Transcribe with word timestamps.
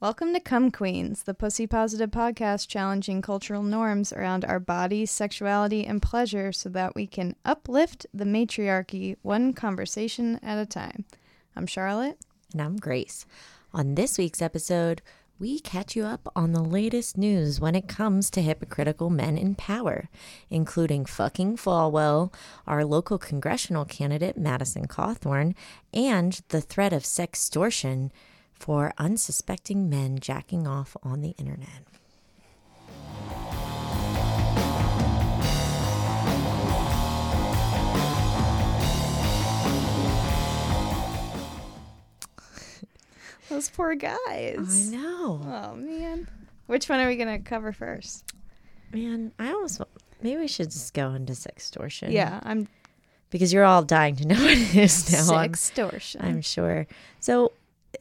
Welcome 0.00 0.32
to 0.34 0.38
Come 0.38 0.70
Queens, 0.70 1.24
the 1.24 1.34
pussy 1.34 1.66
positive 1.66 2.12
podcast 2.12 2.68
challenging 2.68 3.20
cultural 3.20 3.64
norms 3.64 4.12
around 4.12 4.44
our 4.44 4.60
bodies, 4.60 5.10
sexuality, 5.10 5.84
and 5.84 6.00
pleasure 6.00 6.52
so 6.52 6.68
that 6.68 6.94
we 6.94 7.08
can 7.08 7.34
uplift 7.44 8.06
the 8.14 8.24
matriarchy 8.24 9.16
one 9.22 9.52
conversation 9.52 10.38
at 10.40 10.56
a 10.56 10.66
time. 10.66 11.04
I'm 11.56 11.66
Charlotte. 11.66 12.16
And 12.52 12.62
I'm 12.62 12.76
Grace. 12.76 13.26
On 13.74 13.96
this 13.96 14.18
week's 14.18 14.40
episode, 14.40 15.02
we 15.40 15.58
catch 15.58 15.96
you 15.96 16.04
up 16.04 16.30
on 16.36 16.52
the 16.52 16.62
latest 16.62 17.18
news 17.18 17.60
when 17.60 17.74
it 17.74 17.88
comes 17.88 18.30
to 18.30 18.40
hypocritical 18.40 19.10
men 19.10 19.36
in 19.36 19.56
power, 19.56 20.08
including 20.48 21.06
fucking 21.06 21.56
Falwell, 21.56 22.32
our 22.68 22.84
local 22.84 23.18
congressional 23.18 23.84
candidate, 23.84 24.38
Madison 24.38 24.86
Cawthorn, 24.86 25.56
and 25.92 26.40
the 26.50 26.60
threat 26.60 26.92
of 26.92 27.02
sextortion 27.02 28.12
for 28.58 28.92
unsuspecting 28.98 29.88
men 29.88 30.18
jacking 30.18 30.66
off 30.66 30.96
on 31.02 31.20
the 31.20 31.30
internet. 31.38 31.82
Those 43.48 43.70
poor 43.70 43.94
guys. 43.94 44.16
I 44.92 44.96
know. 44.96 45.40
Oh, 45.44 45.74
man. 45.76 46.28
Which 46.66 46.88
one 46.88 47.00
are 47.00 47.06
we 47.08 47.16
going 47.16 47.42
to 47.42 47.48
cover 47.48 47.72
first? 47.72 48.24
Man, 48.92 49.32
I 49.38 49.52
almost 49.52 49.80
maybe 50.22 50.40
we 50.40 50.48
should 50.48 50.70
just 50.70 50.92
go 50.94 51.12
into 51.12 51.32
sextortion. 51.32 52.10
Yeah, 52.12 52.40
I'm 52.42 52.68
Because 53.30 53.52
you're 53.52 53.64
all 53.64 53.82
dying 53.82 54.16
to 54.16 54.26
know 54.26 54.34
what 54.40 54.50
it 54.58 54.74
is 54.76 55.10
now. 55.12 55.34
I'm- 55.34 55.52
sextortion. 55.52 56.22
I'm 56.24 56.40
sure. 56.42 56.86
So, 57.20 57.52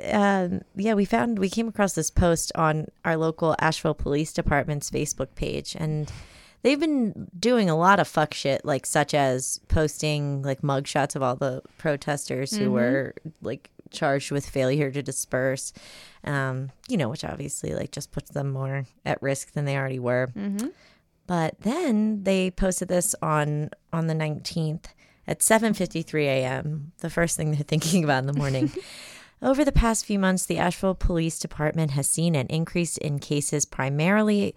um, 0.03 0.61
yeah, 0.75 0.93
we 0.93 1.05
found 1.05 1.39
we 1.39 1.49
came 1.49 1.67
across 1.67 1.93
this 1.93 2.09
post 2.09 2.51
on 2.55 2.87
our 3.05 3.17
local 3.17 3.55
Asheville 3.59 3.93
Police 3.93 4.33
Department's 4.33 4.89
Facebook 4.89 5.33
page, 5.35 5.75
and 5.79 6.11
they've 6.61 6.79
been 6.79 7.29
doing 7.37 7.69
a 7.69 7.77
lot 7.77 7.99
of 7.99 8.07
fuck 8.07 8.33
shit, 8.33 8.65
like 8.65 8.85
such 8.85 9.13
as 9.13 9.59
posting 9.67 10.41
like 10.41 10.61
mugshots 10.61 11.15
of 11.15 11.23
all 11.23 11.35
the 11.35 11.61
protesters 11.77 12.55
who 12.55 12.71
were 12.71 13.15
like 13.41 13.69
charged 13.89 14.31
with 14.31 14.47
failure 14.47 14.91
to 14.91 15.01
disperse. 15.01 15.73
Um, 16.23 16.71
you 16.87 16.97
know, 16.97 17.09
which 17.09 17.23
obviously 17.23 17.73
like 17.73 17.91
just 17.91 18.11
puts 18.11 18.31
them 18.31 18.51
more 18.51 18.85
at 19.05 19.21
risk 19.21 19.53
than 19.53 19.65
they 19.65 19.77
already 19.77 19.99
were. 19.99 20.29
mm-hmm. 20.35 20.67
But 21.25 21.59
then 21.59 22.23
they 22.23 22.51
posted 22.51 22.87
this 22.87 23.13
on 23.21 23.69
on 23.91 24.07
the 24.07 24.13
19th 24.13 24.85
at 25.27 25.39
7:53 25.39 26.23
a.m. 26.23 26.91
The 26.99 27.09
first 27.09 27.35
thing 27.35 27.51
they're 27.51 27.61
thinking 27.63 28.03
about 28.03 28.19
in 28.19 28.27
the 28.27 28.33
morning. 28.33 28.71
Over 29.41 29.63
the 29.63 29.71
past 29.71 30.05
few 30.05 30.17
months, 30.17 30.45
the 30.45 30.57
Asheville 30.57 30.95
Police 30.95 31.37
Department 31.37 31.91
has 31.91 32.07
seen 32.07 32.33
an 32.33 32.47
increase 32.47 32.97
in 32.97 33.19
cases 33.19 33.65
primarily 33.65 34.55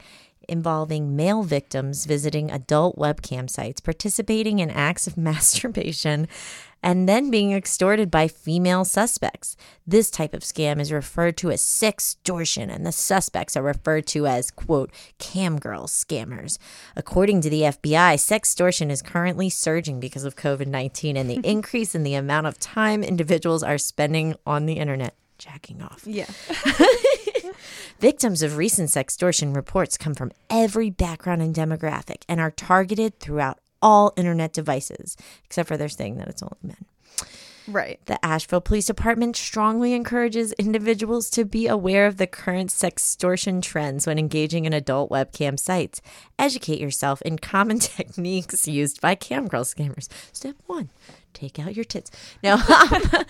involving 0.48 1.14
male 1.14 1.42
victims 1.42 2.06
visiting 2.06 2.50
adult 2.50 2.97
webcam 2.97 3.48
sites, 3.48 3.81
participating 3.81 4.58
in 4.58 4.70
acts 4.70 5.06
of 5.06 5.17
masturbation, 5.19 6.28
and 6.83 7.09
then 7.09 7.31
being 7.31 7.53
extorted 7.53 8.11
by 8.11 8.28
female 8.28 8.84
suspects. 8.84 9.56
This 9.86 10.11
type 10.11 10.34
of 10.34 10.42
scam 10.42 10.81
is 10.81 10.92
referred 10.92 11.36
to 11.39 11.50
as 11.50 11.62
sextortion, 11.62 12.75
and 12.75 12.86
the 12.86 12.92
suspects 12.92 13.56
are 13.56 13.62
referred 13.62 14.06
to 14.09 14.27
as, 14.27 14.50
quote, 14.50 14.91
cam 15.19 15.58
girl 15.58 15.86
scammers. 15.86 16.58
According 16.97 17.41
to 17.42 17.51
the 17.51 17.62
FBI, 17.62 18.14
sextortion 18.14 18.91
is 18.91 19.03
currently 19.03 19.51
surging 19.51 20.01
because 20.01 20.25
of 20.25 20.36
COVID 20.36 20.67
19 20.67 21.17
and 21.17 21.28
the 21.28 21.41
increase 21.45 21.95
in 21.95 22.03
the 22.03 22.14
amount 22.14 22.47
of 22.47 22.58
time 22.58 23.03
individuals 23.03 23.62
are 23.62 23.78
spending 23.78 24.34
on 24.47 24.67
the 24.67 24.75
internet 24.75 25.14
jacking 25.39 25.83
off. 25.83 26.03
Yeah. 26.06 26.27
Victims 27.98 28.42
of 28.42 28.56
recent 28.56 28.89
sextortion 28.89 29.55
reports 29.55 29.98
come 29.98 30.14
from 30.14 30.33
every 30.48 30.91
background 30.91 31.42
and 31.42 31.55
demographic 31.55 32.23
and 32.28 32.41
are 32.41 32.51
targeted 32.51 33.19
throughout 33.19 33.58
all 33.83 34.12
internet 34.17 34.53
devices, 34.53 35.17
except 35.45 35.68
for 35.68 35.77
they're 35.77 35.89
saying 35.89 36.17
that 36.18 36.29
it's 36.29 36.42
only 36.42 36.58
men. 36.63 36.85
Right. 37.70 38.01
The 38.07 38.24
Asheville 38.24 38.61
Police 38.61 38.86
Department 38.86 39.36
strongly 39.36 39.92
encourages 39.92 40.52
individuals 40.55 41.30
to 41.30 41.45
be 41.45 41.68
aware 41.68 42.07
of 42.07 42.17
the 42.17 42.27
current 42.27 42.70
sextortion 42.70 43.63
trends 43.63 44.07
when 44.07 44.18
engaging 44.18 44.64
in 44.64 44.73
adult 44.73 45.11
webcam 45.11 45.58
sites. 45.58 46.01
Educate 46.39 46.80
yourself 46.80 47.23
in 47.23 47.39
common 47.39 47.79
techniques 47.80 48.67
used 48.67 49.01
by 49.01 49.14
camgirl 49.14 49.64
scammers. 49.64 50.08
Step 50.33 50.57
one, 50.67 50.91
take 51.33 51.58
out 51.58 51.77
your 51.77 51.85
tits. 51.85 52.11
Now, 52.42 52.55
um, 52.80 53.24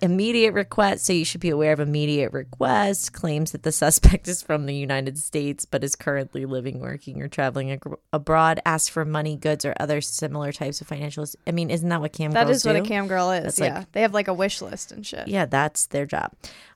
immediate 0.00 0.52
request. 0.52 1.04
So 1.04 1.12
you 1.12 1.24
should 1.24 1.40
be 1.40 1.50
aware 1.50 1.72
of 1.72 1.80
immediate 1.80 2.32
request. 2.32 3.12
Claims 3.12 3.52
that 3.52 3.62
the 3.62 3.72
suspect 3.72 4.28
is 4.32 4.42
from 4.42 4.66
the 4.66 4.74
United 4.74 5.18
States 5.18 5.64
but 5.64 5.84
is 5.84 5.96
currently 5.96 6.46
living, 6.46 6.80
working, 6.80 7.20
or 7.20 7.28
traveling 7.28 7.70
ag- 7.72 7.94
abroad. 8.12 8.60
Ask 8.64 8.92
for 8.92 9.04
money, 9.04 9.36
goods, 9.36 9.64
or 9.64 9.74
other 9.78 10.00
similar 10.00 10.52
types 10.52 10.80
of 10.80 10.86
financial. 10.86 11.24
I 11.46 11.52
mean, 11.52 11.70
isn't 11.70 11.88
that 11.88 12.00
what 12.00 12.12
camgirls 12.12 12.32
That 12.32 12.50
is 12.50 12.62
do? 12.62 12.70
what 12.70 12.76
a 12.76 12.82
cam 12.82 13.08
girl 13.08 13.30
is. 13.30 13.44
That's 13.44 13.58
yeah. 13.60 13.78
like- 13.78 13.92
they 13.92 14.02
have 14.02 14.14
like 14.14 14.28
a 14.28 14.34
wish 14.34 14.62
list 14.62 14.92
and 14.92 15.06
shit. 15.06 15.28
Yeah, 15.28 15.46
that's 15.46 15.86
their 15.86 16.06
job. 16.06 16.32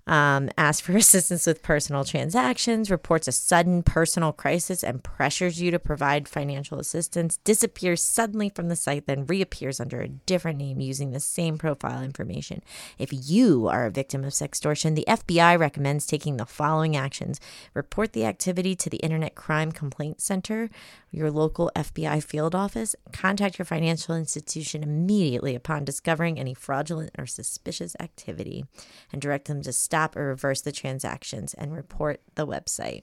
Um, 0.06 0.50
ask 0.56 0.84
for 0.84 0.92
assistance 0.96 1.46
with 1.46 1.62
personal 1.62 2.04
transactions, 2.04 2.90
reports 2.90 3.26
a 3.26 3.32
sudden 3.32 3.82
personal 3.82 4.32
crisis 4.32 4.84
and 4.84 5.02
pressures 5.02 5.60
you 5.60 5.70
to 5.72 5.78
provide 5.78 6.28
financial 6.28 6.78
assistance, 6.78 7.38
disappears 7.38 8.02
suddenly 8.02 8.48
from 8.48 8.68
the 8.68 8.76
site, 8.76 9.06
then 9.06 9.26
reappears 9.26 9.80
under 9.80 10.00
a 10.00 10.08
different 10.08 10.58
name 10.58 10.80
using 10.80 11.10
the 11.10 11.20
same 11.20 11.58
profile 11.58 12.02
information. 12.02 12.62
If 12.98 13.05
you 13.12 13.68
are 13.68 13.86
a 13.86 13.90
victim 13.90 14.24
of 14.24 14.32
sextortion, 14.32 14.94
the 14.94 15.04
FBI 15.06 15.58
recommends 15.58 16.06
taking 16.06 16.36
the 16.36 16.46
following 16.46 16.96
actions 16.96 17.40
report 17.74 18.12
the 18.12 18.24
activity 18.24 18.74
to 18.76 18.90
the 18.90 18.98
Internet 18.98 19.34
Crime 19.34 19.72
Complaint 19.72 20.20
Center, 20.20 20.70
your 21.10 21.30
local 21.30 21.70
FBI 21.74 22.22
field 22.22 22.54
office, 22.54 22.94
contact 23.12 23.58
your 23.58 23.66
financial 23.66 24.14
institution 24.14 24.82
immediately 24.82 25.54
upon 25.54 25.84
discovering 25.84 26.38
any 26.38 26.54
fraudulent 26.54 27.10
or 27.18 27.26
suspicious 27.26 27.96
activity, 28.00 28.64
and 29.12 29.22
direct 29.22 29.48
them 29.48 29.62
to 29.62 29.72
stop 29.72 30.16
or 30.16 30.26
reverse 30.26 30.60
the 30.60 30.72
transactions 30.72 31.54
and 31.54 31.74
report 31.74 32.20
the 32.34 32.46
website 32.46 33.02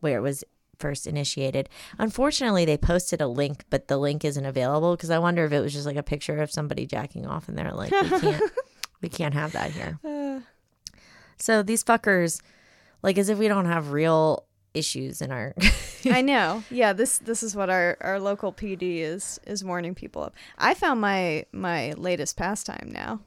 where 0.00 0.18
it 0.18 0.22
was 0.22 0.44
first 0.78 1.06
initiated. 1.06 1.68
Unfortunately, 1.98 2.64
they 2.64 2.76
posted 2.76 3.20
a 3.20 3.26
link, 3.26 3.64
but 3.70 3.88
the 3.88 3.96
link 3.96 4.24
isn't 4.24 4.44
available 4.44 4.96
because 4.96 5.10
I 5.10 5.18
wonder 5.18 5.44
if 5.44 5.52
it 5.52 5.60
was 5.60 5.72
just 5.72 5.86
like 5.86 5.96
a 5.96 6.02
picture 6.02 6.40
of 6.40 6.50
somebody 6.50 6.86
jacking 6.86 7.26
off 7.26 7.48
and 7.48 7.56
they're 7.56 7.72
like, 7.72 7.90
we 7.90 8.08
can't, 8.08 8.52
we 9.00 9.08
can't 9.08 9.34
have 9.34 9.52
that 9.52 9.70
here. 9.70 9.98
Uh, 10.08 10.40
So 11.36 11.62
these 11.62 11.82
fuckers, 11.84 12.40
like 13.02 13.18
as 13.18 13.28
if 13.28 13.38
we 13.38 13.48
don't 13.48 13.66
have 13.66 13.90
real 13.92 14.46
issues 14.72 15.20
in 15.20 15.30
our 15.30 15.54
I 16.06 16.20
know. 16.22 16.62
Yeah, 16.70 16.92
this 16.92 17.18
this 17.18 17.42
is 17.42 17.54
what 17.56 17.70
our, 17.70 17.96
our 18.00 18.20
local 18.20 18.52
PD 18.52 18.98
is 18.98 19.40
is 19.46 19.64
warning 19.64 19.94
people 19.94 20.22
of. 20.24 20.32
I 20.58 20.74
found 20.74 21.00
my 21.00 21.44
my 21.52 21.92
latest 21.96 22.36
pastime 22.36 22.90
now. 22.92 23.20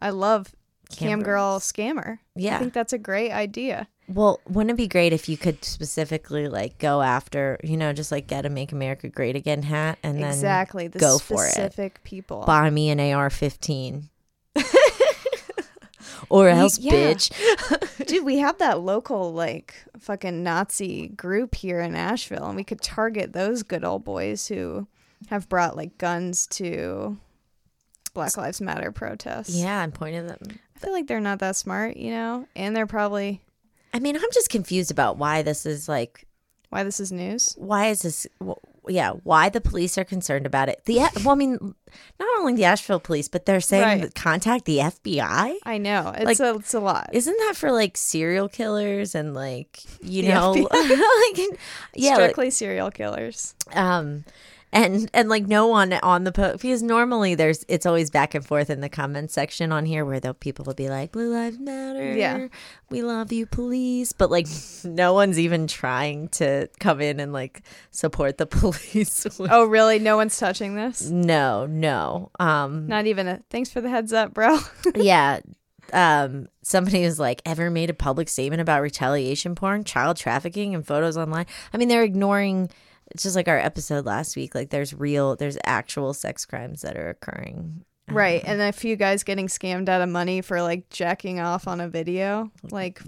I 0.00 0.10
love 0.10 0.54
cam 0.90 1.22
girl 1.22 1.58
scammer. 1.60 2.18
Yeah. 2.34 2.56
I 2.56 2.58
think 2.58 2.72
that's 2.72 2.92
a 2.92 2.98
great 2.98 3.30
idea. 3.30 3.88
Well, 4.08 4.40
wouldn't 4.48 4.72
it 4.72 4.76
be 4.76 4.88
great 4.88 5.12
if 5.12 5.28
you 5.28 5.36
could 5.36 5.64
specifically 5.64 6.48
like 6.48 6.78
go 6.78 7.00
after, 7.02 7.58
you 7.62 7.76
know, 7.76 7.92
just 7.92 8.10
like 8.10 8.26
get 8.26 8.44
a 8.44 8.50
Make 8.50 8.72
America 8.72 9.08
Great 9.08 9.36
Again 9.36 9.62
hat 9.62 9.98
and 10.02 10.18
then 10.20 10.30
exactly. 10.32 10.88
The 10.88 10.98
go 10.98 11.18
for 11.18 11.46
it. 11.46 11.52
specific 11.52 12.02
people. 12.02 12.42
buy 12.44 12.70
me 12.70 12.90
an 12.90 12.98
AR-15. 12.98 14.08
or 16.28 16.48
else, 16.48 16.78
yeah. 16.78 16.92
bitch. 16.92 18.06
Dude, 18.06 18.24
we 18.24 18.38
have 18.38 18.58
that 18.58 18.80
local 18.80 19.32
like 19.32 19.74
fucking 19.98 20.42
Nazi 20.42 21.08
group 21.08 21.54
here 21.54 21.80
in 21.80 21.94
Asheville 21.94 22.46
and 22.46 22.56
we 22.56 22.64
could 22.64 22.80
target 22.80 23.32
those 23.32 23.62
good 23.62 23.84
old 23.84 24.04
boys 24.04 24.48
who 24.48 24.86
have 25.28 25.48
brought 25.48 25.76
like 25.76 25.98
guns 25.98 26.46
to 26.48 27.18
Black 28.14 28.36
Lives 28.36 28.60
Matter 28.60 28.92
protests. 28.92 29.54
Yeah, 29.54 29.80
I'm 29.80 29.92
pointing 29.92 30.26
them. 30.26 30.40
I 30.76 30.78
feel 30.78 30.92
like 30.92 31.06
they're 31.06 31.20
not 31.20 31.38
that 31.40 31.56
smart, 31.56 31.96
you 31.96 32.10
know? 32.10 32.46
And 32.56 32.74
they're 32.74 32.86
probably 32.86 33.40
I 33.92 33.98
mean, 33.98 34.16
I'm 34.16 34.32
just 34.32 34.50
confused 34.50 34.90
about 34.90 35.18
why 35.18 35.42
this 35.42 35.66
is 35.66 35.88
like 35.88 36.26
why 36.68 36.84
this 36.84 37.00
is 37.00 37.10
news. 37.10 37.54
why 37.58 37.88
is 37.88 38.02
this 38.02 38.26
yeah, 38.88 39.10
why 39.24 39.48
the 39.48 39.60
police 39.60 39.96
are 39.98 40.04
concerned 40.04 40.46
about 40.46 40.68
it. 40.68 40.82
The 40.86 40.98
well, 41.24 41.30
I 41.30 41.34
mean, 41.34 41.74
not 42.18 42.28
only 42.38 42.54
the 42.54 42.64
Asheville 42.64 43.00
police, 43.00 43.28
but 43.28 43.46
they're 43.46 43.60
saying 43.60 44.00
Right. 44.02 44.14
contact 44.14 44.64
the 44.64 44.78
FBI. 44.78 45.56
I 45.64 45.78
know. 45.78 46.12
It's 46.16 46.24
Like, 46.24 46.40
a 46.40 46.58
it's 46.58 46.74
a 46.74 46.80
lot. 46.80 47.10
Isn't 47.12 47.36
that 47.38 47.54
for 47.56 47.72
like 47.72 47.96
serial 47.96 48.48
killers 48.48 49.14
and 49.14 49.34
like 49.34 49.80
you 50.02 50.22
The 50.22 50.28
know, 50.28 50.52
like 50.70 51.58
yeah, 51.94 52.10
like, 52.12 52.20
Strictly 52.20 52.50
serial 52.50 52.90
killers. 52.90 53.54
um 53.74 54.24
and 54.72 55.10
and 55.12 55.28
like 55.28 55.46
no 55.48 55.66
one 55.66 55.92
on 55.94 56.24
the 56.24 56.30
post 56.32 56.62
because 56.62 56.82
normally 56.82 57.34
there's 57.34 57.64
it's 57.68 57.86
always 57.86 58.08
back 58.10 58.34
and 58.34 58.46
forth 58.46 58.70
in 58.70 58.80
the 58.80 58.88
comments 58.88 59.34
section 59.34 59.72
on 59.72 59.84
here 59.84 60.04
where 60.04 60.20
the 60.20 60.32
people 60.34 60.64
will 60.64 60.74
be 60.74 60.88
like 60.88 61.10
blue 61.12 61.32
lives 61.32 61.58
matter 61.58 62.12
Yeah. 62.16 62.46
we 62.90 63.02
love 63.02 63.32
you 63.32 63.46
police 63.46 64.12
but 64.12 64.30
like 64.30 64.46
no 64.84 65.12
one's 65.12 65.38
even 65.40 65.66
trying 65.66 66.28
to 66.30 66.68
come 66.78 67.00
in 67.00 67.18
and 67.18 67.32
like 67.32 67.62
support 67.90 68.38
the 68.38 68.46
police 68.58 69.26
Oh, 69.40 69.64
really? 69.64 69.98
No 69.98 70.16
one's 70.16 70.38
touching 70.38 70.74
this? 70.76 71.08
no 71.10 71.66
no 71.66 72.30
um 72.38 72.86
Not 72.86 73.06
even 73.06 73.26
a 73.26 73.42
thanks 73.50 73.70
for 73.70 73.80
the 73.80 73.88
heads 73.90 74.12
up, 74.12 74.34
bro. 74.34 74.58
yeah 74.94 75.40
um, 75.92 76.46
somebody 76.62 77.04
was 77.04 77.18
like, 77.18 77.42
ever 77.44 77.68
made 77.68 77.90
a 77.90 77.94
public 77.94 78.28
statement 78.28 78.60
about 78.62 78.80
retaliation 78.80 79.56
porn, 79.56 79.82
child 79.82 80.16
trafficking, 80.18 80.72
and 80.72 80.86
photos 80.86 81.16
online? 81.16 81.46
I 81.72 81.78
mean, 81.78 81.88
they're 81.88 82.04
ignoring. 82.04 82.70
It's 83.10 83.22
just 83.24 83.36
like 83.36 83.48
our 83.48 83.58
episode 83.58 84.06
last 84.06 84.36
week. 84.36 84.54
Like, 84.54 84.70
there's 84.70 84.94
real, 84.94 85.36
there's 85.36 85.58
actual 85.64 86.14
sex 86.14 86.46
crimes 86.46 86.82
that 86.82 86.96
are 86.96 87.08
occurring. 87.10 87.84
Right. 88.08 88.42
Um, 88.44 88.50
and 88.52 88.60
a 88.62 88.72
few 88.72 88.96
guys 88.96 89.22
getting 89.22 89.46
scammed 89.46 89.88
out 89.88 90.00
of 90.00 90.08
money 90.08 90.40
for 90.40 90.62
like 90.62 90.88
jacking 90.90 91.38
off 91.40 91.68
on 91.68 91.80
a 91.80 91.88
video. 91.88 92.50
Like, 92.70 93.00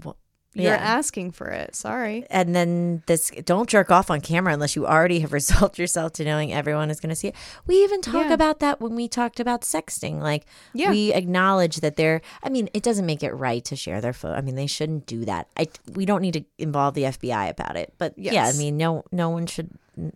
you're 0.55 0.71
Yeah. 0.71 0.75
asking 0.75 1.31
for 1.31 1.47
it. 1.47 1.75
Sorry. 1.75 2.25
And 2.29 2.55
then 2.55 3.01
this, 3.07 3.31
don't 3.43 3.67
jerk 3.67 3.89
off 3.91 4.11
on 4.11 4.21
camera 4.21 4.53
unless 4.53 4.75
you 4.75 4.85
already 4.85 5.19
have 5.21 5.33
resolved 5.33 5.79
yourself 5.79 6.13
to 6.13 6.23
knowing 6.23 6.53
everyone 6.53 6.89
is 6.91 6.99
going 6.99 7.09
to 7.09 7.15
see 7.15 7.29
it. 7.29 7.35
We 7.65 7.83
even 7.83 8.01
talk 8.01 8.27
Yeah. 8.27 8.33
about 8.33 8.59
that 8.59 8.79
when 8.79 8.95
we 8.95 9.07
talked 9.07 9.39
about 9.39 9.61
sexting. 9.63 10.21
Like, 10.21 10.45
Yeah. 10.73 10.91
we 10.91 11.11
acknowledge 11.11 11.77
that 11.77 11.95
they're, 11.95 12.21
I 12.43 12.49
mean, 12.49 12.69
it 12.73 12.83
doesn't 12.83 13.05
make 13.05 13.23
it 13.23 13.31
right 13.33 13.65
to 13.65 13.75
share 13.75 13.99
their 13.99 14.13
photo. 14.13 14.35
I 14.35 14.41
mean, 14.41 14.55
they 14.55 14.67
shouldn't 14.67 15.05
do 15.07 15.25
that. 15.25 15.47
I, 15.57 15.67
we 15.95 16.05
don't 16.05 16.21
need 16.21 16.33
to 16.35 16.43
involve 16.59 16.93
the 16.93 17.03
FBI 17.05 17.49
about 17.49 17.75
it. 17.75 17.93
But 17.97 18.13
yeah, 18.17 18.45
I 18.45 18.53
mean, 18.53 18.77
no, 18.77 19.03
no 19.11 19.29
one 19.31 19.47
should 19.47 19.71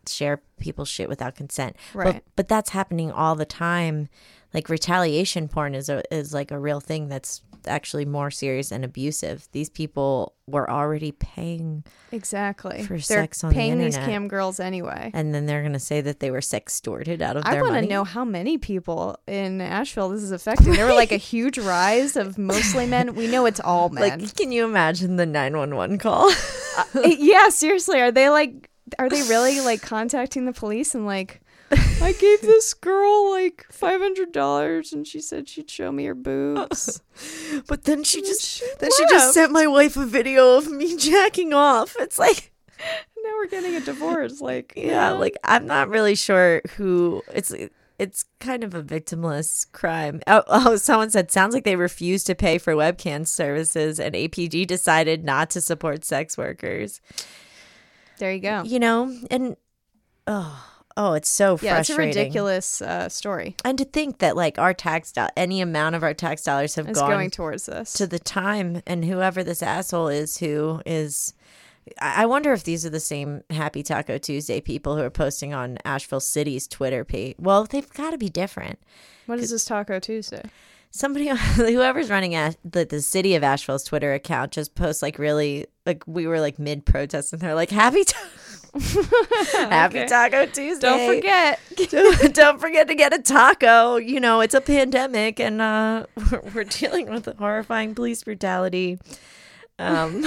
share 0.08 0.42
people's 0.60 0.90
shit 0.90 1.10
without 1.10 1.36
consent. 1.36 1.76
But, 1.94 2.06
Right. 2.06 2.24
but 2.36 2.48
that's 2.48 2.72
happening 2.72 3.12
all 3.12 3.36
the 3.36 3.46
time. 3.46 4.10
Like 4.54 4.70
retaliation 4.70 5.48
porn 5.50 5.76
is 5.76 5.90
a, 5.90 6.02
is 6.14 6.34
like 6.34 6.52
a 6.52 6.58
real 6.60 6.80
thing 6.80 7.10
that's 7.10 7.42
actually 7.68 8.06
more 8.06 8.32
serious 8.32 8.72
and 8.72 8.86
abusive. 8.86 9.48
These 9.52 9.70
people 9.70 10.34
were 10.48 10.70
already 10.72 11.12
paying 11.12 11.84
Exactly. 12.14 12.82
For 12.84 12.94
They're 12.94 13.00
sex 13.00 13.44
on 13.44 13.50
the 13.50 13.56
paying 13.56 13.78
these 13.78 13.98
cam 13.98 14.30
girls 14.30 14.60
anyway. 14.62 15.12
and 15.14 15.36
then 15.36 15.46
they're 15.46 15.62
going 15.62 15.74
to 15.74 15.80
say 15.80 16.00
that 16.02 16.22
they 16.22 16.32
were 16.32 16.42
sex 16.42 16.80
sextorted 16.80 17.22
out 17.22 17.36
of 17.36 17.44
I 17.46 17.62
want 17.62 17.74
to 17.76 17.82
know 17.90 18.04
how 18.06 18.24
many 18.24 18.58
people 18.58 19.20
in 19.28 19.60
Asheville 19.60 20.10
this 20.10 20.24
is 20.24 20.32
affecting. 20.32 20.74
There 20.74 20.86
were 20.86 20.94
like 20.94 21.12
a 21.12 21.18
huge 21.34 21.58
rise 21.60 22.16
of 22.16 22.38
mostly 22.38 22.86
men. 22.88 23.16
We 23.16 23.28
know 23.28 23.46
it's 23.46 23.60
all 23.60 23.90
men. 23.90 24.20
Like, 24.22 24.36
can 24.36 24.52
you 24.54 24.64
imagine 24.64 25.18
the 25.18 25.26
911 25.26 25.98
call? 25.98 26.32
Uh, 26.78 27.02
yeah, 27.04 27.50
seriously, 27.50 28.00
are 28.00 28.12
they 28.12 28.30
like 28.30 28.70
are 29.00 29.10
they 29.10 29.22
really 29.24 29.60
like 29.66 29.82
contacting 29.82 30.46
the 30.46 30.54
police 30.54 30.96
and 30.96 31.06
like 31.06 31.42
I 32.02 32.14
gave 32.18 32.42
this 32.42 32.74
girl 32.74 33.32
like 33.32 33.66
five 33.72 34.00
hundred 34.00 34.32
dollars 34.32 34.94
and 34.94 35.06
she 35.06 35.20
said 35.20 35.50
she'd 35.50 35.70
show 35.70 35.92
me 35.92 36.06
her 36.06 36.16
boobs. 36.16 37.02
but 37.68 37.84
then 37.84 38.04
she 38.04 38.22
just 38.22 38.42
She 38.46 38.66
then 38.80 38.90
she 38.96 39.06
just 39.10 39.34
sent 39.34 39.52
my 39.52 39.68
wife 39.68 39.98
a 39.98 40.06
video 40.06 40.58
of 40.58 40.72
me 40.72 40.96
jacking 41.00 41.54
off. 41.54 41.96
It's 42.00 42.18
like 42.18 42.54
now 42.80 43.32
we're 43.38 43.48
getting 43.48 43.76
a 43.76 43.82
divorce. 43.82 44.40
Like 44.40 44.74
yeah, 44.78 45.12
like 45.12 45.36
I'm 45.44 45.66
not 45.66 45.90
really 45.90 46.16
sure 46.16 46.62
who 46.78 47.22
it's 47.34 47.54
it's 48.00 48.26
kind 48.40 48.64
of 48.64 48.74
a 48.74 48.84
victimless 48.84 49.70
crime. 49.72 50.22
Oh, 50.28 50.44
oh, 50.48 50.76
someone 50.78 51.10
said 51.10 51.32
sounds 51.32 51.54
like 51.54 51.64
they 51.64 51.76
refused 51.76 52.28
to 52.28 52.36
pay 52.36 52.58
for 52.60 52.74
webcam 52.74 53.28
services 53.28 54.00
and 54.00 54.14
APD 54.14 54.68
decided 54.68 55.26
not 55.26 55.50
to 55.52 55.62
support 55.62 56.06
sex 56.06 56.38
workers. 56.38 57.02
There 58.18 58.34
you 58.34 58.40
go. 58.40 58.64
You 58.64 58.80
know, 58.80 59.16
and 59.30 59.56
oh, 60.26 60.66
oh, 60.96 61.14
it's 61.14 61.30
so 61.30 61.58
Yeah, 61.62 61.80
it's 61.80 61.90
a 61.90 61.96
ridiculous 61.96 62.82
uh, 62.82 63.10
story. 63.10 63.56
And 63.64 63.78
to 63.78 63.86
think 63.86 64.20
that 64.20 64.36
like 64.36 64.58
our 64.60 64.74
tax 64.74 65.14
any 65.36 65.62
amount 65.62 65.96
of 65.96 66.04
our 66.04 66.14
tax 66.14 66.44
dollars 66.44 66.76
have 66.76 66.88
It's 66.88 67.00
gone 67.00 67.10
going 67.10 67.32
towards 67.32 67.68
this. 67.68 67.94
to 67.94 68.08
the 68.08 68.20
time 68.20 68.82
and 68.86 69.06
whoever 69.06 69.44
this 69.44 69.62
asshole 69.64 70.10
is 70.10 70.38
who 70.38 70.82
is 70.86 71.34
I 72.02 72.24
I 72.24 72.26
wonder 72.26 72.52
if 72.54 72.64
these 72.64 72.86
are 72.86 72.90
the 72.90 73.00
same 73.00 73.44
Happy 73.50 73.84
Taco 73.84 74.18
Tuesday 74.18 74.60
people 74.60 74.98
who 74.98 75.04
are 75.04 75.10
posting 75.10 75.54
on 75.54 75.78
Asheville 75.86 76.20
City's 76.20 76.68
Twitter 76.68 77.06
page. 77.06 77.36
Well, 77.40 77.66
they've 77.66 77.90
got 77.94 78.12
to 78.12 78.18
be 78.18 78.30
different. 78.30 78.80
what 79.26 79.40
is 79.40 79.52
this 79.52 79.66
Taco 79.66 80.00
Tuesday? 80.00 80.44
Somebody, 80.92 81.28
whoever's 81.56 82.10
running 82.10 82.36
Ash, 82.36 82.54
the, 82.64 82.86
the 82.86 83.02
city 83.02 83.36
of 83.36 83.44
Asheville's 83.44 83.84
Twitter 83.84 84.14
account, 84.14 84.52
just 84.52 84.76
posts 84.76 85.02
like 85.02 85.20
really 85.20 85.68
like 85.86 86.04
we 86.08 86.28
were 86.28 86.40
like 86.40 86.58
mid 86.60 86.86
protest 86.86 87.34
and 87.34 87.42
they're 87.42 87.56
like 87.56 87.70
Happy 87.70 88.04
ta- 88.04 88.30
Happy 89.54 90.00
Okay. 90.00 90.08
Taco 90.08 90.46
Tuesday. 90.46 90.88
Don't 90.88 91.16
forget. 91.16 91.60
don't, 91.90 92.36
don't 92.36 92.60
forget 92.60 92.88
to 92.88 92.96
get 92.96 93.14
a 93.14 93.22
taco. 93.22 93.96
You 93.98 94.20
know, 94.20 94.42
it's 94.42 94.54
a 94.54 94.62
pandemic 94.62 95.40
and 95.40 95.62
uh, 95.62 96.06
we're, 96.32 96.42
we're 96.54 96.64
dealing 96.64 97.10
with 97.10 97.28
horrifying 97.38 97.96
police 97.96 98.24
brutality. 98.24 99.00
Um, 99.80 100.26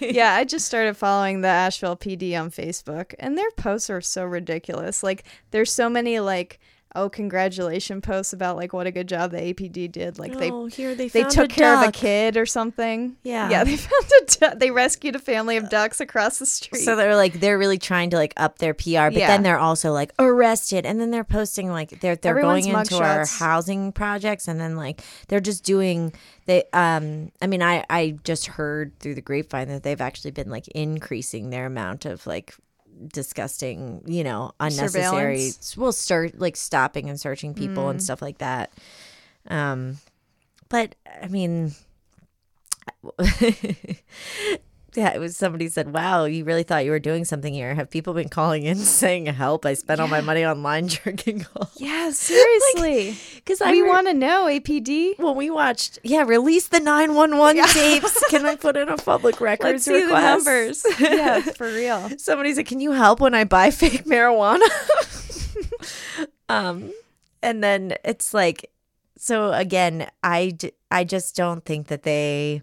yeah, 0.00 0.34
I 0.34 0.44
just 0.44 0.66
started 0.66 0.96
following 0.96 1.42
the 1.42 1.48
Asheville 1.48 1.96
PD 1.96 2.40
on 2.40 2.50
Facebook, 2.50 3.14
and 3.18 3.36
their 3.36 3.50
posts 3.50 3.90
are 3.90 4.00
so 4.00 4.24
ridiculous. 4.24 5.02
Like, 5.02 5.24
there's 5.50 5.70
so 5.70 5.90
many 5.90 6.20
like, 6.20 6.58
oh, 6.94 7.08
congratulation 7.08 8.00
posts 8.00 8.32
about 8.32 8.56
like 8.56 8.72
what 8.72 8.86
a 8.86 8.90
good 8.90 9.08
job 9.08 9.30
the 9.30 9.38
APD 9.38 9.90
did. 9.90 10.18
Like 10.18 10.36
they 10.38 10.50
oh, 10.50 10.66
here 10.66 10.94
they 10.94 11.08
found 11.08 11.26
they 11.26 11.28
took 11.30 11.52
a 11.52 11.54
care 11.54 11.74
of 11.74 11.88
a 11.88 11.92
kid 11.92 12.36
or 12.36 12.46
something. 12.46 13.16
Yeah. 13.22 13.50
yeah, 13.50 13.64
they 13.68 13.76
found 13.76 14.04
a 14.20 14.24
du- 14.24 14.56
they 14.58 14.70
rescued 14.70 15.14
a 15.16 15.18
family 15.18 15.56
of 15.56 15.68
ducks 15.68 16.00
across 16.00 16.38
the 16.38 16.46
street. 16.46 16.80
So 16.80 16.96
they're 16.96 17.16
like 17.16 17.40
they're 17.40 17.58
really 17.58 17.78
trying 17.78 18.10
to 18.10 18.16
like 18.16 18.32
up 18.36 18.58
their 18.58 18.74
PR, 18.74 19.08
but 19.10 19.14
Yeah. 19.14 19.28
then 19.28 19.42
they're 19.42 19.58
also 19.58 19.92
like 19.92 20.12
arrested, 20.18 20.86
and 20.86 21.00
then 21.00 21.10
they're 21.10 21.24
posting 21.24 21.70
like 21.70 22.00
they're 22.00 22.16
they're 22.16 22.38
Everyone's 22.38 22.66
going 22.66 22.78
into 22.78 22.98
our 22.98 23.26
housing 23.26 23.92
projects, 23.92 24.48
and 24.48 24.60
then 24.60 24.76
like 24.76 25.02
they're 25.28 25.40
just 25.40 25.64
doing 25.64 26.12
they 26.46 26.64
um 26.72 27.30
I 27.42 27.46
mean 27.46 27.62
I 27.62 27.84
I 27.90 28.16
just 28.24 28.46
heard 28.46 28.98
through 29.00 29.14
the 29.14 29.20
grapevine 29.20 29.68
that 29.68 29.82
they've 29.82 30.00
actually 30.00 30.30
been 30.30 30.50
like 30.50 30.66
increasing 30.68 31.50
their 31.50 31.66
amount 31.66 32.04
of 32.06 32.26
like 32.26 32.54
disgusting 33.06 34.02
you 34.06 34.24
know 34.24 34.50
unnecessary 34.58 35.50
well 35.76 35.92
start 35.92 36.38
like 36.38 36.56
stopping 36.56 37.08
and 37.08 37.20
searching 37.20 37.54
people 37.54 37.84
Mm. 37.84 37.90
and 37.90 38.02
stuff 38.02 38.20
like 38.20 38.38
that 38.38 38.72
um 39.48 39.98
but 40.68 40.94
I 41.22 41.28
mean 41.28 41.72
yeah, 44.94 45.12
it 45.14 45.18
was 45.18 45.36
somebody 45.36 45.68
said, 45.68 45.92
"Wow, 45.92 46.24
you 46.24 46.44
really 46.44 46.62
thought 46.62 46.84
you 46.84 46.90
were 46.90 46.98
doing 46.98 47.24
something 47.24 47.52
here." 47.52 47.74
Have 47.74 47.90
people 47.90 48.14
been 48.14 48.28
calling 48.28 48.64
in 48.64 48.76
saying, 49.00 49.26
"Help! 49.26 49.66
I 49.66 49.74
spent 49.74 50.00
all 50.00 50.08
my 50.08 50.20
money 50.20 50.44
on 50.44 50.62
line 50.62 50.88
jerking 50.98 51.46
off." 51.56 51.72
yeah, 51.76 52.10
seriously, 52.12 53.16
Because 53.36 53.60
I 53.60 53.70
we 53.70 53.82
re- 53.82 53.88
want 53.88 54.06
to 54.08 54.14
know 54.14 54.46
APD. 54.46 55.18
when 55.18 55.36
we 55.36 55.50
watched, 55.50 55.98
yeah, 56.02 56.22
release 56.22 56.68
the 56.68 56.80
nine 56.80 57.14
one 57.14 57.36
one 57.38 57.56
tapes. 57.72 58.24
Can 58.30 58.46
I 58.46 58.56
put 58.56 58.76
in 58.76 58.88
a 58.88 58.96
public 58.96 59.40
Let's 59.40 59.62
records 59.62 59.84
see 59.84 59.92
the 60.00 60.06
request? 60.06 60.46
numbers. 60.46 60.86
yeah, 61.00 61.40
for 61.40 61.66
real. 61.68 62.10
Somebody 62.18 62.54
said, 62.54 62.66
"Can 62.66 62.80
you 62.80 62.92
help 62.92 63.20
when 63.20 63.34
I 63.34 63.44
buy 63.44 63.70
fake 63.70 64.04
marijuana?" 64.04 64.66
um, 66.48 66.92
and 67.42 67.62
then 67.62 67.94
it's 68.04 68.32
like, 68.34 68.70
so 69.16 69.52
again, 69.52 70.08
I 70.22 70.50
d- 70.50 70.72
I 70.90 71.04
just 71.04 71.36
don't 71.36 71.64
think 71.64 71.88
that 71.88 72.02
they 72.04 72.62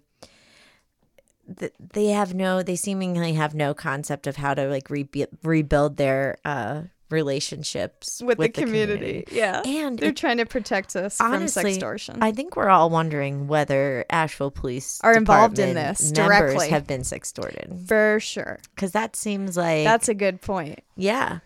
they 1.48 2.06
have 2.08 2.34
no 2.34 2.62
they 2.62 2.76
seemingly 2.76 3.34
have 3.34 3.54
no 3.54 3.72
concept 3.74 4.26
of 4.26 4.36
how 4.36 4.52
to 4.54 4.66
like 4.68 4.90
rebu- 4.90 5.26
rebuild 5.42 5.96
their 5.96 6.38
uh 6.44 6.82
relationships 7.08 8.20
With, 8.24 8.38
the, 8.38 8.48
community. 8.48 9.24
yeah. 9.30 9.62
and 9.64 9.96
They're 9.98 10.08
it- 10.08 10.16
trying 10.16 10.38
to 10.38 10.46
protect 10.46 10.96
us 10.96 11.18
from 11.18 11.34
Honestly, 11.34 11.78
sextortion. 11.78 12.18
I 12.20 12.32
think 12.32 12.56
we're 12.56 12.68
all 12.68 12.90
wondering 12.90 13.46
whether 13.46 14.04
Asheville 14.10 14.50
Police 14.50 15.00
Are 15.02 15.14
involved 15.16 15.58
in 15.60 15.74
this 15.74 16.10
directly. 16.10 16.68
have 16.70 16.86
been 16.86 17.02
sextorted 17.02 17.86
for 17.86 18.18
sure. 18.20 18.58
because 18.74 18.92
that 18.92 19.14
seems 19.14 19.56
like 19.56 19.84
That's 19.84 20.08
a 20.08 20.14
good 20.14 20.40
point. 20.40 20.80
yeah 20.96 21.38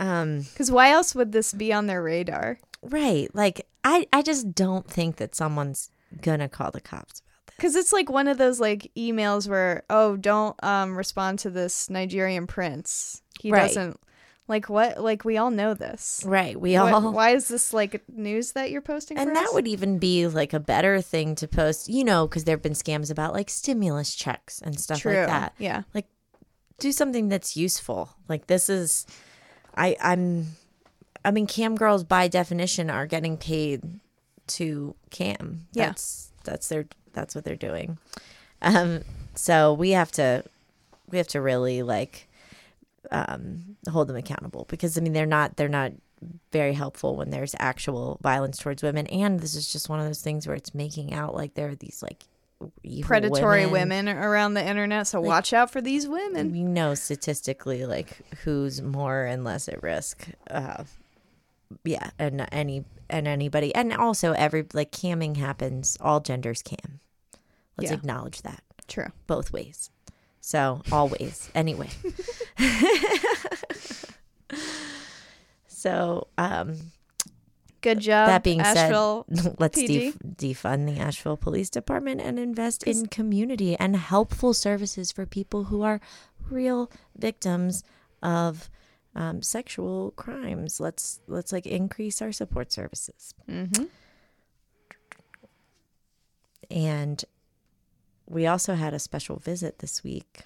um 0.00 0.40
Because 0.40 0.70
why 0.70 0.90
else 0.92 1.14
would 1.14 1.32
this 1.32 1.52
be 1.52 1.72
on 1.72 1.86
their 1.86 2.02
radar? 2.02 2.58
right 2.82 3.28
like 3.34 3.66
i 3.84 4.06
i 4.12 4.22
just 4.22 4.54
don't 4.54 4.88
think 4.90 5.16
that 5.16 5.34
someone's 5.34 5.90
gonna 6.20 6.48
call 6.48 6.70
the 6.70 6.80
cops 6.80 7.22
Because 7.62 7.76
it's 7.76 7.92
like 7.92 8.10
one 8.10 8.26
of 8.26 8.38
those 8.38 8.58
like 8.58 8.90
emails 8.96 9.48
where, 9.48 9.84
oh, 9.88 10.16
don't 10.16 10.56
um 10.64 10.96
respond 10.98 11.38
to 11.40 11.50
this 11.50 11.88
Nigerian 11.88 12.48
prince. 12.48 13.22
He 13.38 13.52
Right. 13.52 13.68
doesn't 13.68 14.00
like 14.48 14.68
what? 14.68 15.00
Like 15.00 15.24
we 15.24 15.36
all 15.38 15.52
know 15.52 15.72
this. 15.72 16.24
right 16.26 16.60
we 16.60 16.74
What- 16.76 16.92
all 16.92 17.12
why 17.12 17.30
is 17.30 17.46
this 17.46 17.72
like 17.72 18.02
news 18.08 18.52
that 18.52 18.72
you're 18.72 18.80
posting? 18.82 19.16
and 19.16 19.36
that 19.36 19.46
us? 19.46 19.54
would 19.54 19.68
even 19.68 19.98
be 20.00 20.26
like 20.26 20.52
a 20.52 20.58
better 20.58 21.00
thing 21.00 21.36
to 21.36 21.46
post 21.46 21.88
you 21.88 22.02
know 22.02 22.26
because 22.26 22.42
there 22.42 22.54
have 22.56 22.62
been 22.62 22.72
scams 22.72 23.12
about 23.12 23.32
like 23.32 23.48
stimulus 23.48 24.12
checks 24.12 24.60
and 24.60 24.80
stuff 24.80 24.98
true. 25.00 25.14
like 25.16 25.28
that 25.28 25.52
Yeah. 25.58 25.82
Like 25.94 26.06
do 26.80 26.90
something 26.90 27.28
that's 27.28 27.56
useful. 27.56 28.10
Like 28.28 28.48
this 28.48 28.68
is 28.68 29.06
I 29.76 29.96
I'm 30.00 30.56
I 31.24 31.30
mean 31.30 31.46
cam 31.46 31.76
girls 31.76 32.02
by 32.02 32.26
definition 32.26 32.90
are 32.90 33.06
getting 33.06 33.36
paid 33.36 34.00
to 34.48 34.96
cam. 35.10 35.68
Yeah. 35.72 35.86
That's 35.86 36.32
that's 36.42 36.68
their 36.68 36.86
that's 37.12 37.34
what 37.34 37.44
they're 37.44 37.56
doing. 37.56 37.98
Um 38.60 39.02
so 39.34 39.72
we 39.72 39.90
have 39.90 40.12
to 40.12 40.44
we 41.10 41.18
have 41.18 41.28
to 41.28 41.40
really 41.40 41.82
like 41.82 42.28
um 43.10 43.76
hold 43.90 44.08
them 44.08 44.16
accountable 44.16 44.66
because 44.68 44.96
I 44.96 45.00
mean 45.00 45.12
they're 45.12 45.26
not 45.26 45.56
they're 45.56 45.68
not 45.68 45.92
very 46.52 46.72
helpful 46.74 47.16
when 47.16 47.30
there's 47.30 47.54
actual 47.58 48.18
violence 48.22 48.58
towards 48.58 48.82
women 48.82 49.06
and 49.08 49.40
this 49.40 49.56
is 49.56 49.72
just 49.72 49.88
one 49.88 49.98
of 49.98 50.06
those 50.06 50.22
things 50.22 50.46
where 50.46 50.54
it's 50.54 50.72
making 50.74 51.12
out 51.12 51.34
like 51.34 51.54
there 51.54 51.68
are 51.68 51.74
these 51.74 52.02
like 52.02 52.24
Predatory 53.02 53.66
women. 53.66 54.08
around 54.08 54.54
the 54.54 54.64
internet, 54.64 55.08
so 55.08 55.20
watch 55.20 55.52
out 55.52 55.72
for 55.72 55.80
these 55.80 56.06
women. 56.06 56.52
we 56.52 56.62
know 56.62 56.94
statistically 56.94 57.86
like 57.86 58.18
who's 58.44 58.80
more 58.80 59.24
and 59.24 59.42
less 59.42 59.68
at 59.68 59.82
risk 59.82 60.28
uh 60.48 60.84
yeah 61.84 62.10
and 62.20 62.46
any 62.52 62.84
and 63.12 63.28
anybody 63.28 63.72
and 63.74 63.92
also 63.92 64.32
every 64.32 64.66
like 64.72 64.90
camming 64.90 65.36
happens 65.36 65.96
all 66.00 66.18
genders 66.20 66.62
cam 66.62 67.00
Let's 67.78 67.90
Yeah. 67.90 67.96
acknowledge 67.98 68.42
that 68.42 68.62
True. 68.88 69.06
both 69.26 69.52
ways. 69.52 69.90
So 70.40 70.82
always, 70.90 71.48
anyway. 71.54 71.88
so 75.66 76.28
um, 76.38 76.76
Good 77.80 78.00
job. 78.00 78.28
that 78.28 78.42
being 78.44 78.60
Asheville. 78.60 79.26
said, 79.32 79.56
let's 79.58 79.80
def- 79.80 80.18
defund 80.18 80.86
the 80.86 81.00
Asheville 81.00 81.36
Police 81.36 81.70
Department 81.70 82.20
and 82.20 82.38
invest 82.38 82.82
in 82.84 83.06
community 83.06 83.76
and 83.76 83.96
helpful 83.96 84.54
services 84.54 85.10
for 85.10 85.26
people 85.26 85.64
who 85.64 85.82
are 85.82 86.00
real 86.50 86.90
victims 87.16 87.82
of 88.22 88.68
um, 89.14 89.42
sexual 89.42 90.12
crimes. 90.12 90.80
Let's 90.80 91.20
let's 91.26 91.52
like 91.52 91.66
increase 91.66 92.22
our 92.22 92.32
support 92.32 92.72
services. 92.72 93.34
Mhm. 93.48 93.88
And 96.70 97.24
we 98.26 98.46
also 98.46 98.74
had 98.74 98.94
a 98.94 98.98
special 98.98 99.36
visit 99.36 99.78
this 99.80 100.02
week. 100.02 100.42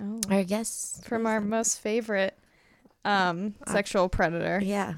Oh. 0.00 0.20
Our 0.30 0.44
guests 0.44 1.00
From 1.06 1.26
our 1.26 1.40
most 1.40 1.80
favorite 1.80 2.38
um, 3.04 3.54
sexual 3.66 4.08
predator. 4.08 4.60
yeah, 4.62 4.94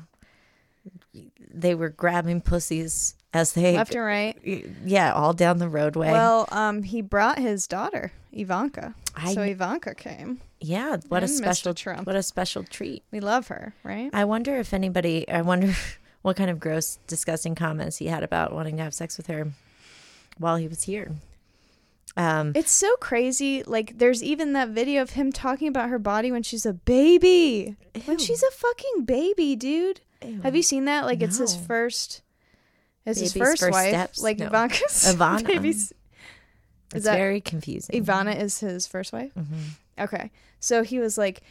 they 1.52 1.74
were 1.74 1.88
grabbing 1.88 2.40
pussies 2.40 3.14
as 3.32 3.52
they 3.54 3.76
Left 3.76 3.94
and 3.94 4.04
right. 4.04 4.66
yeah 4.84 5.12
all 5.12 5.32
down 5.32 5.58
the 5.58 5.68
roadway. 5.68 6.10
Well, 6.10 6.46
um, 6.52 6.82
he 6.82 7.00
brought 7.00 7.38
his 7.38 7.66
daughter, 7.66 8.12
Ivanka. 8.32 8.94
I- 9.14 9.34
so 9.34 9.42
Ivanka 9.42 9.94
came. 9.94 10.40
yeah, 10.60 10.96
what 11.08 11.22
a 11.22 11.26
and 11.26 11.32
Mr. 11.32 11.36
special 11.36 11.74
Trump. 11.74 12.06
what 12.06 12.16
a 12.16 12.22
special 12.22 12.64
treat. 12.64 13.02
We 13.10 13.20
love 13.20 13.48
her, 13.48 13.74
right? 13.84 14.10
I 14.12 14.24
wonder 14.24 14.56
if 14.56 14.72
anybody. 14.72 15.28
I 15.28 15.42
wonder 15.42 15.74
what 16.22 16.36
kind 16.36 16.50
of 16.50 16.58
gross, 16.60 16.98
disgusting 17.06 17.54
comments 17.54 17.96
he 17.98 18.06
had 18.06 18.22
about 18.22 18.52
wanting 18.52 18.76
to 18.78 18.82
have 18.84 18.94
sex 18.94 19.16
with 19.16 19.26
her 19.26 19.52
while 20.38 20.56
he 20.56 20.68
was 20.68 20.84
here. 20.84 21.12
Um, 22.16 22.52
It's 22.54 22.70
so 22.70 22.94
crazy. 22.96 23.62
Like, 23.62 23.96
there's 23.98 24.22
even 24.22 24.52
that 24.52 24.68
video 24.68 25.00
of 25.02 25.10
him 25.10 25.32
talking 25.32 25.66
about 25.68 25.88
her 25.88 25.98
body 25.98 26.30
when 26.30 26.42
she's 26.42 26.66
a 26.66 26.72
baby. 26.74 27.74
When 28.04 28.18
she's 28.18 28.42
a 28.42 28.50
fucking 28.50 29.04
baby, 29.04 29.56
dude. 29.56 30.00
Have 30.42 30.54
you 30.54 30.62
seen 30.62 30.84
that? 30.84 31.04
Like, 31.06 31.22
it's 31.22 31.38
his 31.38 31.56
first. 31.56 32.20
It's 33.06 33.18
his 33.18 33.32
first, 33.32 33.60
first 33.62 33.72
wife. 33.72 33.88
steps? 33.88 34.22
Like 34.22 34.38
No. 34.38 34.46
Ivanka's 34.46 34.92
Ivana. 35.16 35.44
baby's. 35.46 35.92
It's 36.94 37.06
very 37.06 37.40
confusing. 37.40 38.02
Ivana 38.04 38.40
is 38.40 38.60
his 38.60 38.86
first 38.86 39.12
wife. 39.12 39.32
Mhm. 39.34 39.76
Okay. 39.98 40.30
So 40.60 40.82
he 40.82 40.98
was 40.98 41.16
like, 41.18 41.42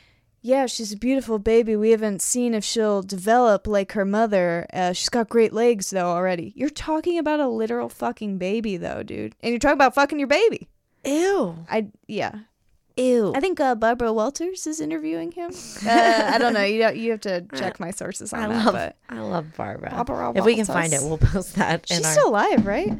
Yeah, 0.44 0.66
she's 0.66 0.92
a 0.92 0.98
beautiful 0.98 1.38
baby. 1.38 1.76
We 1.76 1.92
haven't 1.92 2.22
seen 2.24 2.56
if 2.56 2.64
she'll 2.64 3.04
develop 3.04 3.68
like 3.68 3.92
her 3.92 4.06
mother. 4.06 4.66
Uh, 4.74 4.92
she's 4.94 5.10
got 5.10 5.30
great 5.30 5.54
legs, 5.54 5.92
though, 5.92 6.08
already. 6.08 6.52
You're 6.56 6.70
talking 6.72 7.20
about 7.20 7.40
a 7.40 7.48
literal 7.48 7.90
fucking 7.90 8.40
baby, 8.40 8.76
though, 8.78 9.04
dude. 9.04 9.36
And 9.42 9.52
you're 9.52 9.60
talking 9.60 9.78
about 9.78 9.94
fucking 9.94 10.18
your 10.18 10.28
baby. 10.28 10.68
Ew, 11.06 11.56
I, 11.70 11.88
yeah. 12.08 12.40
ew. 12.98 13.34
I 13.36 13.40
think 13.40 13.60
uh, 13.60 13.76
Barbara 13.76 14.12
Walters 14.14 14.66
is 14.66 14.80
interviewing 14.82 15.32
him. 15.32 15.52
Uh, 15.88 16.32
I 16.34 16.38
don't 16.40 16.54
know. 16.54 16.64
You 16.64 16.80
don't, 16.80 16.96
you 16.98 17.12
have 17.12 17.22
to 17.22 17.42
check 17.56 17.80
my 17.80 17.92
sources 17.92 18.34
on 18.34 18.40
I 18.44 18.48
that. 18.48 18.66
love, 18.66 18.94
I 19.10 19.20
love 19.20 19.46
Barbara. 19.58 19.90
Barbara 19.92 20.34
if 20.36 20.46
we 20.46 20.56
can 20.56 20.66
find 20.66 20.92
it, 20.94 21.02
we'll 21.04 21.18
post 21.20 21.56
that. 21.56 21.90
in 21.92 21.98
she's 21.98 22.06
our, 22.06 22.12
still 22.14 22.30
alive, 22.30 22.66
right? 22.66 22.92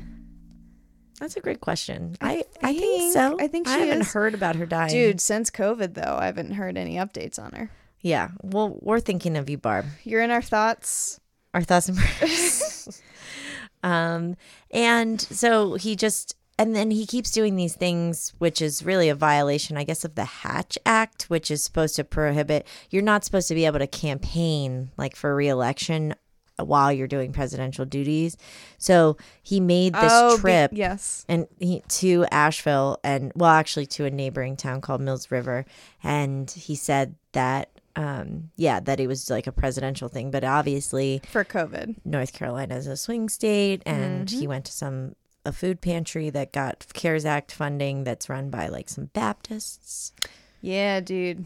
That's 1.22 1.38
a 1.38 1.40
great 1.40 1.62
question. 1.62 2.18
I, 2.20 2.44
I 2.64 2.70
I, 2.70 2.74
think 2.74 2.80
think- 2.82 3.14
so. 3.14 3.38
I 3.40 3.48
think 3.48 3.68
she 3.68 3.74
I 3.76 3.78
haven't 3.78 4.02
is. 4.02 4.12
heard 4.14 4.34
about 4.34 4.56
her 4.56 4.66
dying. 4.66 4.90
Dude, 4.90 5.22
since 5.22 5.52
COVID, 5.52 5.94
though, 5.94 6.18
I 6.20 6.26
haven't 6.26 6.54
heard 6.54 6.78
any 6.80 6.96
updates 6.96 7.38
on 7.38 7.52
her. 7.52 7.70
Yeah. 8.02 8.30
Well, 8.42 8.80
we're 8.82 9.00
thinking 9.00 9.38
of 9.38 9.48
you, 9.48 9.60
Barb. 9.60 9.86
You're 10.04 10.24
in 10.24 10.32
our 10.32 10.42
thoughts. 10.42 11.20
Our 11.54 11.62
thoughts 11.62 11.90
and 11.90 11.98
prayers. 12.00 13.02
um, 13.84 14.36
and 14.72 15.22
so 15.22 15.76
he 15.76 15.96
just, 15.96 16.36
and 16.58 16.76
then 16.76 16.90
he 16.90 17.06
keeps 17.06 17.30
doing 17.30 17.56
these 17.56 17.76
things, 17.76 18.34
which 18.40 18.60
is 18.60 18.84
really 18.84 19.08
a 19.10 19.14
violation, 19.16 19.78
I 19.78 19.84
guess, 19.84 20.04
of 20.04 20.16
the 20.16 20.26
Hatch 20.26 20.76
Act, 20.88 21.26
which 21.30 21.52
is 21.52 21.64
supposed 21.64 21.96
to 21.98 22.04
prohibit. 22.04 22.66
You're 22.90 23.04
not 23.04 23.24
supposed 23.24 23.48
to 23.50 23.54
be 23.56 23.68
able 23.68 23.78
to 23.80 23.86
campaign 23.86 24.90
like 24.98 25.16
for 25.16 25.36
reelection 25.36 26.16
while 26.66 26.92
you're 26.92 27.08
doing 27.08 27.32
presidential 27.34 27.86
duties. 27.86 28.38
So 28.78 29.18
he 29.42 29.60
made 29.60 29.94
this 29.94 30.12
Oh, 30.14 30.36
be- 30.38 30.42
trip 30.42 30.72
yes. 30.74 31.26
and 31.30 31.48
he 31.60 31.82
to 31.88 32.26
Asheville 32.32 33.00
and 33.04 33.32
well 33.36 33.52
actually 33.52 33.86
to 33.88 34.06
a 34.06 34.10
neighboring 34.12 34.56
town 34.58 34.82
called 34.82 35.02
Mills 35.02 35.32
River 35.32 35.66
and 36.04 36.50
he 36.52 36.76
said 36.76 37.16
that 37.34 37.70
um 37.96 38.50
yeah 38.56 38.80
that 38.80 39.00
it 39.02 39.08
was 39.08 39.30
like 39.30 39.48
a 39.48 39.52
presidential 39.52 40.08
thing 40.08 40.32
but 40.32 40.44
obviously 40.46 41.22
For 41.30 41.44
COVID. 41.44 41.98
North 42.06 42.32
Carolina 42.34 42.76
is 42.78 42.88
a 42.88 42.96
swing 42.96 43.28
state 43.30 43.84
and 43.86 44.30
he 44.30 44.48
went 44.48 44.66
to 44.66 44.72
some 44.72 45.16
a 45.46 45.52
food 45.52 45.82
pantry 45.82 46.30
that 46.30 46.54
got 46.54 46.86
CARES 46.94 47.26
Act 47.26 47.52
funding 47.52 48.04
that's 48.04 48.30
run 48.30 48.50
by 48.52 48.68
like 48.68 48.88
some 48.90 49.06
Baptists. 49.14 50.14
Yeah, 50.62 51.00
dude. 51.02 51.46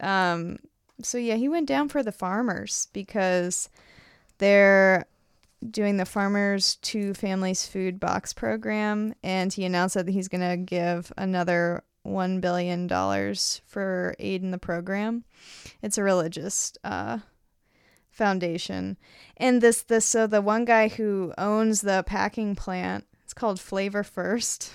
Um 0.00 0.58
so 1.02 1.18
yeah, 1.18 1.34
he 1.34 1.48
went 1.48 1.66
down 1.66 1.88
for 1.88 2.04
the 2.04 2.12
farmers 2.12 2.86
because 2.92 3.68
they're 4.38 5.06
doing 5.70 5.96
the 5.96 6.04
farmers 6.04 6.76
to 6.76 7.14
families 7.14 7.66
food 7.66 7.98
box 7.98 8.32
program 8.32 9.14
and 9.22 9.52
he 9.52 9.64
announced 9.64 9.94
that 9.94 10.08
he's 10.08 10.28
going 10.28 10.46
to 10.48 10.56
give 10.56 11.10
another 11.16 11.82
1 12.02 12.40
billion 12.40 12.86
dollars 12.86 13.62
for 13.66 14.14
aid 14.18 14.42
in 14.42 14.50
the 14.50 14.58
program. 14.58 15.24
It's 15.82 15.96
a 15.96 16.02
religious 16.02 16.74
uh 16.84 17.18
foundation. 18.10 18.96
And 19.36 19.60
this 19.60 19.82
this 19.82 20.04
so 20.04 20.26
the 20.26 20.42
one 20.42 20.64
guy 20.64 20.88
who 20.88 21.32
owns 21.38 21.80
the 21.80 22.04
packing 22.06 22.54
plant, 22.54 23.06
it's 23.24 23.32
called 23.34 23.58
Flavor 23.58 24.02
First. 24.02 24.70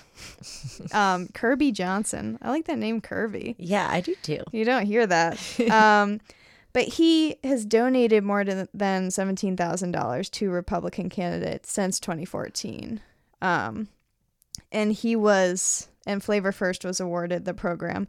um 0.92 1.28
Kirby 1.28 1.72
Johnson. 1.72 2.36
I 2.42 2.50
like 2.50 2.66
that 2.66 2.78
name 2.78 3.00
Kirby. 3.00 3.54
Yeah, 3.58 3.86
I 3.88 4.00
do 4.00 4.14
too. 4.22 4.42
You 4.52 4.64
don't 4.64 4.86
hear 4.86 5.06
that. 5.06 5.38
um, 5.70 6.20
but 6.72 6.84
he 6.84 7.36
has 7.44 7.64
donated 7.64 8.22
more 8.24 8.44
to, 8.44 8.68
than 8.72 9.08
$17,000 9.08 10.30
to 10.30 10.50
Republican 10.50 11.08
candidates 11.08 11.72
since 11.72 11.98
2014. 12.00 13.00
Um, 13.42 13.88
and 14.72 14.92
he 14.92 15.16
was, 15.16 15.88
and 16.06 16.22
Flavor 16.22 16.52
First 16.52 16.84
was 16.84 17.00
awarded 17.00 17.44
the 17.44 17.54
program 17.54 18.06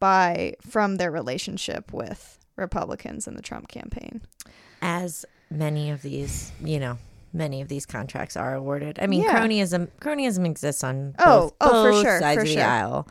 by, 0.00 0.54
from 0.66 0.96
their 0.96 1.10
relationship 1.10 1.92
with 1.92 2.38
Republicans 2.56 3.26
in 3.26 3.34
the 3.34 3.42
Trump 3.42 3.68
campaign. 3.68 4.22
As 4.80 5.24
many 5.50 5.90
of 5.90 6.02
these, 6.02 6.52
you 6.62 6.78
know, 6.78 6.98
many 7.32 7.60
of 7.60 7.68
these 7.68 7.86
contracts 7.86 8.36
are 8.36 8.54
awarded. 8.54 8.98
I 9.00 9.06
mean, 9.06 9.22
Yeah. 9.22 9.34
cronyism 9.40 9.88
cronyism 10.00 10.46
exists 10.46 10.84
on 10.84 11.14
Oh, 11.18 11.24
both, 11.24 11.54
oh, 11.60 11.68
for 11.84 11.90
both 11.90 12.02
sure, 12.02 12.20
sides 12.20 12.36
for 12.36 12.42
of 12.42 12.48
the 12.48 12.60
aisle. 12.62 13.08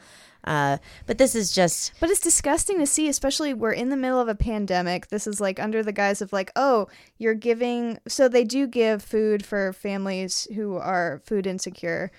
Uh, 0.47 0.77
but 1.05 1.17
this 1.17 1.35
is 1.35 1.51
just 1.51 1.91
But 1.99 2.09
it's 2.09 2.21
disgusting 2.21 2.79
to 2.79 2.87
see, 2.87 3.09
especially 3.09 3.53
we're 3.53 3.73
in 3.73 3.89
the 3.89 3.97
middle 3.97 4.21
of 4.21 4.29
a 4.29 4.35
pandemic. 4.35 5.07
This 5.07 5.27
is 5.27 5.41
like 5.41 5.59
under 5.59 5.83
the 5.83 5.91
guise 5.91 6.21
of 6.21 6.31
like, 6.31 6.51
oh, 6.55 6.87
you're 7.17 7.33
giving. 7.33 7.99
So 8.07 8.29
they 8.29 8.45
do 8.45 8.65
give 8.65 9.03
food 9.03 9.45
for 9.45 9.73
families 9.73 10.47
who 10.55 10.77
are 10.77 11.21
food 11.25 11.45
insecure, 11.45 12.11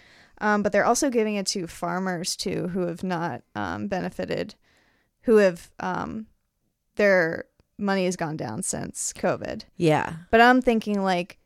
um, 0.43 0.63
but 0.63 0.73
they're 0.73 0.85
also 0.85 1.09
giving 1.09 1.37
it 1.37 1.47
to 1.49 1.67
farmers 1.67 2.37
too, 2.37 2.69
who 2.69 2.83
have 2.83 3.03
not 3.03 3.43
um, 3.55 3.89
benefited, 3.89 4.55
who 5.23 5.37
have 5.37 5.71
um, 5.81 6.27
their 6.97 7.47
money 7.79 8.05
has 8.05 8.17
gone 8.17 8.37
down 8.37 8.63
since 8.63 9.15
COVID. 9.15 9.63
yeah. 9.77 10.13
But 10.31 10.43
I'm 10.43 10.61
thinking 10.61 11.03
like. 11.03 11.38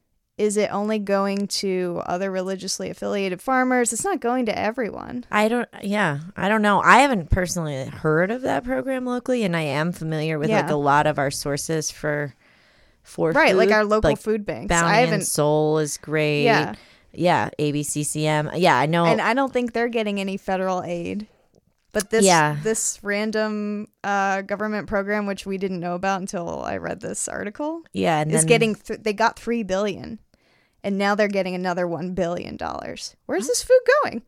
Is 0.42 0.56
it 0.56 0.72
only 0.72 0.98
going 0.98 1.46
to 1.46 2.02
other 2.04 2.28
religiously 2.30 2.90
affiliated 2.90 3.40
farmers? 3.40 3.92
It's 3.92 4.02
not 4.02 4.18
going 4.18 4.46
to 4.46 4.58
everyone. 4.58 5.24
I 5.30 5.46
don't. 5.46 5.68
Yeah, 5.82 6.18
I 6.36 6.48
don't 6.48 6.62
know. 6.62 6.80
I 6.80 6.98
haven't 6.98 7.30
personally 7.30 7.84
heard 7.86 8.32
of 8.32 8.42
that 8.42 8.64
program 8.64 9.04
locally, 9.06 9.44
and 9.44 9.56
I 9.56 9.60
am 9.62 9.92
familiar 9.92 10.40
with 10.40 10.50
like 10.50 10.68
a 10.68 10.74
lot 10.74 11.06
of 11.06 11.16
our 11.18 11.30
sources 11.30 11.92
for 11.92 12.34
for 13.04 13.30
Right, 13.30 13.54
like 13.54 13.70
our 13.70 13.84
local 13.84 14.10
Like, 14.10 14.18
food 14.18 14.44
banks. 14.44 14.68
Bounty 14.68 14.88
I 14.96 15.00
haven't 15.02 15.26
Soul 15.26 15.78
is 15.78 15.96
great. 15.96 16.42
Yeah. 16.44 16.74
yeah. 17.12 17.50
ABCCM. 17.60 18.50
Yeah, 18.56 18.76
I 18.76 18.86
know. 18.86 19.04
and 19.04 19.20
I 19.20 19.34
don't 19.34 19.52
think 19.52 19.72
they're 19.72 19.88
getting 19.88 20.20
any 20.20 20.36
federal 20.36 20.82
aid. 20.82 21.28
But 21.92 22.10
this 22.10 22.24
Yeah. 22.24 22.56
this 22.64 22.98
random 23.02 23.86
uh, 24.02 24.42
government 24.42 24.88
program, 24.88 25.26
which 25.26 25.46
we 25.46 25.56
didn't 25.58 25.78
know 25.78 25.94
about 25.94 26.20
until 26.20 26.62
I 26.64 26.78
read 26.78 27.00
this 27.00 27.28
article, 27.28 27.82
yeah, 27.92 28.18
and 28.20 28.32
is 28.32 28.40
then 28.40 28.48
getting 28.48 28.74
th- 28.74 29.00
they 29.02 29.12
got 29.12 29.38
three 29.38 29.62
billion, 29.62 30.18
and 30.84 30.98
now 30.98 31.14
they're 31.14 31.28
getting 31.28 31.54
another 31.54 31.86
one 31.86 32.14
billion 32.14 32.56
dollars. 32.56 33.16
Where's 33.26 33.46
this 33.46 33.62
food 33.62 33.80
going? 34.02 34.22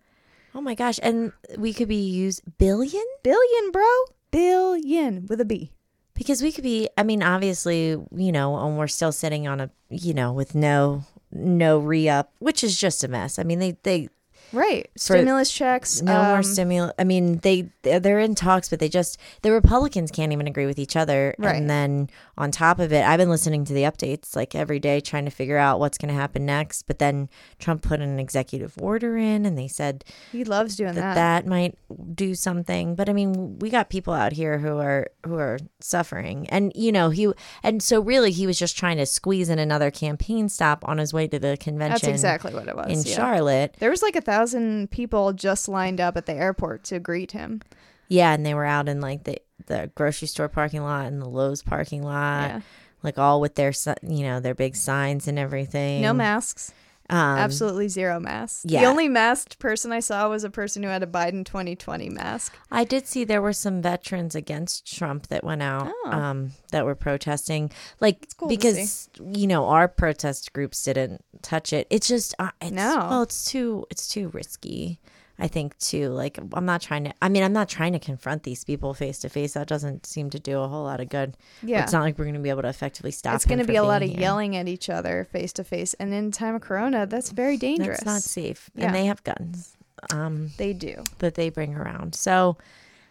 Oh 0.55 0.61
my 0.61 0.75
gosh, 0.75 1.01
and 1.03 1.33
we 1.59 1.73
could 1.73 1.89
be 1.89 1.97
used 1.97 2.43
billion 2.59 3.05
Billion, 3.23 3.71
bro, 3.73 3.87
billion 4.31 5.27
with 5.27 5.41
a 5.41 5.45
B. 5.45 5.73
because 6.15 6.43
we 6.43 6.53
could 6.53 6.63
be. 6.65 6.89
I 6.97 7.03
mean, 7.03 7.23
obviously, 7.23 7.97
you 8.15 8.33
know, 8.33 8.57
and 8.57 8.79
we're 8.79 8.87
still 8.87 9.13
sitting 9.13 9.49
on 9.49 9.61
a, 9.61 9.71
you 9.91 10.15
know, 10.15 10.33
with 10.33 10.55
no 10.55 11.05
no 11.33 11.79
re 11.79 12.09
up, 12.09 12.33
which 12.39 12.63
is 12.63 12.79
just 12.79 13.03
a 13.03 13.09
mess. 13.09 13.39
I 13.39 13.43
mean, 13.43 13.59
they 13.59 13.77
they 13.83 14.09
Right. 14.55 14.89
Stimulus 14.97 15.51
checks. 15.51 16.01
No 16.01 16.23
more 16.23 16.37
um, 16.37 16.43
stimulus. 16.43 16.93
I 16.99 17.05
mean, 17.05 17.39
they 17.39 17.69
they're 17.83 18.21
in 18.21 18.35
talks, 18.35 18.69
but 18.69 18.79
they 18.79 18.89
just 18.89 19.19
the 19.43 19.53
Republicans 19.53 20.11
can't 20.11 20.33
even 20.33 20.47
agree 20.47 20.67
with 20.67 20.79
each 20.79 20.97
other. 20.97 21.35
Right. 21.39 21.57
And 21.57 21.69
then 21.69 22.09
on 22.39 22.51
top 22.51 22.79
of 22.79 22.93
it, 22.93 23.05
I've 23.05 23.19
been 23.19 23.31
listening 23.31 23.65
to 23.67 23.75
the 23.75 23.83
updates 23.83 24.37
like 24.37 24.55
every 24.55 24.79
day, 24.79 25.01
trying 25.01 25.25
to 25.25 25.31
figure 25.31 25.59
out 25.59 25.81
what's 25.81 25.99
going 25.99 26.09
to 26.09 26.15
happen 26.15 26.47
next. 26.47 26.83
But 26.83 27.01
then 27.01 27.29
Trump 27.59 27.83
put 27.83 28.01
an 28.01 28.21
executive 28.21 28.75
order 28.81 29.17
in, 29.17 29.45
and 29.45 29.59
they 29.59 29.69
said 29.69 30.05
He 30.31 30.45
loves 30.45 30.77
doing 30.77 30.95
that 30.95 31.15
that. 31.15 31.45
that 31.45 31.47
might 31.47 31.77
do 32.15 32.35
something. 32.37 32.95
But 32.95 33.09
I 33.09 33.13
mean, 33.13 33.59
we 33.59 33.71
got 33.71 33.91
people 33.91 34.15
out 34.15 34.33
here 34.33 34.59
who 34.59 34.79
are 34.79 35.09
who 35.27 35.35
are 35.37 35.59
suffering, 35.81 36.49
and 36.49 36.73
you 36.77 36.93
know 36.93 37.11
he 37.11 37.33
and 37.63 37.83
so 37.83 38.01
really 38.01 38.31
he 38.31 38.47
was 38.47 38.59
just 38.59 38.79
trying 38.79 38.99
to 38.99 39.07
squeeze 39.07 39.49
in 39.49 39.59
another 39.59 39.91
campaign 39.91 40.49
stop 40.49 40.87
on 40.87 40.99
his 40.99 41.13
way 41.13 41.27
to 41.27 41.39
the 41.41 41.57
convention. 41.57 41.95
That's 41.95 42.07
exactly 42.07 42.55
what 42.55 42.69
it 42.69 42.77
was. 42.77 42.87
in 42.87 43.11
yeah. 43.11 43.17
Charlotte. 43.17 43.77
There 43.81 43.91
was 43.91 44.03
like 44.03 44.15
a 44.17 44.21
thousand 44.21 44.44
people 44.91 45.33
just 45.33 45.69
lined 45.69 46.01
up 46.01 46.17
at 46.17 46.27
the 46.27 46.35
airport 46.35 46.85
to 46.85 46.99
greet 46.99 47.33
him. 47.33 47.63
Yeah, 48.09 48.33
and 48.35 48.45
they 48.45 48.55
were 48.55 48.65
out 48.67 48.89
in 48.89 49.01
like 49.01 49.25
the 49.25 49.39
the 49.67 49.91
grocery 49.95 50.29
store 50.29 50.49
parking 50.49 50.83
lot 50.83 51.07
and 51.07 51.23
the 51.23 51.29
Lowe's 51.29 51.63
parking 51.63 52.03
lot, 52.03 52.49
Yeah. 52.51 52.61
like 53.03 53.19
all 53.19 53.41
with 53.41 53.55
their 53.55 53.73
you 54.03 54.25
know 54.25 54.41
their 54.41 54.55
big 54.55 54.77
signs 54.77 55.27
and 55.29 55.39
everything. 55.39 56.03
No 56.03 56.13
masks. 56.13 56.73
Um, 57.11 57.39
Absolutely 57.39 57.89
zero 57.89 58.19
masks. 58.19 58.63
The 58.63 58.85
only 58.87 59.09
masked 59.09 59.59
person 59.59 59.93
I 59.93 60.01
saw 60.01 60.29
was 60.31 60.43
a 60.43 60.49
person 60.51 60.83
who 60.83 60.89
had 60.89 61.03
a 61.03 61.07
Biden 61.07 61.45
2020 61.45 62.09
mask. 62.09 62.57
I 62.71 62.85
did 62.85 63.07
see 63.07 63.25
there 63.25 63.43
were 63.43 63.53
some 63.53 63.83
veterans 63.83 64.35
against 64.35 64.91
Trump 64.91 65.27
that 65.27 65.45
went 65.45 65.63
out 65.63 65.93
Oh. 66.07 66.11
um, 66.11 66.53
that 66.71 66.85
were 66.87 66.95
protesting, 66.95 67.71
like 68.01 68.29
cool 68.39 68.49
because 68.49 69.11
you 69.35 69.47
know 69.47 69.67
our 69.67 69.87
protest 69.87 70.53
groups 70.55 70.83
didn't 70.83 71.23
touch 71.43 71.73
it. 71.75 71.87
It's 71.91 72.09
just 72.09 72.35
uh, 72.39 72.51
it's, 72.63 72.71
No. 72.73 72.97
well, 73.11 73.23
it's 73.23 73.45
too 73.45 73.87
it's 73.91 74.09
too 74.09 74.29
risky. 74.29 74.99
I 75.39 75.49
think 75.49 75.77
too. 75.79 76.11
Like 76.11 76.39
I'm 76.53 76.65
not 76.65 76.81
trying 76.81 77.05
to. 77.05 77.13
I 77.21 77.29
mean, 77.29 77.43
I'm 77.43 77.53
not 77.53 77.69
trying 77.69 77.93
to 77.95 77.99
confront 77.99 78.45
these 78.45 78.63
people 78.65 78.95
face 78.95 79.19
to 79.21 79.29
face. 79.29 79.55
That 79.55 79.67
doesn't 79.67 80.07
seem 80.07 80.31
to 80.31 80.39
do 80.39 80.61
a 80.61 80.69
whole 80.69 80.85
lot 80.85 81.01
of 81.01 81.09
good. 81.09 81.37
Yeah. 81.63 81.83
it's 81.83 81.93
not 81.93 82.03
like 82.03 82.19
we're 82.19 82.25
going 82.27 82.35
to 82.37 82.41
be 82.41 82.51
able 82.51 82.63
to 82.63 82.69
effectively 82.69 83.11
stop. 83.11 83.35
it's 83.35 83.45
going 83.45 83.59
to 83.59 83.65
be 83.65 83.77
a 83.77 83.83
lot 83.83 84.03
of 84.03 84.11
here. 84.11 84.21
yelling 84.21 84.55
at 84.57 84.69
each 84.69 84.89
other 84.89 85.27
face 85.33 85.53
to 85.55 85.65
face. 85.65 85.95
And 85.95 86.15
in 86.15 86.31
time 86.31 86.55
of 86.55 86.61
Corona, 86.61 87.07
that's 87.07 87.31
very 87.31 87.57
dangerous. 87.57 87.99
That's 87.99 88.07
not 88.07 88.23
safe, 88.23 88.71
Yeah. 88.77 88.87
and 88.87 88.95
they 88.95 89.07
have 89.07 89.25
guns. 89.25 89.77
Um, 90.13 90.51
They 90.57 90.73
do. 90.73 91.03
that 91.19 91.35
they 91.35 91.49
bring 91.51 91.75
around. 91.75 92.15
So, 92.15 92.57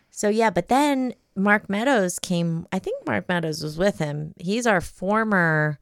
so 0.09 0.29
yeah. 0.29 0.49
But 0.49 0.67
then 0.69 1.15
Mark 1.35 1.69
Meadows 1.69 2.19
came. 2.19 2.67
I 2.71 2.79
think 2.79 3.05
Mark 3.05 3.27
Meadows 3.27 3.61
was 3.63 3.77
with 3.77 3.97
him. 3.99 4.33
He's 4.39 4.65
our 4.67 4.79
former. 4.79 5.77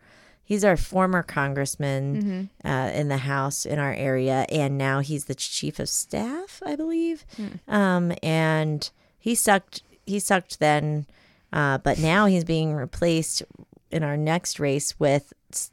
He's 0.51 0.65
our 0.65 0.75
former 0.75 1.24
congressman 1.24 2.50
uh, 2.65 2.91
in 2.93 3.08
the 3.08 3.20
House 3.20 3.65
in 3.65 3.79
our 3.79 3.93
area, 3.93 4.46
and 4.50 4.77
now 4.77 5.00
he's 5.00 5.24
the 5.25 5.34
chief 5.34 5.79
of 5.79 5.88
staff, 5.88 6.62
I 6.65 6.75
believe. 6.75 7.24
Um, 7.70 8.12
and 8.22 8.89
he 9.17 9.34
sucked. 9.34 9.81
He 10.05 10.20
sucked 10.20 10.60
then, 10.60 11.05
uh, 11.53 11.77
but 11.77 12.00
now 12.00 12.25
he's 12.25 12.43
being 12.43 12.74
replaced 12.74 13.43
in 13.91 14.03
our 14.03 14.17
next 14.17 14.60
race 14.60 15.00
with 15.00 15.31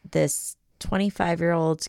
this 0.09 0.57
25 0.79 1.41
year 1.41 1.51
old 1.53 1.89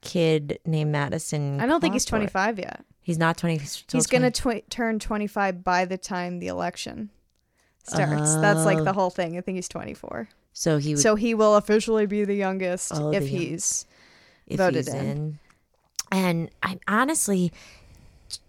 kid 0.00 0.58
named 0.64 0.90
Madison. 0.90 1.60
I 1.60 1.66
don't 1.66 1.82
think 1.82 1.92
he's 1.92 2.06
25 2.06 2.58
yet. 2.58 2.82
He's 3.02 3.18
not 3.18 3.36
20. 3.36 3.58
still 3.58 3.98
He's 3.98 4.06
going 4.06 4.22
to 4.22 4.30
tw- 4.30 4.70
turn 4.70 4.98
25 4.98 5.62
by 5.62 5.84
the 5.84 5.98
time 5.98 6.38
the 6.38 6.46
election 6.48 7.10
starts. 7.84 8.36
That's 8.36 8.64
like 8.64 8.78
Oh. 8.78 8.84
the 8.84 8.94
whole 8.94 9.10
thing. 9.10 9.36
I 9.36 9.42
think 9.42 9.56
he's 9.56 9.68
24. 9.68 10.30
So 10.52 10.78
he 10.78 10.94
would, 10.94 11.02
So 11.02 11.14
he 11.16 11.34
will 11.34 11.56
officially 11.56 12.06
be 12.06 12.24
the 12.24 12.34
youngest 12.34 12.92
Oh, 12.94 13.10
if 13.12 13.22
the 13.22 13.28
young- 13.30 13.40
he's. 13.40 13.86
if 14.46 14.58
voted 14.58 14.84
he's 14.86 14.94
in. 14.94 15.38
And 16.10 16.50
I 16.62 16.78
honestly, 16.86 17.52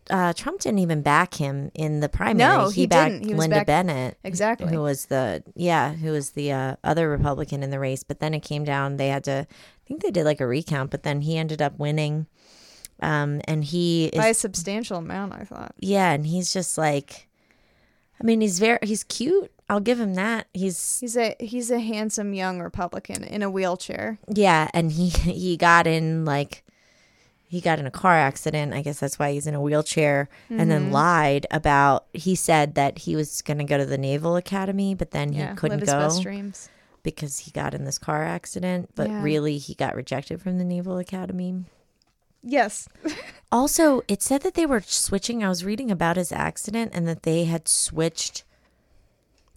uh, 0.10 0.34
Trump 0.34 0.60
didn't 0.60 0.80
even 0.80 1.02
back 1.02 1.36
him 1.36 1.72
in 1.74 2.02
the 2.02 2.10
primary. 2.10 2.38
No, 2.58 2.70
he 2.70 2.86
backed 2.88 3.12
didn't. 3.22 3.28
He 3.30 3.34
Lynda 3.34 3.50
back- 3.52 3.68
Bennett, 3.68 4.18
Exactly. 4.26 4.68
who 4.70 4.82
was 4.82 5.06
the 5.06 5.44
yeah, 5.56 5.94
who 5.94 6.12
was 6.12 6.32
the 6.32 6.52
uh, 6.52 6.76
other 6.84 7.10
Republican 7.10 7.64
in 7.64 7.70
the 7.70 7.80
race. 7.80 8.04
But 8.04 8.20
then 8.20 8.34
it 8.34 8.42
came 8.42 8.66
down. 8.66 8.98
They 8.98 9.08
had 9.08 9.24
to. 9.24 9.48
I 9.50 9.88
think 9.88 10.02
they 10.02 10.12
did 10.12 10.26
like 10.26 10.42
a 10.42 10.48
recount, 10.48 10.92
but 10.92 11.04
then 11.04 11.22
he 11.22 11.38
ended 11.38 11.62
up 11.62 11.80
winning. 11.80 12.28
Um, 13.02 13.40
and 13.46 13.64
he 13.64 14.08
is 14.08 14.18
By 14.20 14.28
a 14.28 14.34
substantial 14.34 14.98
amount, 14.98 15.34
I 15.34 15.46
thought. 15.46 15.74
yeah, 15.80 16.12
and 16.12 16.26
he's 16.28 16.52
just 16.54 16.78
like, 16.78 17.28
I 18.22 18.26
mean, 18.26 18.42
he's 18.42 18.60
very 18.60 18.80
he's 18.84 19.06
cute. 19.06 19.53
I'll 19.70 19.80
give 19.80 20.00
him 20.00 20.14
that. 20.16 20.48
He's 20.54 21.00
He's 21.00 21.16
a 21.18 21.36
he's 21.40 21.72
a 21.72 21.80
handsome 21.80 22.34
young 22.34 22.60
Republican 22.60 23.24
in 23.24 23.42
a 23.44 23.50
wheelchair. 23.50 24.20
Yeah, 24.28 24.70
and 24.74 24.92
he 24.92 25.10
he 25.10 25.58
got 25.58 25.88
in 25.88 26.26
like 26.26 26.64
he 27.48 27.62
got 27.62 27.80
in 27.80 27.86
a 27.86 27.92
car 27.92 28.14
accident. 28.14 28.74
I 28.74 28.82
guess 28.82 29.00
that's 29.00 29.20
why 29.20 29.32
he's 29.32 29.46
in 29.48 29.54
a 29.54 29.62
wheelchair 29.62 30.28
and 30.50 30.70
then 30.72 30.86
Mm-hmm. 30.86 30.92
lied 30.94 31.48
about 31.52 32.06
he 32.14 32.36
said 32.36 32.76
that 32.76 33.00
he 33.00 33.16
was 33.16 33.42
going 33.42 33.60
to 33.60 33.64
go 33.64 33.78
to 33.78 33.86
the 33.86 33.98
Naval 33.98 34.36
Academy, 34.36 34.96
but 34.96 35.12
then 35.12 35.32
Yeah, 35.34 35.52
he 35.52 35.56
couldn't 35.58 35.80
live 35.80 35.88
his 35.88 35.94
go 35.94 36.00
best 36.00 36.24
dreams. 36.24 36.70
because 37.04 37.40
he 37.40 37.52
got 37.52 37.74
in 37.74 37.86
this 37.86 37.98
car 38.00 38.24
accident, 38.24 38.90
but 38.96 39.08
Yeah. 39.10 39.22
really 39.24 39.58
he 39.60 39.76
got 39.76 39.96
rejected 39.96 40.42
from 40.42 40.58
the 40.58 40.64
Naval 40.66 40.98
Academy. 40.98 41.64
Yes, 42.42 42.90
Also, 43.52 44.02
it 44.08 44.22
said 44.22 44.42
that 44.42 44.56
they 44.56 44.66
were 44.66 44.82
switching. 44.82 45.44
I 45.44 45.48
was 45.50 45.64
reading 45.64 45.92
about 45.92 46.18
his 46.18 46.32
accident 46.32 46.92
and 46.94 47.08
that 47.08 47.24
they 47.24 47.46
had 47.46 47.68
switched 47.68 48.44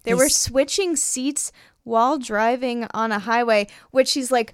they 0.07 0.13
were 0.15 0.29
switching 0.29 0.95
seats 0.95 1.51
while 1.83 2.17
driving 2.17 2.85
on 2.93 3.11
a 3.11 3.19
highway, 3.19 3.67
which 3.91 4.13
he's 4.13 4.31
like, 4.31 4.53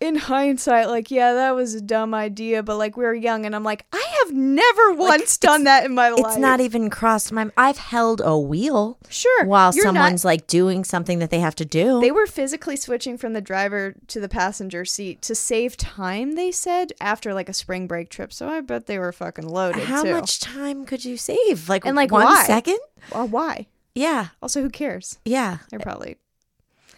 in 0.00 0.16
hindsight, 0.16 0.88
like, 0.88 1.10
yeah, 1.10 1.32
that 1.32 1.54
was 1.54 1.72
a 1.72 1.80
dumb 1.80 2.12
idea, 2.12 2.62
but 2.62 2.76
like 2.76 2.94
we 2.96 3.04
were 3.04 3.14
young, 3.14 3.46
and 3.46 3.54
I'm 3.54 3.62
like, 3.64 3.86
I 3.92 4.04
have 4.24 4.34
never 4.34 4.92
once 4.92 5.38
done 5.38 5.64
that 5.64 5.84
in 5.86 5.94
my 5.94 6.10
life. 6.10 6.24
It's 6.26 6.36
not 6.36 6.60
even 6.60 6.90
crossed 6.90 7.32
my 7.32 7.48
I've 7.56 7.78
held 7.78 8.20
a 8.22 8.36
wheel 8.36 8.98
sure 9.08 9.46
while 9.46 9.72
you're 9.72 9.84
not- 9.86 9.94
someone's 9.94 10.24
like 10.24 10.46
doing 10.46 10.84
something 10.84 11.20
that 11.20 11.30
they 11.30 11.38
have 11.40 11.54
to 11.54 11.64
do. 11.64 12.00
They 12.00 12.10
were 12.10 12.26
physically 12.26 12.76
switching 12.76 13.16
from 13.16 13.32
the 13.32 13.40
driver 13.40 13.94
to 14.08 14.20
the 14.20 14.28
passenger 14.28 14.84
seat 14.84 15.22
to 15.22 15.34
save 15.34 15.76
time, 15.78 16.34
they 16.34 16.50
said, 16.50 16.92
after 17.00 17.32
like 17.32 17.48
a 17.48 17.54
spring 17.54 17.86
break 17.86 18.10
trip. 18.10 18.30
So 18.32 18.48
I 18.48 18.60
bet 18.60 18.86
they 18.86 18.98
were 18.98 19.12
fucking 19.12 19.46
loaded 19.48 19.84
How 19.84 20.02
too. 20.02 20.10
much 20.12 20.40
time 20.40 20.84
could 20.84 21.04
you 21.04 21.16
save? 21.16 21.68
Like, 21.68 21.86
And, 21.86 21.96
like, 21.96 22.10
one 22.10 22.24
why? 22.24 22.44
second? 22.44 22.78
Well, 23.14 23.28
why? 23.28 23.68
Yeah, 23.94 24.28
Also, 24.42 24.60
who 24.62 24.70
cares? 24.70 25.18
yeah, 25.24 25.58
They're 25.70 25.78
probably 25.78 26.16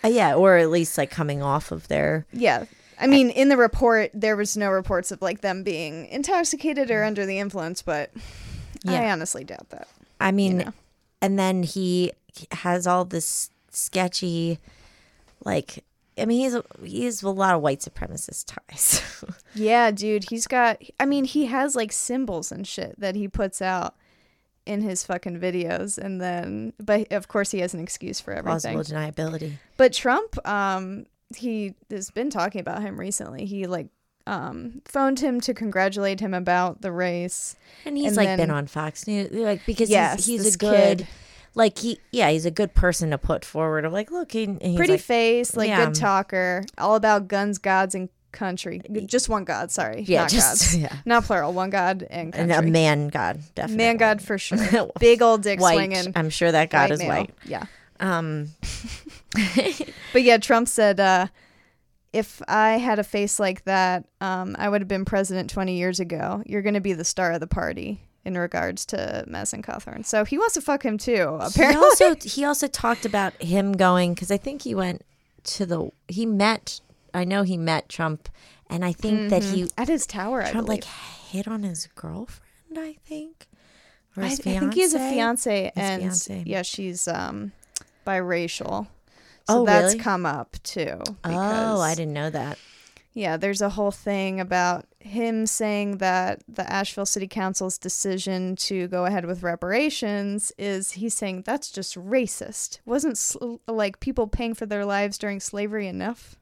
Uh, 0.05 0.09
yeah, 0.09 0.35
or 0.35 0.57
at 0.57 0.71
least 0.71 0.97
like 0.97 1.11
coming 1.11 1.43
off 1.43 1.71
of 1.73 1.89
their. 1.89 2.27
yeah. 2.33 2.65
I 2.99 3.07
mean, 3.07 3.29
in 3.29 3.51
the 3.51 3.59
report, 3.59 4.11
there 4.15 4.37
was 4.37 4.57
no 4.57 4.71
reports 4.71 5.11
of 5.13 5.21
like 5.21 5.43
them 5.43 5.63
being 5.63 6.07
intoxicated 6.07 6.91
or 6.91 7.05
under 7.05 7.27
the 7.27 7.39
influence, 7.39 7.83
but 7.83 8.11
yeah. 8.85 9.03
I 9.03 9.11
honestly 9.11 9.45
doubt 9.45 9.69
that. 9.69 9.87
I 10.19 10.33
mean, 10.33 10.59
know. 10.59 10.73
and 11.21 11.39
then 11.39 11.63
he 11.63 12.13
has 12.53 12.87
all 12.87 13.05
this 13.05 13.51
sketchy, 13.71 14.59
like. 15.45 15.85
I 16.19 16.25
mean, 16.25 16.41
he's 16.41 16.55
a, 16.55 16.65
he 16.83 17.05
has 17.05 17.23
a 17.23 17.29
lot 17.29 17.55
of 17.55 17.61
white 17.61 17.81
supremacist 17.81 18.55
ties. 18.71 19.03
Yeah, 19.55 19.91
dude, 19.91 20.31
he's 20.31 20.47
got. 20.47 20.81
I 21.01 21.05
mean, 21.05 21.25
he 21.25 21.47
has 21.47 21.77
like 21.77 21.93
symbols 21.93 22.51
and 22.53 22.67
shit 22.67 22.99
that 22.99 23.15
he 23.17 23.27
puts 23.29 23.61
out 23.61 23.95
in 24.67 24.81
his 24.83 25.05
fucking 25.05 25.39
videos, 25.41 25.97
and 25.97 26.21
then, 26.21 26.73
but 26.79 27.11
of 27.13 27.29
course, 27.29 27.51
he 27.53 27.61
has 27.61 27.73
an 27.75 27.81
excuse 27.81 28.21
for 28.21 28.33
everything. 28.33 28.75
Plausible 28.75 28.83
deniability. 28.99 29.53
But 29.77 29.93
Trump, 29.93 30.37
um, 30.47 31.07
he 31.37 31.75
has 31.91 32.11
been 32.11 32.31
talking 32.31 32.61
about 32.61 32.83
him 32.83 32.99
recently. 32.99 33.47
He 33.47 33.67
like 33.67 33.89
um 34.29 34.83
phoned 34.87 35.21
him 35.21 35.41
to 35.41 35.55
congratulate 35.55 36.19
him 36.19 36.35
about 36.35 36.83
the 36.83 36.91
race. 36.91 37.55
And 37.85 37.97
he's 37.97 38.09
And 38.09 38.17
like 38.17 38.27
then- 38.27 38.39
been 38.39 38.51
on 38.51 38.67
Fox 38.67 39.07
News, 39.07 39.31
like 39.33 39.65
because 39.67 39.89
Yes, 39.89 40.27
he's, 40.27 40.45
he's 40.45 40.55
a 40.57 40.59
good, 40.59 40.99
kid. 40.99 41.07
like 41.55 41.79
he, 41.79 42.01
yeah, 42.11 42.31
he's 42.31 42.45
a 42.45 42.51
good 42.51 42.75
person 42.75 43.11
to 43.11 43.19
put 43.19 43.45
forward. 43.45 43.85
Of 43.85 43.93
like, 43.93 44.11
look, 44.11 44.33
he, 44.33 44.47
he's 44.61 44.77
Pretty 44.77 44.95
like, 44.95 45.01
face, 45.01 45.57
like 45.57 45.69
yeah. 45.69 45.85
good 45.87 45.95
talker, 45.95 46.65
all 46.77 46.97
about 46.97 47.29
guns, 47.29 47.59
gods, 47.59 47.95
and 47.95 48.09
country. 48.37 48.81
Just 49.07 49.29
one 49.29 49.45
god, 49.45 49.73
sorry, 49.73 50.03
Yeah, 50.07 50.21
not 50.23 50.31
just- 50.31 50.61
gods, 50.73 50.77
yeah. 50.83 50.97
not 51.05 51.25
plural. 51.25 51.53
One 51.53 51.71
god 51.71 52.07
and 52.09 52.33
and 52.37 52.51
country. 52.53 52.69
a 52.69 52.73
man 52.73 53.09
god, 53.09 53.41
definitely 53.57 53.77
Man 53.85 53.97
god 53.97 54.23
for 54.23 54.39
sure. 54.39 54.59
Big 55.01 55.21
old 55.23 55.43
dick 55.43 55.59
white. 55.61 55.75
swinging. 55.75 56.13
I'm 56.15 56.31
sure 56.31 56.53
that 56.53 56.71
god 56.71 56.91
is 56.93 57.01
male. 57.01 57.09
white. 57.09 57.35
Yeah. 57.45 57.65
Um, 57.99 58.51
But 60.13 60.23
yeah, 60.23 60.39
Trump 60.39 60.69
said, 60.69 60.99
uh, 61.01 61.27
if 62.13 62.41
I 62.49 62.79
had 62.79 62.99
a 62.99 63.05
face 63.05 63.39
like 63.39 63.65
that, 63.65 64.05
um, 64.21 64.57
I 64.59 64.69
would 64.69 64.81
have 64.81 64.89
been 64.89 65.05
president 65.05 65.51
20 65.51 65.77
years 65.77 66.01
ago. 66.01 66.43
You're 66.47 66.63
going 66.63 66.75
to 66.75 66.81
be 66.81 66.95
the 66.95 67.05
star 67.05 67.33
of 67.33 67.41
the 67.41 67.47
party 67.47 68.01
in 68.25 68.39
regards 68.39 68.87
to 68.87 69.25
Madison 69.27 69.63
Cawthorn. 69.63 70.05
So 70.07 70.25
he 70.25 70.39
wants 70.39 70.55
to 70.55 70.61
fuck 70.63 70.83
him 70.85 70.97
too, 70.99 71.13
He 71.41 71.47
apparently. 71.47 71.77
also 71.85 72.15
he 72.23 72.45
also 72.45 72.67
talked 72.67 73.05
about 73.05 73.41
him 73.43 73.73
going 73.73 74.15
because 74.15 74.31
I 74.31 74.37
think 74.39 74.63
he 74.63 74.75
went 74.75 75.03
to 75.45 75.67
the 75.67 75.91
he 76.09 76.25
met 76.27 76.81
I 77.15 77.25
know 77.25 77.43
he 77.43 77.57
met 77.57 77.89
Trump 77.89 78.29
and 78.69 78.85
I 78.85 78.93
think 78.93 79.31
that 79.31 79.43
he 79.45 79.69
At 79.79 79.89
his 79.89 80.07
tower, 80.07 80.45
Trump 80.47 80.69
like 80.69 80.85
hit 80.85 81.47
on 81.49 81.63
his 81.63 81.87
girlfriend 81.95 82.43
I 82.79 82.97
think 83.05 83.47
or 84.17 84.23
I, 84.23 84.27
I 84.29 84.35
think 84.35 84.75
he 84.75 84.81
has 84.81 84.95
a 84.95 84.99
fiance, 84.99 85.73
and 85.77 86.03
fiancée. 86.03 86.43
yeah, 86.47 86.63
she's 86.63 87.07
um, 87.07 87.53
biracial. 88.07 88.87
So 89.49 89.61
Oh, 89.61 89.65
that's 89.67 89.93
really? 89.93 89.99
come 89.99 90.25
up 90.27 90.57
too. 90.63 91.01
Oh, 91.25 91.81
I 91.81 91.95
didn't 91.95 92.15
know 92.15 92.31
that. 92.31 92.59
Yeah, 93.13 93.37
there's 93.37 93.63
a 93.63 93.71
whole 93.71 93.91
thing 93.93 94.41
about 94.41 94.87
him 95.01 95.47
saying 95.47 95.99
that 95.99 96.43
the 96.49 96.71
Asheville 96.71 97.07
City 97.07 97.27
Council's 97.29 97.79
decision 97.79 98.57
to 98.57 98.89
go 98.89 99.05
ahead 99.07 99.25
with 99.25 99.43
reparations 99.43 100.53
is 100.59 100.93
he's 100.93 101.15
saying 101.15 101.43
that's 101.47 101.71
just 101.71 101.95
racist. 101.97 102.81
Wasn't 102.85 103.17
sl- 103.17 103.57
like 103.67 104.01
people 104.01 104.27
paying 104.27 104.53
for 104.55 104.67
their 104.67 104.85
lives 104.85 105.17
during 105.17 105.41
slavery 105.41 105.87
enough? 105.87 106.37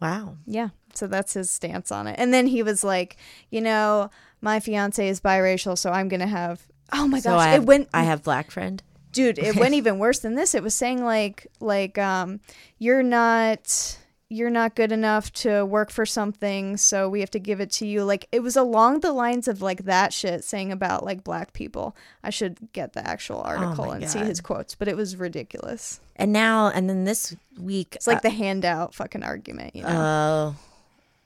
Wow. 0.00 0.36
Yeah, 0.46 0.68
so 0.94 1.06
that's 1.06 1.34
his 1.34 1.50
stance 1.50 1.90
on 1.90 2.06
it. 2.06 2.16
And 2.18 2.32
then 2.32 2.46
he 2.46 2.62
was 2.62 2.84
like, 2.84 3.16
you 3.50 3.60
know, 3.60 4.10
my 4.40 4.60
fiance 4.60 5.06
is 5.06 5.20
biracial, 5.20 5.76
so 5.76 5.90
I'm 5.90 6.08
going 6.08 6.20
to 6.20 6.26
have 6.26 6.66
Oh 6.92 7.06
my 7.06 7.20
So 7.20 7.30
gosh, 7.30 7.40
I 7.40 7.48
have, 7.50 7.62
it 7.62 7.66
went 7.66 7.88
I 7.92 8.04
have 8.04 8.22
black 8.22 8.50
friend. 8.50 8.82
dude 9.12 9.38
it 9.38 9.56
went 9.56 9.74
even 9.80 9.98
worse 9.98 10.20
than 10.20 10.34
this 10.36 10.54
it 10.54 10.62
was 10.62 10.74
saying 10.74 11.04
like 11.04 11.46
like 11.60 11.98
um 11.98 12.40
you're 12.78 13.02
not 13.02 13.98
you're 14.30 14.50
not 14.50 14.74
good 14.74 14.92
enough 14.92 15.32
to 15.32 15.64
work 15.64 15.90
for 15.90 16.04
something 16.04 16.76
so 16.76 17.08
we 17.08 17.20
have 17.20 17.30
to 17.30 17.38
give 17.38 17.60
it 17.60 17.70
to 17.70 17.86
you. 17.86 18.04
Like 18.04 18.28
it 18.30 18.40
was 18.40 18.56
along 18.56 19.00
the 19.00 19.12
lines 19.12 19.48
of 19.48 19.62
like 19.62 19.84
that 19.84 20.12
shit 20.12 20.44
saying 20.44 20.70
about 20.70 21.04
like 21.04 21.24
black 21.24 21.54
people. 21.54 21.96
I 22.22 22.30
should 22.30 22.72
get 22.72 22.92
the 22.92 23.06
actual 23.06 23.38
oh 23.38 23.48
article 23.48 23.86
Oh 23.86 23.90
and 23.92 24.08
see 24.08 24.18
his 24.18 24.40
quotes 24.40 24.74
but 24.74 24.88
it 24.88 24.96
was 24.96 25.16
ridiculous. 25.16 26.00
And 26.16 26.32
now, 26.32 26.68
and 26.68 26.90
then 26.90 27.04
this 27.04 27.34
week, 27.58 27.94
it's 27.94 28.06
like 28.06 28.18
uh, 28.18 28.20
the 28.20 28.30
handout 28.30 28.94
fucking 28.94 29.22
argument 29.22 29.74
you 29.74 29.82
know? 29.82 29.88
Oh, 29.88 30.56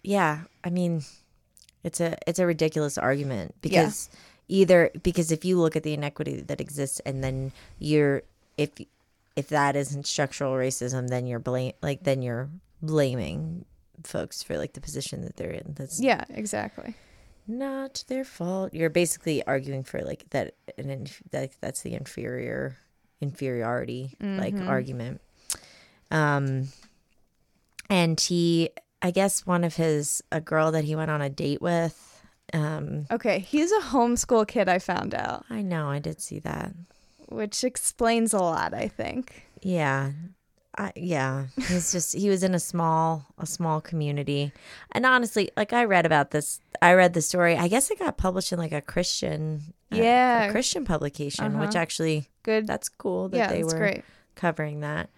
yeah. 0.02 0.42
I 0.62 0.70
mean, 0.70 1.02
it's 1.82 2.00
a 2.00 2.16
it's 2.26 2.38
a 2.38 2.46
ridiculous 2.46 2.98
argument 2.98 3.54
because 3.62 4.10
either 4.48 4.90
because 5.02 5.32
if 5.32 5.44
you 5.44 5.58
look 5.58 5.74
at 5.74 5.82
the 5.82 5.94
inequity 5.94 6.40
that 6.42 6.60
exists, 6.60 7.00
and 7.00 7.24
then 7.24 7.50
you're 7.80 8.22
if 8.56 8.70
if 9.34 9.48
that 9.48 9.74
isn't 9.74 10.06
structural 10.06 10.52
racism, 10.52 11.08
then 11.08 11.26
you're 11.26 11.40
blame 11.40 11.72
like 11.82 12.04
then 12.04 12.22
you're 12.22 12.48
blaming 12.82 13.64
folks 14.04 14.42
for 14.42 14.58
like 14.58 14.72
the 14.72 14.80
position 14.80 15.22
that 15.22 15.36
they're 15.36 15.50
in. 15.50 15.74
That's 15.76 16.00
yeah 16.00 16.24
exactly 16.30 16.94
not 17.48 18.04
their 18.08 18.24
fault. 18.24 18.72
You're 18.74 18.90
basically 18.90 19.44
arguing 19.46 19.82
for 19.84 20.00
like 20.02 20.24
that, 20.30 20.54
and 20.78 20.90
inf- 20.90 21.22
that 21.30 21.52
that's 21.60 21.82
the 21.82 21.94
inferior 21.94 22.76
inferiority 23.20 24.14
like 24.20 24.54
argument. 24.60 25.20
Um, 26.10 26.68
and 27.88 28.18
he, 28.20 28.70
I 29.00 29.10
guess, 29.10 29.46
one 29.46 29.64
of 29.64 29.76
his 29.76 30.22
a 30.30 30.40
girl 30.40 30.72
that 30.72 30.84
he 30.84 30.94
went 30.96 31.10
on 31.10 31.22
a 31.22 31.30
date 31.30 31.62
with. 31.62 32.08
Um, 32.54 33.06
okay 33.10 33.38
he's 33.38 33.72
a 33.72 33.78
homeschool 33.80 34.46
kid 34.46 34.68
i 34.68 34.78
found 34.78 35.14
out 35.14 35.46
I 35.48 35.62
know 35.62 35.88
I 35.88 36.00
did 36.00 36.20
see 36.20 36.38
that. 36.40 36.74
which 37.30 37.64
explains 37.64 38.34
a 38.34 38.38
lot 38.40 38.74
i 38.74 38.88
think 38.88 39.46
Yeah. 39.62 40.12
Yeah, 40.96 41.46
he's 41.68 41.92
just 41.92 42.14
he 42.16 42.28
was 42.28 42.42
in 42.42 42.54
a 42.54 42.58
small 42.60 43.26
a 43.38 43.46
small 43.46 43.80
community, 43.80 44.52
and 44.92 45.04
honestly, 45.06 45.50
like 45.56 45.72
I 45.72 45.84
read 45.84 46.06
about 46.06 46.30
this, 46.30 46.60
I 46.80 46.94
read 46.94 47.12
the 47.14 47.22
story. 47.22 47.56
I 47.56 47.68
guess 47.68 47.90
it 47.90 47.98
got 47.98 48.16
published 48.16 48.52
in 48.52 48.58
like 48.58 48.72
a 48.72 48.80
Christian, 48.80 49.74
uh, 49.92 49.96
Yeah. 49.96 50.48
a 50.48 50.50
Christian 50.50 50.84
publication, 50.84 51.58
which 51.58 51.70
Uh-huh. 51.76 51.78
actually 51.82 52.28
good 52.42 52.66
that's 52.66 52.88
cool 52.88 53.28
that 53.28 53.36
yeah 53.36 53.48
they 53.48 53.62
were 53.64 53.76
great 53.78 54.04
covering 54.34 54.80
that. 54.80 55.10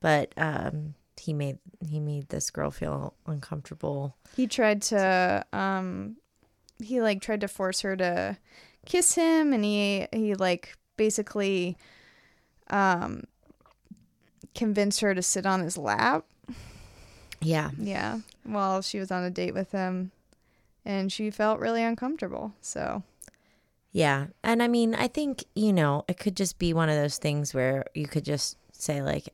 But 0.00 0.32
um, 0.38 0.94
he 1.20 1.32
made 1.34 1.58
he 1.86 2.00
made 2.00 2.28
this 2.30 2.50
girl 2.50 2.70
feel 2.70 3.14
uncomfortable. 3.26 4.14
he 4.36 4.46
tried 4.46 4.80
to 4.80 5.44
um 5.52 6.16
he 6.82 7.02
like 7.02 7.20
tried 7.20 7.40
to 7.42 7.48
force 7.48 7.80
her 7.82 7.96
to 7.96 8.38
kiss 8.86 9.14
him 9.14 9.52
and 9.52 9.64
he 9.64 10.06
he 10.12 10.34
like 10.34 10.72
basically 10.96 11.76
um 12.70 13.24
convinced 14.54 15.00
her 15.00 15.14
to 15.14 15.22
sit 15.22 15.46
on 15.46 15.60
his 15.60 15.76
lap? 15.76 16.24
Yeah, 17.40 17.70
yeah. 17.78 18.20
While 18.44 18.82
she 18.82 18.98
was 18.98 19.10
on 19.10 19.24
a 19.24 19.30
date 19.30 19.54
with 19.54 19.72
him. 19.72 20.12
And 20.84 21.12
she 21.12 21.30
felt 21.30 21.60
really 21.60 21.82
uncomfortable 21.82 22.54
so. 22.62 23.02
Yeah, 23.92 24.28
and 24.42 24.62
I 24.62 24.68
mean, 24.68 24.94
I 24.94 25.08
think 25.08 25.44
you 25.54 25.72
know 25.72 26.04
it 26.08 26.18
could 26.18 26.36
just 26.36 26.58
be 26.58 26.72
one 26.72 26.88
of 26.88 26.96
those 26.96 27.18
things 27.18 27.52
where 27.52 27.84
you 27.94 28.06
could 28.06 28.24
just 28.24 28.56
say 28.72 29.02
like, 29.02 29.28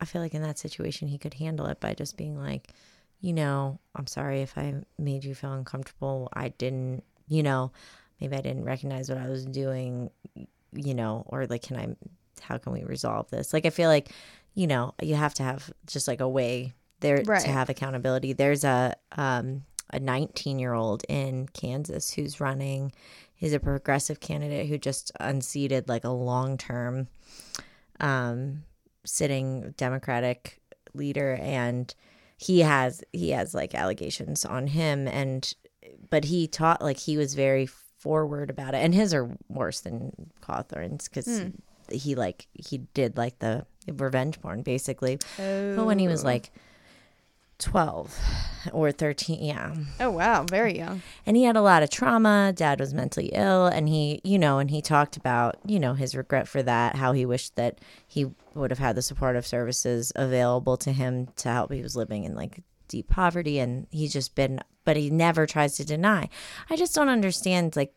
I 0.00 0.04
feel 0.04 0.22
like 0.22 0.34
in 0.34 0.42
that 0.42 0.58
situation 0.58 1.08
he 1.08 1.18
could 1.18 1.34
handle 1.34 1.66
it 1.66 1.78
by 1.78 1.94
just 1.94 2.16
being 2.16 2.40
like, 2.40 2.72
you 3.20 3.32
know, 3.32 3.78
I'm 3.94 4.06
sorry 4.06 4.42
if 4.42 4.56
I 4.56 4.74
made 4.98 5.24
you 5.24 5.34
feel 5.34 5.52
uncomfortable. 5.52 6.28
I 6.32 6.48
didn't, 6.48 7.02
you 7.28 7.42
know, 7.42 7.72
maybe 8.20 8.36
I 8.36 8.40
didn't 8.40 8.64
recognize 8.64 9.08
what 9.08 9.18
I 9.18 9.28
was 9.28 9.44
doing, 9.44 10.10
you 10.72 10.94
know, 10.94 11.24
or 11.26 11.46
like, 11.46 11.62
can 11.62 11.76
I, 11.76 11.96
how 12.40 12.58
can 12.58 12.72
we 12.72 12.84
resolve 12.84 13.28
this? 13.30 13.52
Like, 13.52 13.66
I 13.66 13.70
feel 13.70 13.88
like, 13.88 14.10
you 14.54 14.66
know, 14.66 14.94
you 15.02 15.14
have 15.14 15.34
to 15.34 15.42
have 15.42 15.70
just 15.86 16.08
like 16.08 16.20
a 16.20 16.28
way 16.28 16.74
there 17.00 17.22
Right. 17.26 17.40
to 17.42 17.48
have 17.48 17.68
accountability. 17.68 18.32
There's 18.32 18.64
a, 18.64 18.94
um, 19.12 19.64
a 19.92 20.00
19 20.00 20.58
year 20.58 20.72
old 20.74 21.04
in 21.08 21.48
Kansas 21.48 22.10
who's 22.12 22.40
running. 22.40 22.92
He's 23.34 23.52
a 23.52 23.60
progressive 23.60 24.18
candidate 24.20 24.66
who 24.68 24.78
just 24.78 25.12
unseated 25.20 25.88
like 25.88 26.04
a 26.04 26.10
long 26.10 26.56
term 26.58 27.08
um, 28.00 28.62
sitting 29.04 29.74
Democratic 29.76 30.60
leader, 30.94 31.34
and 31.40 31.94
he 32.36 32.60
has 32.60 33.02
he 33.12 33.30
has 33.30 33.54
like 33.54 33.74
allegations 33.74 34.44
on 34.44 34.66
him, 34.68 35.06
and 35.08 35.54
but 36.10 36.24
he 36.24 36.46
taught 36.46 36.82
like 36.82 36.98
he 36.98 37.16
was 37.16 37.34
very 37.34 37.66
forward 37.66 38.50
about 38.50 38.74
it, 38.74 38.78
and 38.78 38.94
his 38.94 39.14
are 39.14 39.30
worse 39.48 39.80
than 39.80 40.30
Cawthorn's 40.40 41.08
because 41.08 41.26
he 41.90 42.14
like 42.14 42.46
he 42.52 42.78
did 42.94 43.16
like 43.16 43.38
the 43.38 43.66
revenge 43.92 44.40
porn 44.40 44.62
basically, 44.62 45.18
but 45.36 45.84
when 45.84 45.98
he 45.98 46.08
was 46.08 46.24
oh. 46.24 46.28
like. 46.28 46.50
12 47.58 48.14
or 48.72 48.92
13 48.92 49.42
yeah. 49.42 49.74
Oh 49.98 50.10
wow. 50.10 50.44
Very 50.44 50.76
young. 50.76 51.00
And 51.24 51.36
he 51.36 51.44
had 51.44 51.56
a 51.56 51.62
lot 51.62 51.82
of 51.82 51.88
trauma. 51.88 52.52
Dad 52.54 52.78
was 52.78 52.92
mentally 52.92 53.30
ill 53.32 53.66
and 53.66 53.88
he 53.88 54.20
you 54.24 54.38
know 54.38 54.58
and 54.58 54.70
he 54.70 54.82
talked 54.82 55.16
about 55.16 55.56
you 55.64 55.80
know 55.80 55.94
his 55.94 56.14
regret 56.14 56.48
for 56.48 56.62
that 56.62 56.96
how 56.96 57.12
he 57.12 57.24
wished 57.24 57.56
that 57.56 57.78
he 58.06 58.26
would 58.54 58.70
have 58.70 58.78
had 58.78 58.94
the 58.94 59.02
supportive 59.02 59.46
services 59.46 60.12
available 60.16 60.76
to 60.76 60.92
him 60.92 61.28
to 61.36 61.48
help. 61.48 61.72
He 61.72 61.82
was 61.82 61.96
living 61.96 62.24
in 62.24 62.34
like 62.34 62.62
deep 62.88 63.08
poverty 63.08 63.58
and 63.58 63.86
he's 63.90 64.12
just 64.12 64.34
been 64.34 64.60
but 64.84 64.96
he 64.96 65.10
never 65.10 65.46
tries 65.46 65.76
to 65.76 65.84
deny. 65.84 66.28
I 66.70 66.76
just 66.76 66.94
don't 66.94 67.08
understand 67.08 67.74
like 67.74 67.94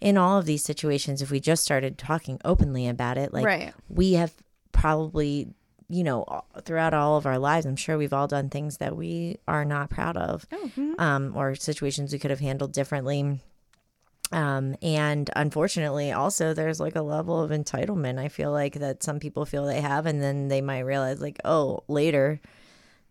in 0.00 0.16
all 0.16 0.38
of 0.38 0.46
these 0.46 0.62
situations 0.64 1.20
if 1.22 1.30
we 1.30 1.40
just 1.40 1.62
started 1.64 1.98
talking 1.98 2.40
openly 2.44 2.86
about 2.88 3.18
it 3.18 3.32
like 3.32 3.44
Right. 3.44 3.74
we 3.88 4.12
have 4.14 4.32
probably 4.72 5.48
you 5.88 6.04
know 6.04 6.24
throughout 6.62 6.94
all 6.94 7.16
of 7.16 7.26
our 7.26 7.38
lives 7.38 7.64
i'm 7.66 7.74
sure 7.76 7.96
we've 7.98 8.12
all 8.12 8.28
done 8.28 8.48
things 8.50 8.76
that 8.76 8.94
we 8.96 9.38
are 9.48 9.64
not 9.64 9.90
proud 9.90 10.16
of 10.16 10.46
um, 10.98 11.32
or 11.36 11.54
situations 11.54 12.12
we 12.12 12.18
could 12.18 12.30
have 12.30 12.40
handled 12.40 12.72
differently 12.72 13.40
um, 14.30 14.76
and 14.82 15.30
unfortunately 15.34 16.12
also 16.12 16.52
there's 16.52 16.78
like 16.80 16.94
a 16.96 17.00
level 17.02 17.42
of 17.42 17.50
entitlement 17.50 18.18
i 18.18 18.28
feel 18.28 18.52
like 18.52 18.74
that 18.74 19.02
some 19.02 19.18
people 19.18 19.46
feel 19.46 19.64
they 19.64 19.80
have 19.80 20.04
and 20.06 20.22
then 20.22 20.48
they 20.48 20.60
might 20.60 20.80
realize 20.80 21.20
like 21.20 21.38
oh 21.46 21.82
later 21.88 22.38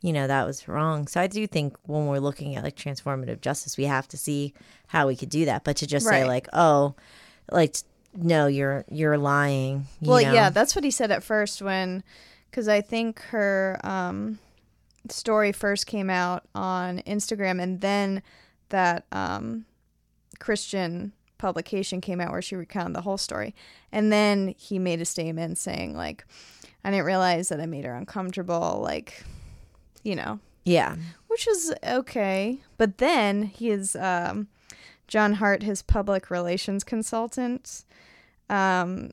you 0.02 0.14
know 0.14 0.28
that 0.28 0.46
was 0.46 0.68
wrong. 0.68 1.08
So 1.08 1.20
i 1.22 1.28
do 1.28 1.46
think 1.48 1.76
when 1.84 2.08
we're 2.08 2.20
looking 2.20 2.56
at 2.56 2.64
like 2.64 2.76
transformative 2.76 3.42
justice 3.42 3.78
we 3.78 3.86
have 3.86 4.08
to 4.10 4.18
see 4.18 4.54
how 4.88 5.08
we 5.08 5.16
could 5.16 5.30
do 5.30 5.46
that. 5.46 5.64
But 5.64 5.78
to 5.78 5.88
just 5.88 6.06
say 6.06 6.26
like 6.26 6.48
oh 6.54 6.96
like 7.52 7.76
no 8.16 8.48
you're 8.48 8.84
you're 8.90 9.18
lying 9.18 9.86
you 10.02 10.10
well 10.10 10.22
know? 10.22 10.34
yeah 10.34 10.50
that's 10.50 10.76
what 10.76 10.84
he 10.84 10.90
said 10.90 11.12
at 11.12 11.24
first 11.24 11.62
when 11.62 12.04
because 12.50 12.68
i 12.68 12.82
think 12.82 13.20
her 13.20 13.80
um 13.84 14.40
story 15.08 15.52
first 15.52 15.86
came 15.86 16.10
out 16.10 16.44
on 16.56 17.00
instagram 17.06 17.62
and 17.62 17.80
then 17.82 18.24
that 18.70 19.06
um 19.12 19.66
christian 20.40 21.14
publication 21.38 22.02
came 22.02 22.20
out 22.20 22.32
where 22.32 22.42
she 22.42 22.56
recounted 22.56 22.96
the 22.96 23.02
whole 23.02 23.18
story. 23.18 23.56
And 23.92 24.12
then 24.12 24.54
he 24.58 24.80
made 24.80 25.02
a 25.02 25.06
statement 25.06 25.58
saying 25.58 25.96
like 25.96 26.26
i 26.84 26.92
didn't 26.92 27.06
realize 27.06 27.50
that 27.50 27.60
i 27.60 27.66
made 27.66 27.86
her 27.86 27.94
uncomfortable 27.94 28.80
like 28.84 29.24
you 30.08 30.16
know 30.16 30.40
yeah 30.64 30.96
which 31.38 31.48
is 31.48 31.72
okay. 31.86 32.62
But 32.78 32.98
then 32.98 33.44
he 33.44 33.70
is 33.70 33.96
um, 33.96 34.48
John 35.08 35.34
Hart, 35.34 35.62
his 35.62 35.84
public 35.84 36.32
relations 36.32 36.84
consultant, 36.84 37.86
um, 38.50 39.12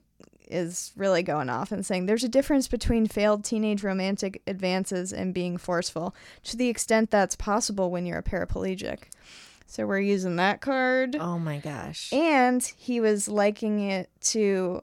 is 0.49 0.91
really 0.97 1.21
going 1.21 1.49
off 1.49 1.71
and 1.71 1.85
saying 1.85 2.07
there's 2.07 2.23
a 2.23 2.29
difference 2.29 2.67
between 2.67 3.05
failed 3.05 3.43
teenage 3.43 3.83
romantic 3.83 4.41
advances 4.47 5.13
and 5.13 5.35
being 5.35 5.57
forceful 5.59 6.15
to 6.45 6.57
the 6.57 6.67
extent 6.67 7.11
that's 7.11 7.35
possible 7.35 7.91
when 7.91 8.07
you're 8.07 8.17
a 8.17 8.23
paraplegic. 8.23 9.03
So 9.67 9.85
we're 9.85 9.99
using 9.99 10.35
that 10.37 10.61
card. 10.61 11.15
oh 11.19 11.37
my 11.37 11.59
gosh 11.59 12.11
And 12.11 12.63
he 12.75 12.99
was 12.99 13.27
liking 13.27 13.81
it 13.81 14.09
to 14.33 14.81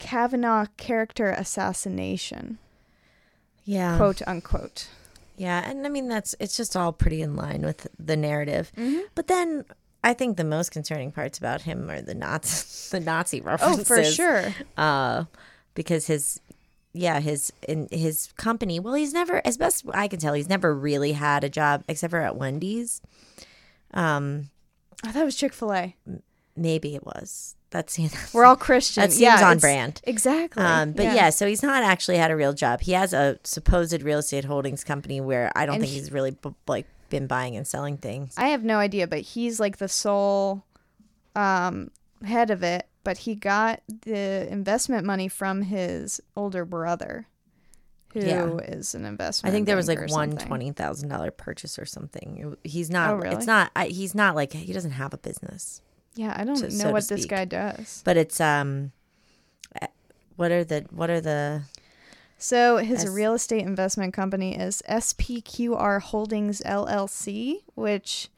Kavanaugh 0.00 0.66
character 0.76 1.30
assassination, 1.30 2.58
yeah 3.64 3.96
quote 3.96 4.22
unquote. 4.26 4.88
Yeah, 5.36 5.68
and 5.68 5.86
I 5.86 5.88
mean 5.88 6.08
that's 6.08 6.34
it's 6.38 6.56
just 6.56 6.76
all 6.76 6.92
pretty 6.92 7.22
in 7.22 7.36
line 7.36 7.62
with 7.62 7.86
the 7.98 8.16
narrative. 8.16 8.72
Mm-hmm. 8.76 9.00
But 9.14 9.26
then 9.26 9.64
I 10.02 10.14
think 10.14 10.36
the 10.36 10.44
most 10.44 10.70
concerning 10.70 11.12
parts 11.12 11.38
about 11.38 11.62
him 11.62 11.90
are 11.90 12.02
the 12.02 12.14
Nazi 12.14 12.90
the 12.98 13.04
Nazi 13.04 13.40
references. 13.40 13.90
Oh, 13.90 13.94
for 13.94 14.04
sure. 14.04 14.54
Uh, 14.76 15.24
because 15.74 16.06
his 16.06 16.40
yeah, 16.94 17.18
his 17.18 17.52
in 17.68 17.88
his 17.90 18.32
company. 18.36 18.78
Well, 18.78 18.94
he's 18.94 19.12
never, 19.12 19.42
as 19.44 19.56
best 19.56 19.84
I 19.92 20.06
can 20.06 20.20
tell, 20.20 20.32
he's 20.32 20.48
never 20.48 20.74
really 20.74 21.12
had 21.12 21.42
a 21.42 21.48
job 21.48 21.82
except 21.88 22.12
for 22.12 22.20
at 22.20 22.36
Wendy's. 22.36 23.02
Um, 23.92 24.50
I 25.04 25.10
thought 25.10 25.22
it 25.22 25.26
was 25.26 25.36
Chick 25.36 25.52
Fil 25.52 25.72
A. 25.72 25.96
maybe 26.56 26.94
it 26.94 27.04
was. 27.04 27.56
That's 27.74 27.98
We're 28.32 28.44
all 28.44 28.54
Christian. 28.56 29.00
That 29.02 29.10
seems 29.10 29.20
yeah, 29.20 29.46
on 29.50 29.58
brand. 29.58 30.00
Exactly. 30.04 30.62
Um, 30.62 30.92
but 30.92 31.02
yeah. 31.06 31.30
so 31.30 31.46
he's 31.46 31.62
not 31.62 31.82
actually 31.82 32.16
had 32.18 32.30
a 32.30 32.36
real 32.36 32.52
job. 32.52 32.80
He 32.80 32.92
has 32.92 33.12
a 33.12 33.38
supposed 33.42 34.00
real 34.02 34.20
estate 34.20 34.44
holdings 34.44 34.84
company 34.84 35.20
where 35.20 35.50
I 35.56 35.66
don't 35.66 35.74
And 35.76 35.82
think 35.82 35.92
he- 35.92 35.98
he's 35.98 36.12
really 36.12 36.30
b- 36.30 36.54
like 36.68 36.86
been 37.10 37.26
buying 37.26 37.56
and 37.56 37.66
selling 37.66 37.96
things. 37.96 38.32
I 38.36 38.48
have 38.48 38.62
no 38.62 38.78
idea, 38.78 39.06
but 39.08 39.18
he's 39.20 39.58
like 39.58 39.78
the 39.78 39.88
sole 39.88 40.64
um, 41.34 41.90
head 42.24 42.50
of 42.50 42.62
it. 42.62 42.86
But 43.02 43.18
he 43.18 43.34
got 43.34 43.82
the 44.06 44.48
investment 44.50 45.04
money 45.04 45.28
from 45.28 45.60
his 45.62 46.22
older 46.36 46.64
brother, 46.64 47.26
who 48.14 48.20
is 48.20 48.26
Yeah. 48.94 49.00
an 49.00 49.04
investment. 49.04 49.50
I 49.50 49.54
think 49.54 49.66
there 49.66 49.76
was 49.76 49.88
like 49.88 50.08
one 50.10 50.36
twenty 50.38 50.70
thousand 50.70 51.10
dollar 51.10 51.30
purchase 51.30 51.78
or 51.78 51.84
something. 51.84 52.56
He's 52.64 52.88
not. 52.88 53.10
Oh, 53.10 53.16
really? 53.16 53.36
It's 53.36 53.46
not. 53.46 53.72
I, 53.76 53.86
he's 53.88 54.14
not 54.14 54.34
like 54.36 54.52
he 54.54 54.72
doesn't 54.72 54.92
have 54.92 55.12
a 55.12 55.18
business. 55.18 55.82
Yeah, 56.14 56.34
I 56.36 56.44
don't 56.44 56.56
so- 56.56 56.64
know 56.66 56.70
so 56.70 56.92
what 56.92 57.08
this 57.08 57.26
guy 57.26 57.44
does. 57.44 58.02
But 58.04 58.16
it's 58.16 58.40
um. 58.40 58.92
What 60.36 60.50
are 60.50 60.64
the 60.64 60.84
what 60.90 61.10
are 61.10 61.20
the 61.20 61.62
So 62.38 62.78
his 62.78 63.04
S- 63.04 63.08
real 63.10 63.34
estate 63.34 63.62
investment 63.62 64.12
company 64.14 64.58
is 64.58 64.82
SPQR 64.88 66.00
Holdings 66.02 66.60
LLC, 66.62 67.58
which 67.76 68.28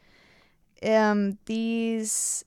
um 0.82 1.38
these 1.46 2.44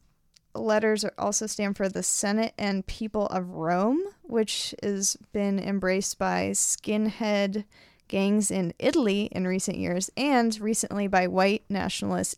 letters 0.54 1.04
are 1.04 1.14
also 1.18 1.48
stand 1.48 1.78
for 1.78 1.90
the 1.90 2.04
Senate 2.04 2.54
and 2.60 2.86
People 2.86 3.26
of 3.28 3.50
Rome, 3.50 4.02
which 4.22 4.76
has 4.84 5.18
been 5.32 5.60
embraced 5.60 6.20
by 6.20 6.52
skinhead 6.52 7.66
gangs 8.08 8.52
in 8.52 8.74
Italy 8.78 9.30
in 9.32 9.48
recent 9.48 9.78
years 9.78 10.12
and 10.18 10.60
recently 10.60 11.08
by 11.08 11.26
white 11.28 11.64
nationalists 11.70 12.36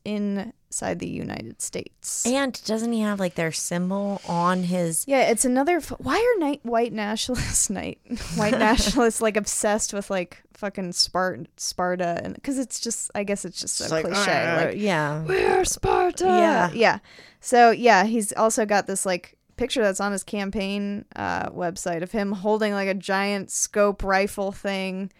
inside 0.71 0.99
the 0.99 1.09
United 1.09 1.61
States. 1.61 2.25
and 2.25 2.63
doesn't 2.63 2.93
he 2.93 3.01
have 3.01 3.19
like 3.19 3.35
their 3.35 3.51
symbol 3.51 4.21
on 4.25 4.63
his 4.63 5.03
Yeah, 5.05 5.23
it's 5.29 5.43
another. 5.43 5.77
F- 5.77 5.91
Why 5.97 6.15
are 6.15 6.39
night 6.39 6.61
white 6.63 6.93
nationalists 6.93 7.69
night 7.81 7.99
white 8.35 8.57
nationalists 8.57 9.19
like 9.21 9.35
obsessed 9.35 9.93
with 9.93 10.09
like 10.09 10.41
fucking 10.53 10.93
Sparta 10.93 11.45
Sparta 11.57 12.21
and 12.23 12.35
because 12.35 12.57
it's 12.57 12.79
just 12.79 13.11
I 13.13 13.25
guess 13.25 13.43
it's 13.43 13.59
just 13.59 13.81
a 13.81 13.89
like, 13.89 14.05
cliche 14.05 14.31
"Uh, 14.31 14.65
like 14.67 14.77
yeah 14.77 15.23
we're 15.25 15.65
Sparta. 15.65 16.23
Yeah. 16.25 16.71
yeah. 16.71 16.99
So 17.41 17.71
yeah, 17.71 18.05
he's 18.05 18.31
also 18.31 18.65
got 18.65 18.87
this 18.87 19.05
like 19.05 19.37
picture 19.57 19.83
that's 19.83 19.99
on 19.99 20.13
his 20.13 20.23
campaign 20.23 21.03
uh, 21.17 21.49
website 21.49 22.01
of 22.01 22.13
him 22.13 22.31
holding 22.31 22.71
like 22.71 22.87
a 22.87 22.93
giant 22.93 23.51
scope 23.51 24.03
rifle 24.03 24.53
thing. 24.53 25.11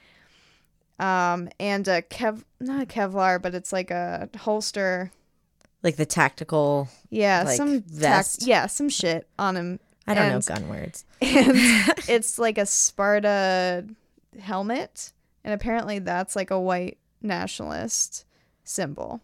Um, 0.97 1.49
and 1.59 1.87
a 1.87 2.03
Kev, 2.03 2.43
not 2.59 2.83
a 2.83 2.85
Kevlar, 2.85 3.41
but 3.41 3.55
it's 3.55 3.73
like 3.73 3.89
a 3.89 4.29
holster. 4.37 5.11
Like 5.83 5.95
the 5.95 6.05
tactical 6.05 6.87
Yeah, 7.09 7.43
Like 7.43 7.57
some 7.57 7.81
vest? 7.81 8.43
yeah, 8.45 8.67
some 8.67 8.89
shit 8.89 9.27
on 9.39 9.55
him. 9.57 9.79
I 10.07 10.13
don't 10.13 10.25
And- 10.25 10.33
know 10.47 10.55
gun 10.55 10.69
words. 10.69 11.05
and 11.21 11.51
it's 12.07 12.37
like 12.39 12.57
a 12.57 12.65
Sparta 12.65 13.85
helmet, 14.39 15.13
and 15.43 15.53
apparently 15.53 15.99
that's 15.99 16.35
like 16.35 16.51
a 16.51 16.59
white 16.59 16.97
nationalist 17.21 18.25
symbol. 18.63 19.21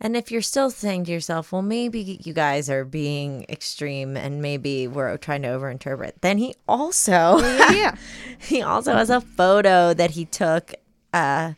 And 0.00 0.16
if 0.16 0.30
you're 0.30 0.42
still 0.42 0.70
saying 0.70 1.04
to 1.06 1.12
yourself, 1.12 1.50
well, 1.50 1.60
maybe 1.62 2.20
you 2.22 2.32
guys 2.32 2.70
are 2.70 2.84
being 2.84 3.44
extreme 3.48 4.16
and 4.16 4.40
maybe 4.40 4.86
we're 4.86 5.16
trying 5.16 5.42
to 5.42 5.48
overinterpret, 5.48 6.12
then 6.20 6.38
he 6.38 6.54
also 6.68 7.38
yeah, 7.72 7.96
he 8.38 8.62
also 8.62 8.92
has 8.92 9.10
a 9.10 9.20
photo 9.20 9.92
that 9.94 10.12
he 10.12 10.24
took 10.24 10.74
uh, 11.12 11.54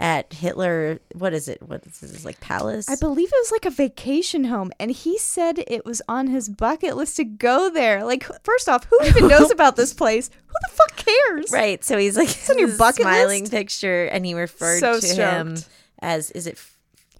at 0.00 0.32
Hitler. 0.32 0.98
What 1.14 1.32
is 1.34 1.46
it? 1.46 1.62
What 1.62 1.86
is 1.86 2.00
this 2.00 2.24
like 2.24 2.40
palace? 2.40 2.88
I 2.88 2.96
believe 2.96 3.28
it 3.28 3.34
was 3.38 3.52
like 3.52 3.66
a 3.66 3.70
vacation 3.70 4.44
home, 4.44 4.72
and 4.80 4.90
he 4.90 5.16
said 5.18 5.62
it 5.68 5.84
was 5.84 6.00
on 6.08 6.26
his 6.26 6.48
bucket 6.48 6.96
list 6.96 7.16
to 7.18 7.24
go 7.24 7.70
there. 7.70 8.02
Like, 8.04 8.24
first 8.42 8.68
off, 8.68 8.84
who 8.84 8.98
even 9.04 9.28
knows 9.28 9.50
about 9.52 9.76
this 9.76 9.92
place? 9.94 10.28
Who 10.46 10.54
the 10.68 10.72
fuck 10.74 10.96
cares? 11.06 11.52
right. 11.52 11.84
So 11.84 11.98
he's 11.98 12.16
like 12.16 12.30
it's 12.30 12.50
on 12.50 12.58
your 12.58 12.76
bucket 12.78 13.02
smiling 13.02 13.42
list? 13.42 13.52
picture, 13.52 14.06
and 14.06 14.24
he 14.26 14.34
referred 14.34 14.80
So 14.80 14.98
to 14.98 15.06
him 15.14 15.56
as 16.00 16.30
is 16.32 16.46
it 16.46 16.58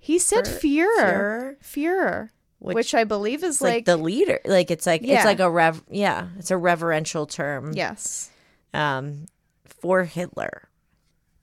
He 0.01 0.19
said 0.19 0.47
Führer, 0.47 1.57
Führer? 1.57 1.57
Führer, 1.63 2.29
which, 2.61 2.75
Which- 2.77 2.95
I 2.95 3.05
believe 3.05 3.45
is 3.45 3.61
like, 3.61 3.75
like, 3.75 3.85
the 3.85 3.99
leader. 3.99 4.41
Like 4.47 4.71
it's 4.71 4.87
like 4.87 5.03
Yeah. 5.03 5.17
it's 5.17 5.25
like 5.27 5.41
a 5.41 5.51
rev. 5.51 5.83
Yeah, 5.91 6.29
it's 6.39 6.51
a 6.51 6.57
reverential 6.57 7.27
term. 7.27 7.73
yes, 7.75 8.31
Um, 8.73 9.27
for 9.67 10.05
Hitler, 10.05 10.69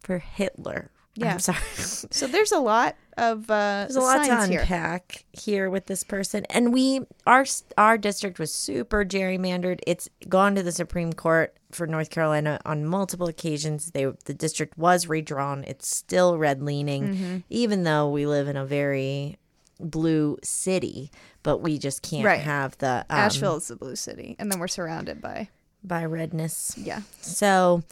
for 0.02 0.18
Hitler. 0.18 0.90
Yeah. 1.18 1.34
I'm 1.34 1.40
sorry. 1.40 1.58
So 2.12 2.28
there's 2.28 2.52
a 2.52 2.60
lot 2.60 2.96
of 3.18 3.50
uh, 3.50 3.86
There's 3.90 3.96
a 3.96 4.02
lot 4.02 4.20
to 4.20 4.26
signs 4.26 4.50
here. 4.50 4.62
unpack 4.62 5.26
here. 5.34 5.70
with 5.70 5.88
this 5.88 6.04
person, 6.04 6.46
and 6.50 6.72
we 6.72 7.02
our 7.26 7.46
our 7.78 7.98
district 7.98 8.40
was 8.40 8.54
super 8.54 9.04
gerrymandered. 9.04 9.80
It's 9.88 10.10
gone 10.30 10.56
to 10.56 10.64
the 10.64 10.72
Supreme 10.72 11.14
Court 11.14 11.56
for 11.72 11.86
North 11.88 12.10
Carolina 12.12 12.60
on 12.66 12.86
multiple 12.86 13.28
occasions. 13.28 13.92
They 13.92 14.06
the 14.26 14.34
district 14.34 14.78
was 14.78 15.08
redrawn. 15.08 15.64
It's 15.68 15.88
still 15.94 16.38
red 16.38 16.62
leaning, 16.62 17.04
Mm-hmm. 17.16 17.38
even 17.50 17.84
though 17.84 18.10
we 18.10 18.26
live 18.28 18.48
in 18.48 18.56
a 18.56 18.66
very 18.66 19.38
blue 19.80 20.38
city. 20.44 21.12
But 21.44 21.58
we 21.60 21.78
just 21.80 22.02
can't 22.04 22.26
Right. 22.26 22.40
have 22.42 22.78
the 22.78 23.06
um, 23.10 23.20
Asheville 23.20 23.58
is 23.58 23.68
the 23.70 23.76
blue 23.76 23.96
city, 23.96 24.36
and 24.40 24.52
then 24.52 24.60
we're 24.60 24.68
surrounded 24.68 25.22
by 25.22 25.50
by 25.84 26.06
redness. 26.06 26.76
yeah. 26.78 27.02
So 27.22 27.84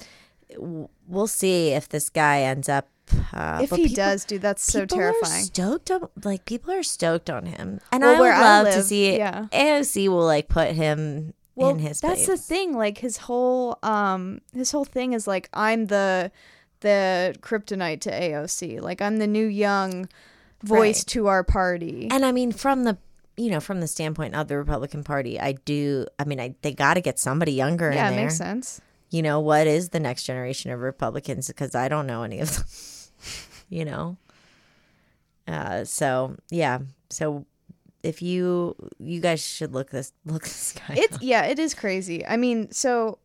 we'll 0.58 1.27
see 1.27 1.69
if 1.69 1.89
this 1.89 2.10
guy 2.10 2.41
ends 2.41 2.69
up. 2.69 2.88
Uh, 3.34 3.60
if 3.62 3.69
he 3.69 3.84
people- 3.84 3.95
does, 3.95 4.25
dude, 4.25 4.41
that's 4.41 4.63
so 4.63 4.86
terrifying. 4.86 5.43
stoked 5.43 5.91
on 5.91 6.08
like 6.23 6.45
people 6.45 6.71
are 6.73 6.81
stoked 6.84 7.29
on 7.29 7.45
him, 7.45 7.79
and 7.91 8.01
Well, 8.03 8.15
I 8.15 8.19
would 8.19 8.31
I 8.31 8.62
love 8.63 8.73
to 8.73 8.81
see 8.84 9.05
it. 9.08 9.19
yeah. 9.19 9.45
AOC 9.53 10.08
will 10.10 10.25
like 10.25 10.47
put 10.47 10.69
him 10.71 11.34
well, 11.53 11.69
in 11.69 11.79
his. 11.79 12.01
that's 12.01 12.25
the 12.25 12.36
thing. 12.38 12.73
Like 12.75 12.97
his 12.97 13.17
whole 13.17 13.77
um 13.84 14.41
his 14.53 14.71
whole 14.71 14.86
thing 14.86 15.13
is 15.13 15.27
like 15.27 15.49
I'm 15.53 15.86
the 15.86 16.31
the 16.79 17.36
kryptonite 17.41 18.01
to 18.01 18.12
AOC. 18.12 18.81
Like 18.81 19.01
I'm 19.03 19.17
the 19.17 19.27
new 19.27 19.45
young 19.45 20.10
voice 20.63 20.99
Right. 21.01 21.08
to 21.08 21.27
our 21.27 21.43
party. 21.43 22.08
And 22.10 22.25
I 22.25 22.31
mean, 22.31 22.51
from 22.51 22.86
the 22.86 22.97
you 23.38 23.51
know 23.51 23.60
from 23.60 23.81
the 23.81 23.88
standpoint 23.88 24.34
of 24.36 24.47
the 24.47 24.58
Republican 24.58 25.03
Party, 25.03 25.39
I 25.39 25.51
do. 25.53 26.08
I 26.17 26.25
mean, 26.25 26.39
I 26.39 26.55
they 26.63 26.73
got 26.73 26.95
to 26.95 27.01
get 27.01 27.19
somebody 27.19 27.51
younger 27.53 27.91
yeah, 27.91 28.08
in 28.08 28.13
it 28.13 28.15
there. 28.15 28.25
makes 28.25 28.38
sense. 28.38 28.81
You 29.09 29.21
know 29.21 29.39
what 29.39 29.67
is 29.67 29.89
the 29.89 29.99
next 29.99 30.23
generation 30.23 30.71
of 30.71 30.79
Republicans? 30.79 31.47
Because 31.47 31.75
I 31.75 31.87
don't 31.87 32.07
know 32.07 32.23
any 32.23 32.39
of 32.39 32.55
them. 32.55 32.65
you 33.69 33.85
know. 33.85 34.17
Uh, 35.47 35.85
so 35.85 36.35
yeah, 36.49 36.79
so 37.09 37.45
if 38.03 38.21
you 38.21 38.75
you 38.99 39.19
guys 39.21 39.45
should 39.45 39.73
look 39.73 39.89
this 39.91 40.11
look 40.25 40.43
this 40.43 40.73
guy. 40.73 40.95
It's 40.97 41.15
up. 41.15 41.21
yeah, 41.23 41.45
it 41.45 41.59
is 41.59 41.73
crazy. 41.73 42.25
I 42.25 42.37
mean, 42.37 42.71
so 42.71 43.19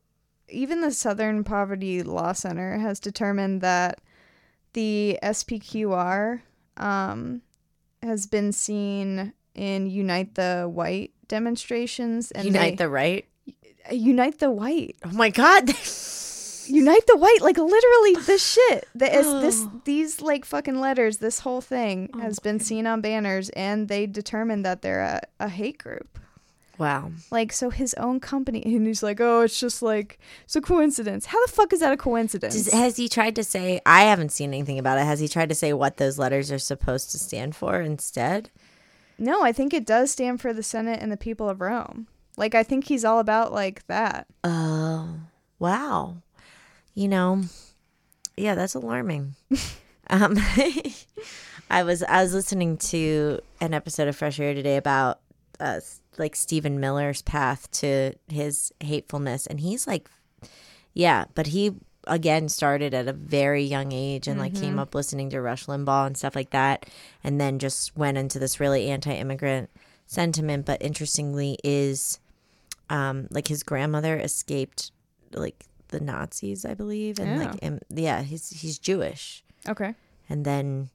even 0.48 0.80
the 0.80 0.90
Southern 0.92 1.44
Poverty 1.44 2.02
Law 2.02 2.32
Center 2.32 2.78
has 2.78 3.00
determined 3.00 3.60
that 3.60 4.00
the 4.72 5.18
SPQR 5.22 6.40
um, 6.76 7.42
has 8.02 8.26
been 8.26 8.52
seen 8.52 9.32
in 9.54 9.86
Unite 9.86 10.34
the 10.34 10.68
White 10.72 11.12
demonstrations 11.28 12.30
and 12.32 12.44
Unite 12.46 12.72
they- 12.72 12.84
the 12.84 12.88
right. 12.88 13.26
Uh, 13.90 13.94
unite 13.94 14.38
the 14.38 14.50
White. 14.50 14.96
Oh 15.04 15.12
my 15.12 15.30
God. 15.30 15.70
Unite 16.66 17.04
the 17.08 17.16
White, 17.16 17.40
like 17.40 17.58
literally 17.58 18.14
this 18.26 18.52
shit. 18.52 18.86
The, 18.94 19.12
is 19.12 19.26
this 19.42 19.60
oh. 19.66 19.80
these 19.84 20.20
like 20.20 20.44
fucking 20.44 20.80
letters, 20.80 21.18
this 21.18 21.40
whole 21.40 21.60
thing 21.60 22.10
oh 22.14 22.20
has 22.20 22.38
been 22.38 22.60
seen 22.60 22.86
on 22.86 23.00
banners, 23.00 23.48
and 23.50 23.88
they 23.88 24.06
determined 24.06 24.64
that 24.64 24.82
they're 24.82 25.00
a, 25.00 25.20
a 25.40 25.48
hate 25.48 25.78
group. 25.78 26.18
wow. 26.78 27.10
Like 27.32 27.52
so, 27.52 27.70
his 27.70 27.94
own 27.94 28.20
company, 28.20 28.62
and 28.64 28.86
he's 28.86 29.02
like, 29.02 29.20
"Oh, 29.20 29.40
it's 29.40 29.58
just 29.58 29.82
like 29.82 30.20
it's 30.44 30.54
a 30.54 30.60
coincidence." 30.60 31.26
How 31.26 31.44
the 31.44 31.52
fuck 31.52 31.72
is 31.72 31.80
that 31.80 31.92
a 31.92 31.96
coincidence? 31.96 32.54
Does, 32.54 32.72
has 32.72 32.96
he 32.96 33.08
tried 33.08 33.34
to 33.36 33.42
say? 33.42 33.80
I 33.84 34.02
haven't 34.02 34.30
seen 34.30 34.50
anything 34.54 34.78
about 34.78 34.98
it. 34.98 35.04
Has 35.04 35.18
he 35.18 35.26
tried 35.26 35.48
to 35.48 35.56
say 35.56 35.72
what 35.72 35.96
those 35.96 36.18
letters 36.18 36.52
are 36.52 36.58
supposed 36.58 37.10
to 37.10 37.18
stand 37.18 37.56
for 37.56 37.80
instead? 37.80 38.50
no, 39.18 39.42
I 39.42 39.52
think 39.52 39.74
it 39.74 39.84
does 39.84 40.10
stand 40.10 40.40
for 40.40 40.52
the 40.52 40.62
Senate 40.62 41.00
and 41.02 41.12
the 41.12 41.16
people 41.16 41.48
of 41.48 41.60
Rome. 41.60 42.06
Like, 42.40 42.54
I 42.54 42.62
think 42.62 42.86
he's 42.86 43.04
all 43.04 43.18
about 43.18 43.52
like 43.52 43.86
that. 43.86 44.26
Oh, 44.42 45.20
wow. 45.58 46.16
You 46.94 47.06
know, 47.06 47.42
yeah, 48.34 48.54
that's 48.54 48.74
alarming. 48.74 49.34
um, 50.10 50.38
I 51.70 51.82
was 51.82 52.02
I 52.02 52.22
was 52.22 52.32
listening 52.32 52.78
to 52.78 53.40
an 53.60 53.74
episode 53.74 54.08
of 54.08 54.16
Fresh 54.16 54.40
Air 54.40 54.54
today 54.54 54.78
about 54.78 55.20
uh, 55.60 55.80
like 56.16 56.34
Stephen 56.34 56.80
Miller's 56.80 57.20
path 57.20 57.70
to 57.72 58.14
his 58.28 58.72
hatefulness, 58.80 59.46
and 59.46 59.60
he's 59.60 59.86
like, 59.86 60.08
yeah, 60.94 61.26
but 61.34 61.48
he 61.48 61.74
again 62.06 62.48
started 62.48 62.94
at 62.94 63.06
a 63.06 63.12
very 63.12 63.62
young 63.62 63.92
age 63.92 64.26
and 64.26 64.40
like 64.40 64.54
came 64.54 64.78
up 64.78 64.94
listening 64.94 65.28
to 65.28 65.42
Rush 65.42 65.66
Limbaugh 65.66 66.06
and 66.06 66.16
stuff 66.16 66.34
like 66.34 66.50
that, 66.50 66.86
and 67.22 67.38
then 67.38 67.58
just 67.58 67.94
went 67.98 68.16
into 68.16 68.38
this 68.38 68.58
really 68.58 68.88
anti-immigrant 68.88 69.68
sentiment. 70.06 70.64
But 70.64 70.80
interestingly, 70.80 71.58
is 71.62 72.18
um, 72.90 73.26
like 73.30 73.48
his 73.48 73.62
grandmother 73.62 74.18
escaped 74.18 74.90
like 75.32 75.64
the 75.88 76.00
Nazis, 76.00 76.64
I 76.64 76.74
believe, 76.74 77.18
and 77.18 77.38
like 77.40 77.54
im- 77.62 77.80
yeah, 77.88 78.22
he's 78.22 78.50
he's 78.50 78.78
Jewish, 78.78 79.42
Okay. 79.66 79.94
and 80.28 80.44
then 80.44 80.90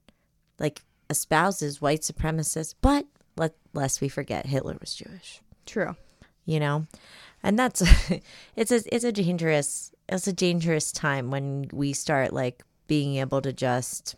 like 0.60 0.84
espouses 1.10 1.82
white 1.82 2.02
supremacists, 2.02 2.76
but 2.82 3.06
let 3.38 3.54
lest 3.74 4.02
we 4.02 4.10
forget 4.10 4.46
Hitler 4.46 4.78
was 4.80 4.94
Jewish, 4.96 5.42
True. 5.66 5.96
you 6.46 6.60
know, 6.60 6.86
and 7.44 7.58
that's 7.58 7.82
it's 8.56 8.72
a 8.72 8.82
it's 8.96 9.04
a 9.04 9.12
dangerous 9.12 9.92
it's 10.08 10.28
a 10.28 10.34
dangerous 10.34 10.92
time 10.92 11.32
when 11.32 11.68
we 11.74 11.92
start 11.94 12.32
like 12.34 12.64
being 12.88 13.16
able 13.18 13.42
to 13.42 13.52
just. 13.52 14.16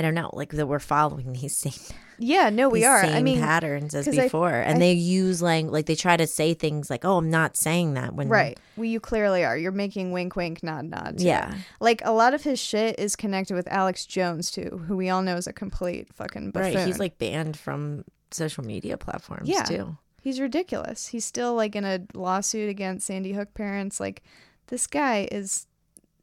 I 0.00 0.02
don't 0.02 0.14
know, 0.14 0.30
like 0.32 0.52
that 0.52 0.66
we're 0.66 0.78
following 0.78 1.34
these 1.34 1.54
same 1.54 1.74
Yeah, 2.18 2.48
no, 2.48 2.70
we 2.70 2.86
are. 2.86 3.02
same 3.04 3.14
I 3.14 3.22
mean, 3.22 3.38
patterns 3.38 3.94
as 3.94 4.06
'cause 4.06 4.18
I- 4.18 4.22
before, 4.22 4.48
and 4.50 4.76
I- 4.76 4.78
they 4.78 4.92
use 4.94 5.42
lang 5.42 5.68
like 5.70 5.84
they 5.84 5.94
try 5.94 6.16
to 6.16 6.26
say 6.26 6.54
things 6.54 6.88
like, 6.88 7.04
"Oh, 7.04 7.18
I'm 7.18 7.28
not 7.28 7.54
saying 7.54 7.92
that." 7.94 8.14
When 8.14 8.28
right. 8.30 8.58
Well, 8.78 8.86
you 8.86 8.98
clearly 8.98 9.44
are. 9.44 9.58
You're 9.58 9.72
making 9.72 10.10
wink, 10.12 10.36
wink, 10.36 10.62
nod, 10.62 10.86
nod. 10.86 11.16
it. 11.16 11.20
Yeah. 11.20 11.54
Like 11.80 12.00
a 12.02 12.12
lot 12.12 12.32
of 12.32 12.42
his 12.44 12.58
shit 12.58 12.98
is 12.98 13.14
connected 13.14 13.54
with 13.54 13.68
Alex 13.68 14.06
Jones 14.06 14.50
too, 14.50 14.84
who 14.88 14.96
we 14.96 15.10
all 15.10 15.20
know 15.20 15.36
is 15.36 15.46
a 15.46 15.52
complete 15.52 16.08
fucking 16.14 16.52
buffoon. 16.52 16.74
right, 16.76 16.86
he's 16.86 16.98
like 16.98 17.18
banned 17.18 17.58
from 17.58 18.04
social 18.30 18.64
media 18.64 18.96
platforms 18.96 19.46
Yeah. 19.50 19.64
too. 19.64 19.98
He's 20.22 20.40
ridiculous. 20.40 21.08
He's 21.08 21.26
still 21.26 21.54
like 21.54 21.76
in 21.76 21.84
a 21.84 22.00
lawsuit 22.14 22.70
against 22.70 23.06
Sandy 23.06 23.32
Hook 23.34 23.52
parents. 23.52 24.00
Like 24.00 24.22
this 24.68 24.86
guy 24.86 25.28
is 25.30 25.66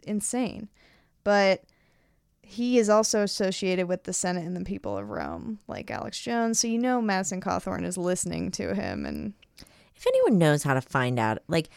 insane. 0.03 0.69
But 1.23 1.63
he 2.49 2.77
is 2.77 2.89
also 2.89 3.23
associated 3.23 3.87
with 3.87 4.03
the 4.03 4.13
Senate 4.13 4.45
and 4.45 4.55
the 4.55 4.63
people 4.63 4.97
of 4.97 5.09
Rome, 5.09 5.59
like 5.67 5.91
Alex 5.91 6.19
Jones. 6.19 6.59
So 6.59 6.67
you 6.67 6.79
know 6.79 7.01
Madison 7.01 7.41
Cawthorn 7.41 7.83
is 7.83 7.97
listening 7.97 8.51
to 8.51 8.73
him 8.73 9.05
and 9.05 9.33
If 9.95 10.07
anyone 10.07 10.37
knows 10.37 10.63
how 10.63 10.73
to 10.73 10.81
find 10.81 11.19
out, 11.19 11.39
like 11.47 11.69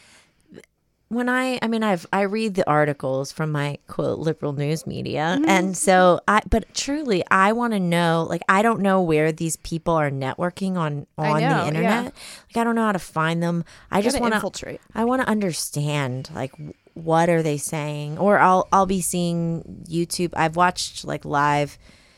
when 1.09 1.27
I, 1.27 1.59
I 1.61 1.67
mean, 1.67 1.83
I've 1.83 2.07
I 2.13 2.21
read 2.21 2.55
the 2.55 2.65
articles 2.69 3.33
from 3.33 3.51
my 3.51 3.79
quote 3.87 4.19
liberal 4.19 4.53
news 4.53 4.87
media, 4.87 5.35
Mm-hmm. 5.37 5.49
and 5.49 5.75
so 5.77 6.21
I, 6.25 6.39
but 6.49 6.73
truly, 6.73 7.21
I 7.29 7.51
want 7.51 7.73
to 7.73 7.79
know. 7.81 8.25
Like, 8.29 8.41
I 8.47 8.61
don't 8.61 8.79
know 8.79 9.01
where 9.01 9.33
these 9.33 9.57
people 9.57 9.93
are 9.93 10.09
networking 10.09 10.77
on 10.77 11.05
on 11.17 11.41
know, 11.41 11.61
the 11.63 11.67
internet. 11.67 12.05
Like, 12.05 12.55
I 12.55 12.63
don't 12.63 12.75
know 12.75 12.85
how 12.85 12.93
to 12.93 12.99
find 12.99 13.43
them. 13.43 13.65
I 13.91 14.01
just 14.01 14.21
want 14.21 14.31
to 14.31 14.37
infiltrate. 14.37 14.79
I 14.95 15.03
want 15.03 15.21
to 15.21 15.27
understand 15.27 16.29
like 16.33 16.53
what 16.93 17.29
are 17.29 17.41
they 17.41 17.57
saying? 17.57 18.17
Or 18.17 18.39
I'll 18.39 18.67
I'll 18.71 18.85
be 18.85 19.01
seeing 19.01 19.85
YouTube. 19.89 20.33
I've 20.35 20.55
watched 20.55 21.05
like 21.05 21.25
live 21.25 21.77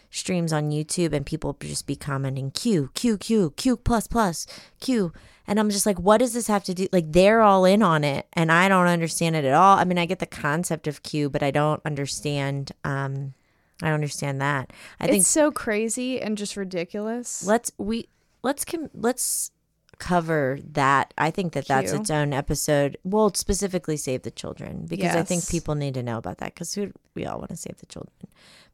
streams 0.10 0.54
on 0.54 0.70
YouTube 0.70 1.12
and 1.12 1.26
people 1.26 1.58
just 1.60 1.88
be 1.88 1.96
commenting 1.96 2.52
Q 2.52 2.90
Q 2.94 3.18
Q 3.18 3.54
Q 3.58 3.78
plus 3.78 4.08
plus 4.08 4.46
Q. 4.80 5.12
And 5.48 5.60
I'm 5.60 5.70
just 5.70 5.86
like 5.86 6.00
what 6.00 6.20
does 6.20 6.34
this 6.34 6.48
have 6.48 6.64
to 6.66 6.74
do 6.74 6.88
like 6.92 7.12
they're 7.12 7.42
all 7.42 7.66
in 7.66 7.82
on 7.82 8.04
it 8.04 8.28
and 8.34 8.52
I 8.52 8.70
don't 8.70 8.88
understand 8.88 9.36
it 9.36 9.46
at 9.46 9.54
all. 9.54 9.78
I 9.78 9.84
mean 9.84 9.98
I 9.98 10.06
get 10.06 10.20
the 10.20 10.26
concept 10.26 10.88
of 10.88 11.04
Q 11.04 11.30
but 11.30 11.44
I 11.44 11.52
don't 11.52 11.82
understand 11.86 12.72
um 12.84 13.34
I 13.82 13.88
don't 13.88 13.96
understand 13.96 14.40
that. 14.40 14.72
I 15.00 15.08
think 15.08 15.22
it's 15.22 15.28
so 15.28 15.52
crazy 15.52 16.22
and 16.22 16.38
just 16.38 16.56
ridiculous. 16.56 17.46
let's 17.46 17.72
we 17.78 18.08
let's 18.44 18.64
com- 18.64 18.92
let's 18.94 19.52
cover 20.00 20.60
that 20.72 21.14
i 21.18 21.30
think 21.32 21.54
that 21.54 21.68
that's 21.68 21.92
Q. 21.92 22.02
its 22.02 22.10
own 22.10 22.34
episode. 22.34 22.98
We'll 23.04 23.34
specifically 23.34 23.98
save 23.98 24.24
the 24.24 24.32
children 24.32 24.86
because 24.88 25.16
i 25.16 25.24
think 25.24 25.48
people 25.48 25.76
need 25.76 25.94
to 25.96 26.04
know 26.04 26.18
about 26.18 26.40
that 26.40 26.54
because 26.54 26.76
we, 26.76 26.92
we 27.16 27.26
all 27.26 27.38
want 27.38 27.50
to 27.50 27.58
save 27.58 27.78
the 27.78 27.86
children 27.86 28.12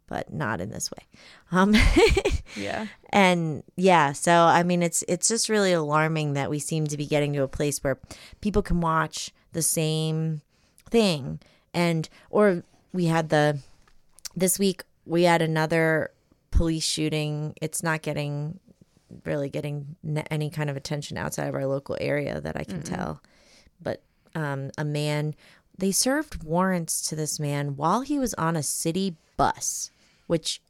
but 0.07 0.33
not 0.33 0.59
in 0.59 0.71
this 0.71 0.89
way. 0.89 1.03
Um 1.51 1.75
yeah. 2.55 2.87
and 3.11 3.63
yeah 3.75 4.11
so 4.13 4.31
i 4.31 4.63
mean 4.63 4.81
it's 4.81 5.03
it's 5.07 5.27
just 5.27 5.49
really 5.49 5.71
alarming 5.71 6.33
that 6.33 6.49
we 6.49 6.59
seem 6.59 6.87
to 6.87 6.97
be 6.97 7.05
getting 7.05 7.33
to 7.33 7.43
a 7.43 7.47
place 7.47 7.83
where 7.83 7.99
people 8.41 8.61
can 8.61 8.81
watch 8.81 9.31
the 9.51 9.61
same 9.61 10.41
thing. 10.89 11.39
And 11.73 12.09
or 12.29 12.63
we 12.93 13.05
had 13.05 13.29
the 13.29 13.59
this 14.35 14.59
week 14.59 14.83
we 15.05 15.23
had 15.23 15.41
another 15.41 16.11
police 16.51 16.83
shooting. 16.83 17.53
It's 17.61 17.83
not 17.83 18.01
getting 18.01 18.59
really 19.25 19.49
getting 19.49 19.95
any 20.29 20.49
kind 20.49 20.69
of 20.69 20.77
attention 20.77 21.17
outside 21.17 21.47
of 21.47 21.55
our 21.55 21.65
local 21.65 21.97
area 21.99 22.39
that 22.39 22.55
i 22.55 22.63
can 22.63 22.81
tell 22.81 23.21
but 23.81 24.01
um, 24.35 24.69
a 24.77 24.85
man 24.85 25.33
they 25.77 25.91
served 25.91 26.43
warrants 26.43 27.01
to 27.07 27.15
this 27.15 27.39
man 27.39 27.75
while 27.75 28.01
he 28.01 28.19
was 28.19 28.33
on 28.35 28.55
a 28.55 28.63
city 28.63 29.15
bus 29.37 29.91
which 30.27 30.61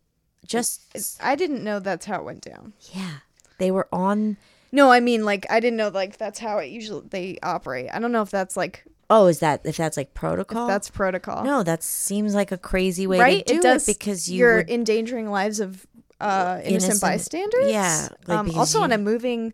just 0.45 0.81
I 1.21 1.35
didn't 1.35 1.63
know 1.63 1.79
that's 1.79 2.05
how 2.05 2.19
it 2.19 2.23
went 2.23 2.41
down. 2.41 2.73
yeah. 2.93 3.17
They 3.57 3.71
were 3.71 3.87
on 3.91 4.37
No, 4.71 4.91
I 4.91 4.99
mean 4.99 5.25
like 5.25 5.45
I 5.49 5.59
didn't 5.59 5.77
know 5.77 5.89
like 5.89 6.17
that's 6.17 6.39
how 6.39 6.59
it 6.59 6.67
usually 6.67 7.05
they 7.09 7.37
operate. 7.43 7.89
I 7.93 7.99
don't 7.99 8.11
know 8.11 8.21
if 8.21 8.31
that's 8.31 8.55
like 8.55 8.83
Oh, 9.11 9.25
is 9.25 9.39
that 9.39 9.61
if 9.65 9.75
that's 9.75 9.97
like 9.97 10.13
protocol? 10.13 10.67
that's 10.67 10.89
protocol. 10.89 11.43
No, 11.43 11.63
that 11.63 11.83
seems 11.83 12.35
like 12.35 12.51
a 12.51 12.57
crazy 12.57 13.05
way 13.07 13.19
right? 13.19 13.45
to 13.45 13.53
do 13.53 13.59
it 13.59 13.63
does 13.63 13.85
because 13.85 14.29
you 14.29 14.39
you're 14.39 14.57
would, 14.57 14.69
endangering 14.69 15.29
lives 15.29 15.59
of 15.59 15.85
uh, 16.19 16.59
innocent, 16.63 16.83
Innocent- 16.83 17.01
bystanders. 17.01 17.71
yeah, 17.71 18.07
like, 18.27 18.37
um, 18.37 18.51
also 18.57 18.81
on 18.81 18.91
a 18.91 18.97
moving. 18.97 19.53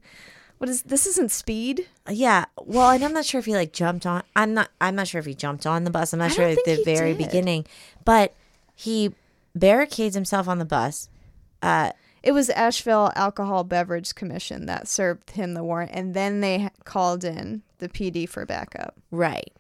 What 0.57 0.69
is 0.69 0.83
this? 0.83 1.05
Isn't 1.05 1.31
speed? 1.31 1.87
yeah. 2.09 2.45
Well, 2.63 2.89
and 2.91 3.03
I'm 3.03 3.11
not 3.13 3.25
sure 3.25 3.39
if 3.39 3.45
he 3.45 3.53
like 3.53 3.73
jumped 3.73 4.05
on. 4.05 4.23
I'm 4.35 4.53
not. 4.53 4.69
I'm 4.79 4.95
not 4.95 5.07
sure 5.07 5.19
if 5.19 5.25
he 5.25 5.33
jumped 5.35 5.65
on 5.65 5.83
the 5.83 5.91
bus. 5.91 6.13
I'm 6.13 6.19
not 6.19 6.31
sure 6.31 6.45
at 6.45 6.57
the 6.65 6.81
very 6.85 7.13
did. 7.13 7.25
beginning, 7.25 7.65
but 8.05 8.33
he 8.73 9.13
barricades 9.53 10.15
himself 10.15 10.47
on 10.47 10.59
the 10.59 10.65
bus. 10.65 11.09
Uh, 11.61 11.91
It 12.23 12.31
was 12.31 12.49
Asheville 12.49 13.11
Alcohol 13.15 13.63
Beverage 13.65 14.15
Commission 14.15 14.65
that 14.65 14.87
served 14.87 15.31
him 15.31 15.53
the 15.53 15.63
warrant, 15.63 15.91
and 15.93 16.13
then 16.13 16.39
they 16.41 16.69
called 16.85 17.23
in 17.23 17.61
the 17.79 17.87
PD 17.89 18.27
for 18.27 18.45
backup. 18.45 18.95
Right. 19.11 19.51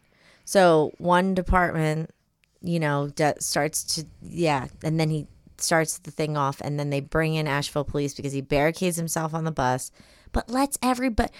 So 0.45 0.91
one 0.97 1.33
department, 1.35 2.09
you 2.61 2.79
know, 2.79 3.09
de- 3.09 3.39
starts 3.41 3.83
to 3.95 4.05
yeah, 4.21 4.67
and 4.83 4.99
then 4.99 5.09
he 5.09 5.27
starts 5.57 5.97
the 5.99 6.11
thing 6.11 6.35
off, 6.37 6.61
and 6.61 6.79
then 6.79 6.89
they 6.89 6.99
bring 7.01 7.35
in 7.35 7.47
Asheville 7.47 7.83
police 7.85 8.13
because 8.13 8.33
he 8.33 8.41
barricades 8.41 8.97
himself 8.97 9.33
on 9.33 9.43
the 9.43 9.51
bus, 9.51 9.91
but 10.31 10.49
lets 10.49 10.77
everybody 10.81 11.31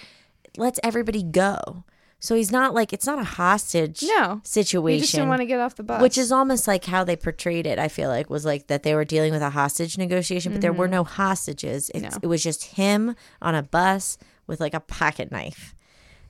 lets 0.58 0.80
everybody 0.84 1.21
go. 1.23 1.84
So 2.19 2.34
he's 2.34 2.51
not 2.51 2.73
like 2.73 2.93
it's 2.93 3.06
not 3.06 3.19
a 3.19 3.23
hostage 3.25 4.01
No, 4.01 4.41
situation. 4.43 4.95
He 4.95 5.01
just 5.01 5.13
didn't 5.13 5.28
want 5.28 5.41
to 5.41 5.45
get 5.45 5.60
off 5.60 5.75
the 5.75 5.84
bus. 5.84 6.01
which 6.01 6.17
is 6.17 6.32
almost 6.32 6.67
like 6.67 6.86
how 6.86 7.04
they 7.04 7.15
portrayed 7.17 7.67
it. 7.67 7.78
I 7.78 7.88
feel 7.88 8.10
like 8.10 8.30
was 8.30 8.45
like 8.45 8.67
that 8.67 8.82
they 8.84 8.95
were 8.95 9.06
dealing 9.06 9.32
with 9.34 9.41
a 9.43 9.49
hostage 9.51 9.97
negotiation, 9.97 10.51
but 10.54 10.62
there 10.62 10.73
were 10.73 10.88
no 10.88 11.04
hostages. 11.04 11.89
It's, 11.93 11.99
Mm-hmm. 12.06 12.13
No. 12.15 12.19
It 12.23 12.28
was 12.28 12.41
just 12.41 12.63
him 12.63 13.15
on 13.41 13.54
a 13.54 13.62
bus 13.62 14.17
with 14.47 14.60
like 14.60 14.73
a 14.73 14.80
pocket 14.80 15.32
knife, 15.32 15.75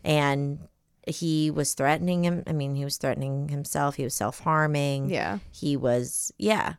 and 0.04 0.60
he 1.08 1.52
was 1.52 1.74
threatening 1.76 2.24
him. 2.26 2.44
I 2.48 2.52
mean, 2.52 2.76
he 2.76 2.84
was 2.84 2.98
threatening 2.98 3.50
himself. 3.50 3.96
He 3.96 4.04
was 4.04 4.16
self 4.16 4.40
harming. 4.40 5.10
yeah. 5.10 5.38
He 5.52 5.78
was 5.78 6.32
yeah, 6.38 6.74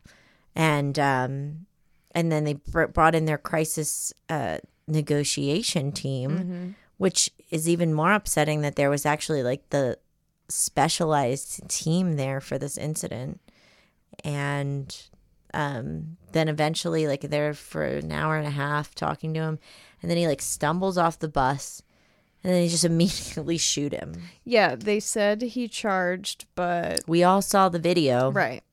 and 0.57 0.97
um, 0.99 1.65
and 2.11 2.31
then 2.31 2.43
they 2.43 2.53
br- 2.55 2.85
brought 2.87 3.15
in 3.15 3.25
their 3.25 3.37
crisis 3.37 4.13
uh 4.29 4.57
negotiation 4.87 5.91
team 5.91 6.31
Mm-hmm. 6.31 6.67
which 6.97 7.29
is 7.51 7.67
even 7.69 7.93
more 7.93 8.11
upsetting 8.13 8.61
that 8.61 8.75
there 8.75 8.89
was 8.89 9.05
actually 9.05 9.43
like 9.43 9.69
the 9.69 9.97
specialized 10.49 11.67
team 11.69 12.15
there 12.15 12.39
for 12.41 12.57
this 12.57 12.77
incident 12.77 13.39
and 14.23 15.03
um 15.53 16.17
then 16.31 16.47
eventually 16.47 17.07
like 17.07 17.21
they're 17.21 17.53
for 17.53 17.83
an 17.83 18.11
hour 18.11 18.37
and 18.37 18.47
a 18.47 18.51
half 18.51 18.95
talking 18.95 19.33
to 19.33 19.39
him 19.41 19.59
and 20.01 20.09
then 20.09 20.17
he 20.17 20.27
like 20.27 20.41
stumbles 20.41 20.97
off 20.97 21.19
the 21.19 21.27
bus 21.27 21.81
and 22.43 22.53
then 22.53 22.61
they 22.61 22.67
just 22.69 22.85
immediately 22.93 23.57
shoot 23.57 23.93
him 23.93 24.13
Yeah, 24.45 24.75
they 24.75 24.99
said 24.99 25.41
he 25.41 25.67
charged, 25.67 26.45
but 26.55 27.01
we 27.07 27.23
all 27.23 27.41
saw 27.41 27.67
the 27.69 27.79
video 27.79 28.31
right. 28.31 28.63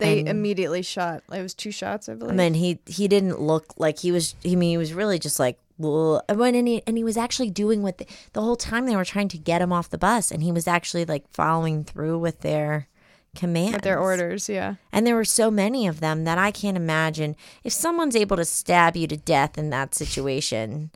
They 0.00 0.18
And- 0.20 0.28
immediately 0.28 0.82
shot. 0.82 1.22
It 1.32 1.42
was 1.42 1.54
two 1.54 1.70
shots, 1.70 2.08
I 2.08 2.14
believe. 2.14 2.32
I 2.32 2.36
mean, 2.36 2.54
he 2.54 2.78
he 2.86 3.06
didn't 3.08 3.40
look 3.40 3.74
like 3.78 4.00
he 4.00 4.10
was. 4.12 4.34
I 4.44 4.54
mean, 4.56 4.70
he 4.70 4.76
was 4.78 4.92
really 4.92 5.18
just 5.18 5.38
like. 5.38 5.58
When 5.82 6.54
and 6.54 6.68
he 6.68 6.82
and 6.86 6.98
he 6.98 7.04
was 7.04 7.16
actually 7.16 7.48
doing 7.48 7.82
what 7.82 7.96
the, 7.96 8.06
the 8.34 8.42
whole 8.42 8.56
time 8.56 8.84
they 8.84 8.94
were 8.96 9.04
trying 9.04 9.28
to 9.28 9.38
get 9.38 9.62
him 9.62 9.72
off 9.72 9.88
the 9.88 9.96
bus, 9.96 10.30
and 10.30 10.42
he 10.42 10.52
was 10.52 10.66
actually 10.68 11.06
like 11.06 11.24
following 11.32 11.84
through 11.84 12.18
with 12.18 12.40
their 12.40 12.86
commands, 13.34 13.72
with 13.76 13.82
their 13.82 13.98
orders, 13.98 14.46
yeah. 14.46 14.74
And 14.92 15.06
there 15.06 15.14
were 15.16 15.24
so 15.24 15.50
many 15.50 15.86
of 15.86 16.00
them 16.00 16.24
that 16.24 16.36
I 16.36 16.50
can't 16.50 16.76
imagine 16.76 17.34
if 17.64 17.72
someone's 17.72 18.14
able 18.14 18.36
to 18.36 18.44
stab 18.44 18.94
you 18.94 19.06
to 19.06 19.16
death 19.16 19.56
in 19.56 19.70
that 19.70 19.94
situation. 19.94 20.90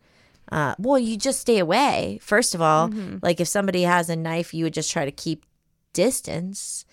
Uh, 0.53 0.75
well, 0.79 0.99
you 0.99 1.17
just 1.17 1.41
stay 1.41 1.59
away. 1.59 2.19
First 2.21 2.55
of 2.55 2.61
all, 2.61 2.89
Mm-hmm. 2.91 3.21
like 3.23 3.41
if 3.41 3.49
somebody 3.49 3.85
has 3.85 4.11
a 4.11 4.17
knife, 4.17 4.53
you 4.53 4.65
would 4.65 4.75
just 4.75 4.93
try 4.93 5.07
to 5.07 5.11
keep 5.13 5.47
distance. 5.95 6.85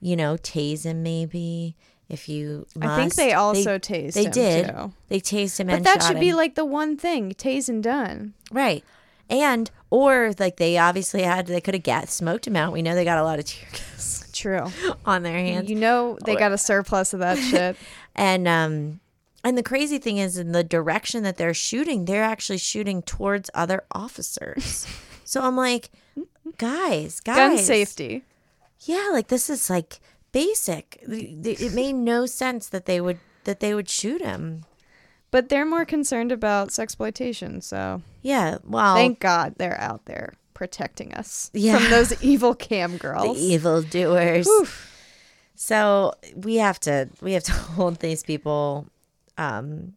You 0.00 0.16
know, 0.16 0.36
tase 0.36 0.84
him 0.84 1.02
maybe 1.02 1.76
if 2.08 2.28
you. 2.28 2.66
I 2.80 2.96
think 2.96 3.14
they 3.14 3.32
also 3.32 3.78
tased 3.78 4.14
They 4.14 4.24
him, 4.24 4.30
did. 4.32 4.66
too. 4.68 4.92
They 5.08 5.20
tased 5.20 5.60
him 5.60 5.66
But 5.68 5.84
that 5.84 6.02
should 6.02 6.18
be 6.20 6.32
like 6.32 6.54
the 6.54 6.64
one 6.64 6.96
thing, 6.96 7.32
tase 7.32 7.68
and 7.68 7.82
done. 7.82 8.34
right. 8.50 8.84
And 9.28 9.70
or 9.90 10.32
like 10.40 10.56
they 10.56 10.76
obviously 10.76 11.22
had 11.22 11.46
they 11.46 11.60
could 11.60 11.74
have 11.74 11.84
got 11.84 12.08
smoked 12.08 12.48
him 12.48 12.56
out. 12.56 12.72
We 12.72 12.82
know 12.82 12.96
they 12.96 13.04
got 13.04 13.18
a 13.18 13.22
lot 13.22 13.38
of 13.38 13.44
tear 13.44 13.68
gas 13.70 14.28
True. 14.32 14.66
on 15.06 15.22
their 15.22 15.38
hands. 15.38 15.70
You 15.70 15.76
know 15.76 16.18
they 16.24 16.34
got 16.34 16.50
a 16.50 16.58
surplus 16.58 17.12
of 17.14 17.20
that 17.20 17.38
shit. 17.50 17.76
And 18.16 18.48
um 18.48 18.98
and 19.44 19.56
the 19.56 19.62
crazy 19.62 19.98
thing 19.98 20.18
is 20.18 20.36
in 20.36 20.50
the 20.50 20.64
direction 20.64 21.22
that 21.22 21.36
they're 21.36 21.54
shooting, 21.54 22.06
they're 22.06 22.24
actually 22.24 22.58
shooting 22.58 23.02
towards 23.02 23.50
other 23.54 23.84
officers. 23.92 24.84
so 25.24 25.42
I'm 25.42 25.56
like, 25.56 25.90
guys, 26.58 27.20
guys, 27.20 27.36
Gun 27.36 27.58
safety. 27.58 28.24
Yeah, 28.82 29.08
like 29.12 29.28
this 29.28 29.50
is 29.50 29.68
like 29.70 30.00
basic. 30.32 30.98
It 31.06 31.72
made 31.74 31.94
no 31.94 32.26
sense 32.26 32.68
that 32.68 32.86
they 32.86 33.00
would 33.00 33.18
that 33.44 33.60
they 33.60 33.74
would 33.74 33.88
shoot 33.88 34.20
him. 34.22 34.64
But 35.30 35.48
they're 35.48 35.64
more 35.66 35.84
concerned 35.84 36.32
about 36.32 36.70
sexploitation, 36.70 37.62
so 37.62 38.02
Yeah, 38.22 38.58
well, 38.64 38.94
thank 38.96 39.20
God 39.20 39.54
they're 39.58 39.80
out 39.80 40.06
there 40.06 40.32
protecting 40.54 41.14
us 41.14 41.50
Yeah. 41.54 41.78
from 41.78 41.90
those 41.90 42.22
evil 42.22 42.54
cam 42.54 42.96
girls, 42.98 43.36
the 43.36 43.42
evil 43.42 43.82
doers. 43.82 44.48
So 45.54 46.14
we 46.34 46.56
have 46.56 46.80
to 46.80 47.08
we 47.20 47.32
have 47.34 47.44
to 47.44 47.52
hold 47.76 47.96
these 48.00 48.22
people 48.22 48.86
um, 49.38 49.92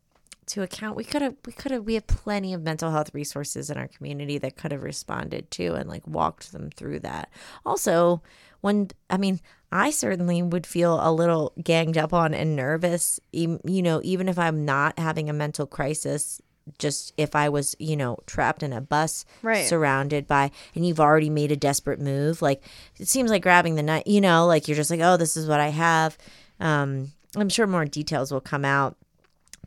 to 0.48 0.62
account. 0.62 0.96
We 0.96 1.04
could 1.04 1.22
have 1.22 1.36
we 1.46 1.54
could 1.54 1.72
have 1.72 1.84
we 1.84 1.94
have 1.96 2.06
plenty 2.08 2.54
of 2.54 2.62
mental 2.62 2.92
health 2.92 3.12
resources 3.14 3.70
in 3.70 3.78
our 3.78 3.88
community 3.88 4.38
that 4.40 4.56
could 4.58 4.72
have 4.72 4.84
responded 4.84 5.50
to 5.52 5.74
and 5.74 5.90
like 5.90 6.06
walked 6.06 6.52
them 6.52 6.70
through 6.76 7.00
that. 7.00 7.30
Also, 7.66 8.22
when 8.64 8.90
I 9.10 9.18
mean, 9.18 9.40
I 9.72 9.92
certainly 9.92 10.42
would 10.42 10.66
feel 10.66 11.00
a 11.02 11.12
little 11.14 11.54
ganged 11.64 11.98
up 11.98 12.14
on 12.14 12.34
and 12.34 12.56
nervous. 12.56 13.20
You 13.32 13.60
know, 13.64 14.02
even 14.04 14.28
if 14.28 14.40
I'm 14.40 14.66
not 14.66 14.98
having 14.98 15.30
a 15.30 15.34
mental 15.34 15.68
crisis. 15.68 16.42
Just 16.80 17.12
if 17.18 17.36
I 17.36 17.50
was, 17.50 17.76
you 17.78 17.98
know, 17.98 18.20
trapped 18.26 18.64
in 18.64 18.72
a 18.72 18.80
bus, 18.80 19.26
Right. 19.42 19.66
surrounded 19.68 20.28
by, 20.28 20.50
and 20.74 20.88
you've 20.88 21.02
already 21.02 21.30
made 21.30 21.52
a 21.52 21.58
desperate 21.58 22.00
move, 22.00 22.42
like 22.42 22.64
it 22.98 23.10
seems 23.10 23.30
like 23.30 23.42
grabbing 23.44 23.76
the 23.76 23.84
knife, 23.84 24.04
you 24.06 24.22
know, 24.22 24.48
like 24.48 24.70
you're 24.70 24.78
just 24.78 24.90
like, 24.90 25.02
oh, 25.04 25.18
this 25.18 25.36
is 25.36 25.46
what 25.46 25.60
I 25.60 25.68
have. 25.68 26.18
Um, 26.62 27.12
I'm 27.36 27.50
sure 27.50 27.68
more 27.68 27.84
details 27.84 28.32
will 28.32 28.40
come 28.40 28.64
out. 28.64 28.96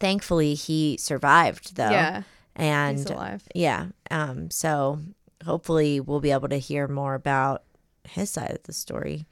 Thankfully, 0.00 0.54
he 0.54 0.96
survived 0.98 1.76
though. 1.76 1.90
Yeah, 1.90 2.22
And 2.54 2.96
he's 2.96 3.06
alive. 3.10 3.42
yeah. 3.54 3.88
Um, 4.10 4.50
so 4.50 5.00
hopefully 5.44 6.00
we'll 6.00 6.20
be 6.20 6.30
able 6.32 6.48
to 6.48 6.56
hear 6.58 6.88
more 6.88 7.14
about 7.14 7.62
his 8.08 8.30
side 8.30 8.52
of 8.52 8.62
the 8.64 8.72
story. 8.72 9.26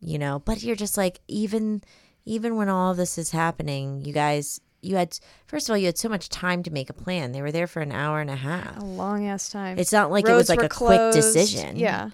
You 0.00 0.18
know, 0.18 0.38
but 0.38 0.62
you're 0.62 0.76
just 0.76 0.96
like 0.96 1.20
even 1.28 1.82
even 2.24 2.56
when 2.56 2.68
all 2.68 2.92
of 2.92 2.96
this 2.96 3.18
is 3.18 3.30
happening, 3.32 4.04
you 4.04 4.12
guys 4.12 4.60
you 4.82 4.96
had 4.96 5.18
first 5.46 5.68
of 5.68 5.74
all 5.74 5.76
you 5.78 5.86
had 5.86 5.98
so 5.98 6.08
much 6.08 6.28
time 6.28 6.62
to 6.62 6.70
make 6.70 6.88
a 6.88 6.94
plan. 6.94 7.32
They 7.32 7.42
were 7.42 7.52
there 7.52 7.66
for 7.66 7.80
an 7.82 7.92
hour 7.92 8.20
and 8.20 8.30
a 8.30 8.36
half. 8.36 8.78
A 8.78 8.84
long 8.84 9.26
ass 9.26 9.50
time. 9.50 9.78
It's 9.78 9.92
not 9.92 10.10
like 10.10 10.26
it 10.26 10.32
was 10.32 10.48
like 10.48 10.62
a 10.62 10.68
quick 10.68 11.12
decision. 11.12 11.76
Yeah. 11.76 12.10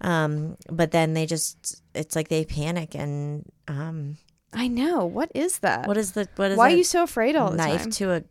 Um, 0.00 0.56
but 0.70 0.90
then 0.90 1.14
they 1.14 1.26
just 1.26 1.82
it's 1.94 2.14
like 2.16 2.28
they 2.28 2.44
panic 2.44 2.94
and 2.94 3.44
um 3.66 4.16
I 4.52 4.66
know. 4.68 5.04
What 5.04 5.30
is 5.34 5.58
that? 5.60 5.86
what 5.86 5.96
is 5.96 6.12
the 6.12 6.28
what 6.36 6.52
is 6.52 6.58
Why 6.58 6.72
are 6.72 6.76
you 6.76 6.84
so 6.84 7.02
afraid 7.02 7.36
all 7.36 7.50
the 7.50 7.56
knife 7.56 7.82
time? 7.82 7.90
to 7.92 8.12
a 8.14 8.22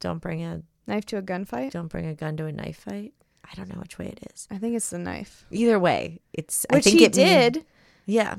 don't 0.00 0.18
bring 0.18 0.42
a 0.42 0.62
Knife 0.86 1.06
to 1.06 1.16
a 1.16 1.22
gunfight? 1.22 1.70
don't 1.70 1.86
bring 1.88 2.06
a 2.06 2.14
gun 2.14 2.36
to 2.36 2.46
a 2.46 2.52
knife 2.52 2.78
fight? 2.78 3.14
I 3.44 3.54
don't 3.54 3.68
know 3.68 3.80
which 3.80 3.98
way 3.98 4.06
it 4.06 4.20
is. 4.34 4.46
I 4.50 4.58
think 4.58 4.74
it's 4.76 4.90
the 4.90 4.98
knife. 4.98 5.44
Either 5.50 5.78
way, 5.78 6.20
it's 6.32 6.64
I 6.70 6.76
Which 6.76 6.84
think 6.84 6.98
he 7.00 7.04
it 7.04 7.16
mean- 7.16 7.26
did. 7.26 7.64
yeah, 8.06 8.34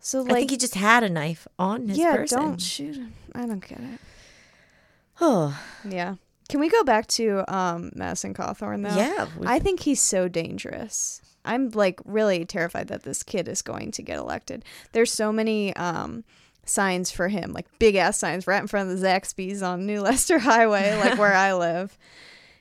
So 0.00 0.24
I 0.26 0.32
think 0.32 0.50
he 0.50 0.56
just 0.56 0.74
had 0.74 1.02
a 1.04 1.08
knife 1.10 1.46
on 1.58 1.88
his 1.88 1.98
yeah, 1.98 2.16
person. 2.16 2.38
don't 2.40 2.60
shoot 2.60 2.96
him. 2.96 3.12
I 3.34 3.46
don't 3.46 3.60
get 3.66 3.78
it. 3.80 4.00
Oh, 5.20 5.58
Yeah. 5.88 6.14
Can 6.48 6.60
we 6.60 6.68
go 6.70 6.82
back 6.82 7.06
to 7.08 7.44
um 7.54 7.90
Madison 7.94 8.32
Cawthorn 8.32 8.82
though? 8.82 8.96
yeah. 8.96 9.28
we- 9.38 9.46
I 9.46 9.58
think 9.58 9.80
he's 9.80 10.00
so 10.00 10.28
dangerous. 10.28 11.20
I'm 11.44 11.68
like 11.70 12.00
really 12.04 12.44
terrified 12.46 12.88
that 12.88 13.02
this 13.02 13.22
kid 13.22 13.48
is 13.48 13.60
going 13.62 13.90
to 13.92 14.02
get 14.02 14.16
elected. 14.18 14.64
There's 14.92 15.12
so 15.12 15.30
many 15.32 15.74
um 15.76 16.24
signs 16.64 17.10
for 17.10 17.28
him, 17.28 17.52
like 17.52 17.66
big 17.78 17.96
ass 17.96 18.16
signs 18.18 18.46
right 18.46 18.60
in 18.62 18.66
front 18.68 18.90
of 18.90 18.98
the 18.98 19.06
Zaxby's 19.06 19.62
on 19.62 19.84
New 19.86 20.00
Leicester 20.08 20.38
Highway, 20.38 20.96
like 20.98 21.18
where 21.18 21.34
I 21.34 21.52
live. 21.66 21.98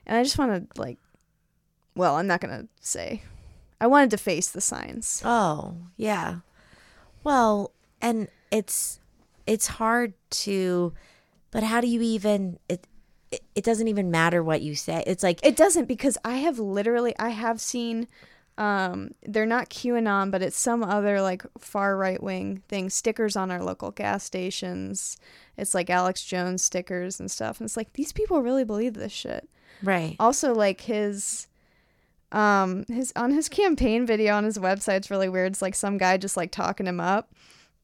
And 0.06 0.18
I 0.18 0.24
just 0.24 0.38
want 0.38 0.52
to 0.74 0.82
like 0.82 0.98
well, 1.98 2.16
I'm 2.16 2.28
not 2.28 2.42
going 2.42 2.62
to 2.62 2.68
say. 2.80 3.24
I 3.82 3.88
wanted 3.88 4.12
to 4.12 4.18
face 4.18 4.50
the 4.50 4.62
signs. 4.62 5.22
oh, 5.26 5.76
yeah. 5.98 6.38
Well, 7.24 7.72
and 8.02 8.30
it's 8.52 9.00
it's 9.46 9.68
hard 9.68 10.14
to, 10.30 10.94
but 11.52 11.64
how 11.64 11.82
do 11.82 11.88
you 11.88 12.02
even 12.02 12.60
it? 12.70 12.88
It, 13.30 13.44
it 13.56 13.64
doesn't 13.66 13.90
even 13.90 14.10
matter 14.10 14.42
what 14.42 14.62
you 14.62 14.74
say. 14.76 15.04
It's 15.06 15.22
like 15.22 15.46
It 15.46 15.58
doesn't 15.58 15.86
because 15.86 16.18
I 16.24 16.38
have 16.38 16.60
literally 16.60 17.14
I 17.20 17.30
have 17.30 17.60
seen 17.60 18.08
um 18.58 19.12
they're 19.24 19.46
not 19.46 19.70
QAnon 19.70 20.32
but 20.32 20.42
it's 20.42 20.58
some 20.58 20.82
other 20.82 21.22
like 21.22 21.44
far 21.60 21.98
right 21.98 22.24
wing 22.24 22.64
thing 22.70 22.90
stickers 22.90 23.36
on 23.36 23.52
our 23.52 23.62
local 23.62 23.92
gas 23.92 24.24
stations. 24.24 25.18
It's 25.58 25.74
like 25.76 25.90
Alex 25.90 26.24
Jones 26.24 26.64
stickers 26.64 27.20
and 27.20 27.30
stuff 27.30 27.60
and 27.60 27.68
it's 27.68 27.76
like 27.76 27.92
these 27.94 28.14
people 28.14 28.42
really 28.42 28.64
believe 28.64 28.94
this 28.94 29.12
shit. 29.12 29.50
right. 29.84 30.16
Also 30.22 30.56
like 30.56 30.82
his 30.82 31.48
um 32.32 32.84
his 32.90 33.14
on 33.16 33.32
his 33.32 33.48
campaign 33.50 34.06
video 34.06 34.36
on 34.36 34.44
his 34.44 34.58
website 34.58 34.98
it's 34.98 35.12
really 35.12 35.30
weird. 35.30 35.54
It's 35.54 35.62
like 35.62 35.76
some 35.76 35.98
guy 35.98 36.18
just 36.18 36.36
like 36.38 36.52
talking 36.52 36.86
him 36.88 37.00
up 37.00 37.34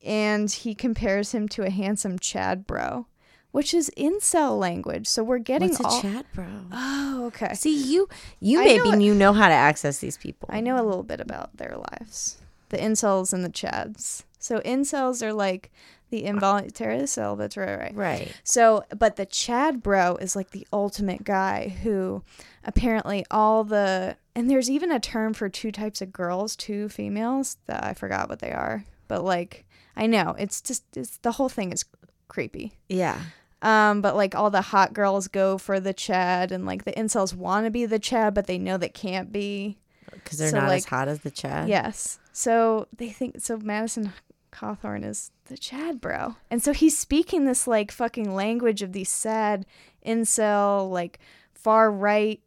and 0.04 0.52
he 0.52 0.76
compares 0.76 1.32
him 1.32 1.48
to 1.50 1.64
a 1.64 1.70
handsome 1.70 2.20
Chad 2.20 2.68
bro, 2.68 3.08
which 3.52 3.74
is 3.74 3.90
incel 3.98 4.60
language. 4.60 5.08
So 5.08 5.24
we're 5.24 5.38
getting 5.38 5.70
What's 5.70 5.80
a 5.80 5.88
all 5.88 6.02
chat, 6.02 6.26
bro? 6.34 6.46
Oh, 6.74 7.26
okay. 7.28 7.54
See, 7.54 7.74
you 7.76 8.10
you 8.42 8.60
I 8.60 8.66
maybe 8.66 8.92
know- 8.92 8.98
you 8.98 9.14
know 9.14 9.32
how 9.34 9.48
to 9.48 9.54
access 9.54 10.00
these 10.00 10.18
people. 10.18 10.50
I 10.52 10.60
know 10.60 10.76
a 10.76 10.84
little 10.84 11.04
bit 11.04 11.22
about 11.22 11.56
their 11.58 11.78
lives. 11.78 12.38
The 12.70 12.78
incels 12.78 13.32
and 13.34 13.46
the 13.46 13.50
chads. 13.50 14.24
So 14.40 14.60
incels 14.60 15.22
are 15.22 15.32
like 15.32 15.72
the 16.10 16.26
involuntary 16.26 17.08
celibate, 17.08 17.56
right, 17.56 17.78
right. 17.80 17.96
Right. 17.96 18.34
So, 18.44 18.84
but 18.96 19.16
the 19.16 19.26
Chad 19.26 19.82
bro 19.82 20.16
is 20.18 20.36
like 20.36 20.52
the 20.52 20.68
ultimate 20.74 21.24
guy 21.24 21.70
who 21.70 22.24
apparently 22.66 23.26
all 23.32 23.64
the 23.64 24.18
and 24.36 24.50
there's 24.50 24.70
even 24.70 24.92
a 24.92 25.00
term 25.00 25.34
for 25.34 25.50
two 25.50 25.72
types 25.72 26.02
of 26.02 26.12
girls, 26.12 26.56
two 26.56 26.90
females 26.90 27.58
that 27.66 27.84
I 27.84 27.94
forgot 27.94 28.30
what 28.30 28.40
they 28.40 28.52
are. 28.52 28.86
But 29.08 29.24
like 29.24 29.66
I 29.96 30.08
know, 30.08 30.36
it's 30.38 30.62
just 30.62 30.84
it's 30.96 31.18
the 31.18 31.34
whole 31.34 31.50
thing 31.50 31.72
is 31.72 31.86
creepy. 32.28 32.74
Yeah. 32.90 33.20
Um, 33.62 34.02
but 34.02 34.16
like 34.16 34.36
all 34.36 34.50
the 34.50 34.62
hot 34.62 34.94
girls 34.94 35.28
go 35.30 35.58
for 35.58 35.80
the 35.80 35.94
Chad 35.94 36.52
and 36.52 36.66
like 36.66 36.84
the 36.84 36.92
incels 36.94 37.34
want 37.34 37.66
to 37.66 37.72
be 37.72 37.86
the 37.86 38.00
Chad, 38.00 38.34
but 38.34 38.48
they 38.48 38.58
know 38.58 38.78
they 38.78 38.90
can't 38.90 39.32
be. 39.32 39.78
Because 40.12 40.38
they're 40.40 40.50
So, 40.50 40.60
not 40.60 40.72
as 40.72 40.86
hot 40.86 41.08
as 41.08 41.20
the 41.22 41.32
Chad. 41.32 41.70
Yes. 41.70 42.20
So 42.34 42.88
they 42.96 43.10
think 43.10 43.40
so 43.40 43.58
Madison 43.58 44.12
Cawthorn 44.52 45.06
is 45.06 45.32
the 45.46 45.58
Chad 45.58 46.02
bro. 46.02 46.36
And 46.52 46.62
so 46.62 46.74
he's 46.74 46.98
speaking 46.98 47.46
this 47.46 47.68
like 47.68 47.92
fucking 47.92 48.34
language 48.36 48.82
of 48.82 48.92
these 48.92 49.10
sad 49.10 49.66
incel, 50.06 50.90
like 50.92 51.20
far 51.54 51.90
right 51.92 52.42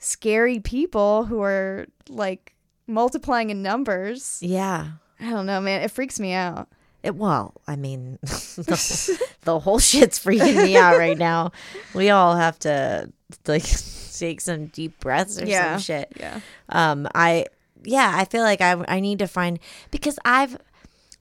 scary 0.00 0.58
people 0.58 1.24
who 1.26 1.40
are 1.42 1.86
like 2.08 2.54
multiplying 2.88 3.50
in 3.50 3.62
numbers. 3.62 4.38
Yeah. 4.42 4.88
I 5.20 5.30
don't 5.30 5.46
know, 5.46 5.60
man. 5.60 5.82
It 5.82 5.90
freaks 5.92 6.18
me 6.18 6.32
out. 6.32 6.68
It, 7.02 7.14
well, 7.14 7.54
I 7.68 7.76
mean, 7.76 8.18
the, 8.22 9.28
the 9.42 9.60
whole 9.60 9.78
shit's 9.78 10.18
freaking 10.22 10.64
me 10.64 10.76
out 10.76 10.98
right 10.98 11.16
now. 11.16 11.52
We 11.94 12.10
all 12.10 12.34
have 12.36 12.58
to 12.60 13.10
like 13.46 13.64
take 14.18 14.40
some 14.40 14.66
deep 14.66 14.98
breaths 15.00 15.40
or 15.40 15.46
Yeah. 15.46 15.76
some 15.76 15.82
shit. 15.82 16.12
Yeah. 16.18 16.40
Um, 16.68 17.06
I 17.14 17.46
yeah, 17.84 18.12
I 18.14 18.24
feel 18.26 18.42
like 18.42 18.60
I 18.60 18.82
I 18.88 19.00
need 19.00 19.18
to 19.20 19.26
find 19.26 19.58
because 19.90 20.18
I've 20.24 20.58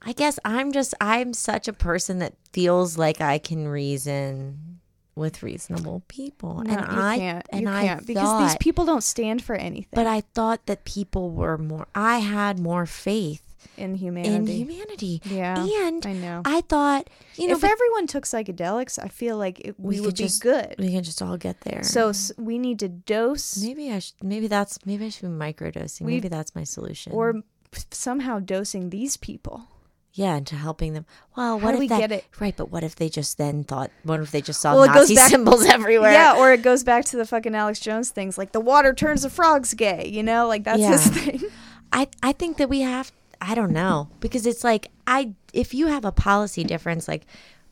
I 0.02 0.12
guess 0.14 0.40
I'm 0.44 0.72
just 0.72 0.94
I'm 1.00 1.34
such 1.34 1.68
a 1.68 1.74
person 1.74 2.20
that 2.20 2.34
feels 2.52 2.98
like 2.98 3.22
I 3.22 3.38
can 3.38 3.68
reason 3.68 4.79
with 5.20 5.44
reasonable 5.44 6.02
people, 6.08 6.64
No, 6.64 6.72
and 6.74 6.80
I 6.86 7.18
can't. 7.18 7.46
and 7.52 7.62
you 7.62 7.68
I 7.70 7.84
can't 7.88 8.08
because 8.08 8.42
these 8.50 8.58
people 8.60 8.86
don't 8.86 9.04
stand 9.04 9.44
for 9.44 9.56
anything 9.56 9.90
But 9.94 10.08
I 10.08 10.22
thought 10.34 10.66
that 10.68 10.86
people 10.86 11.30
were 11.32 11.58
more. 11.58 11.88
I 11.94 12.20
had 12.20 12.60
more 12.60 12.86
faith 12.86 13.44
in 13.78 13.96
humanity. 13.96 14.36
in 14.36 14.68
humanity. 14.68 15.22
Yeah, 15.26 15.66
and 15.88 16.06
I 16.06 16.14
know. 16.14 16.42
I 16.46 16.62
thought, 16.62 17.10
you 17.36 17.48
know, 17.48 17.56
if 17.56 17.64
everyone 17.64 18.08
took 18.08 18.26
psychedelics, 18.26 18.98
I 19.02 19.08
feel 19.10 19.38
like 19.38 19.60
it, 19.60 19.76
we, 19.80 19.96
We 19.96 20.02
would 20.02 20.16
could 20.18 20.26
be 20.26 20.32
good. 20.40 20.76
we 20.80 20.90
can 20.92 21.04
just 21.04 21.22
all 21.22 21.38
get 21.38 21.62
there. 21.62 21.84
So 21.84 22.10
s- 22.10 22.32
we 22.38 22.58
need 22.58 22.80
to 22.80 22.90
dose 22.90 23.62
maybe 23.62 23.92
I 23.92 24.00
should. 24.00 24.24
Maybe 24.24 24.48
that's. 24.48 24.80
Maybe 24.86 25.06
I 25.06 25.10
should 25.10 25.24
be 25.30 25.46
microdosing. 25.46 26.02
We- 26.02 26.14
maybe 26.16 26.28
that's 26.30 26.56
my 26.56 26.64
solution. 26.64 27.12
or 27.14 27.44
somehow 27.92 28.40
dosing 28.40 28.90
these 28.90 29.16
people. 29.18 29.68
Yeah, 30.14 30.36
into 30.36 30.56
helping 30.56 30.94
them. 30.94 31.06
Well, 31.38 31.60
How 31.60 31.66
what 31.66 31.72
do 31.72 31.76
if 31.76 31.80
we 31.82 31.88
that, 31.90 32.00
get 32.00 32.12
it? 32.12 32.26
Right, 32.40 32.56
but 32.56 32.72
what 32.72 32.84
if 32.84 32.96
they 32.96 33.10
just 33.10 33.38
then 33.38 33.64
thought? 33.64 33.92
What 34.04 34.20
if 34.20 34.32
they 34.32 34.42
just 34.42 34.60
saw 34.62 34.76
Well, 34.76 34.88
Nazi 34.88 35.16
back- 35.16 35.30
symbols 35.30 35.66
everywhere? 35.78 36.12
Yeah, 36.12 36.36
or 36.38 36.52
it 36.52 36.62
goes 36.64 36.84
back 36.84 37.06
to 37.06 37.18
the 37.18 37.26
fucking 37.26 37.56
Alex 37.56 37.80
Jones 37.80 38.10
things, 38.10 38.38
like 38.38 38.52
the 38.52 38.60
water 38.60 38.94
turns 38.94 39.22
the 39.22 39.30
frogs 39.30 39.74
gay. 39.74 40.10
You 40.12 40.24
know, 40.24 40.48
like 40.48 40.64
that's 40.64 40.84
his 40.84 41.08
thing. 41.08 41.42
I 41.94 42.08
I 42.24 42.32
think 42.34 42.58
that 42.58 42.70
we 42.70 42.82
have 42.82 43.12
I 43.42 43.56
don't 43.56 43.72
know 43.72 44.10
because 44.20 44.46
it's 44.46 44.64
like 44.64 44.92
I 45.08 45.34
if 45.54 45.74
you 45.74 45.88
have 45.88 46.06
a 46.06 46.12
policy 46.12 46.64
difference 46.64 47.08
like 47.08 47.26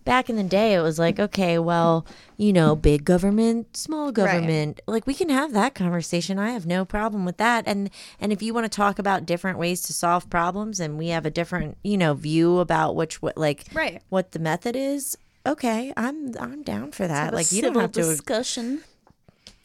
back 0.08 0.30
in 0.30 0.36
the 0.38 0.44
day 0.44 0.74
it 0.74 0.82
was 0.82 0.98
like 0.98 1.20
okay 1.20 1.60
well 1.60 2.06
you 2.38 2.52
know 2.54 2.76
big 2.76 3.04
government 3.04 3.76
small 3.76 4.12
government 4.12 4.80
like 4.88 5.06
we 5.06 5.14
can 5.14 5.30
have 5.30 5.52
that 5.54 5.76
conversation. 5.76 6.40
I 6.40 6.52
have 6.52 6.66
no 6.66 6.86
problem 6.86 7.26
with 7.26 7.38
that. 7.38 7.66
And 7.68 7.90
and 8.22 8.32
if 8.32 8.42
you 8.42 8.54
want 8.54 8.66
to 8.72 8.76
talk 8.76 8.98
about 9.00 9.26
different 9.26 9.60
ways 9.60 9.82
to 9.84 9.94
solve 9.94 10.30
problems 10.30 10.80
and 10.80 10.98
we 10.98 11.10
have 11.10 11.26
a 11.26 11.30
different 11.30 11.78
you 11.84 11.98
know 11.98 12.14
view 12.14 12.60
about 12.60 12.96
which 12.96 13.22
what 13.22 13.38
like 13.38 13.66
Right. 13.74 14.02
what 14.10 14.32
the 14.32 14.40
method 14.40 14.76
is 14.76 15.18
okay 15.46 15.94
I'm 15.98 16.34
I'm 16.40 16.64
down 16.64 16.92
for 16.94 17.06
that. 17.08 17.34
Like 17.34 17.52
you 17.52 17.62
don't 17.62 17.76
have 17.76 17.92
to 17.94 18.02
discussion. 18.04 18.84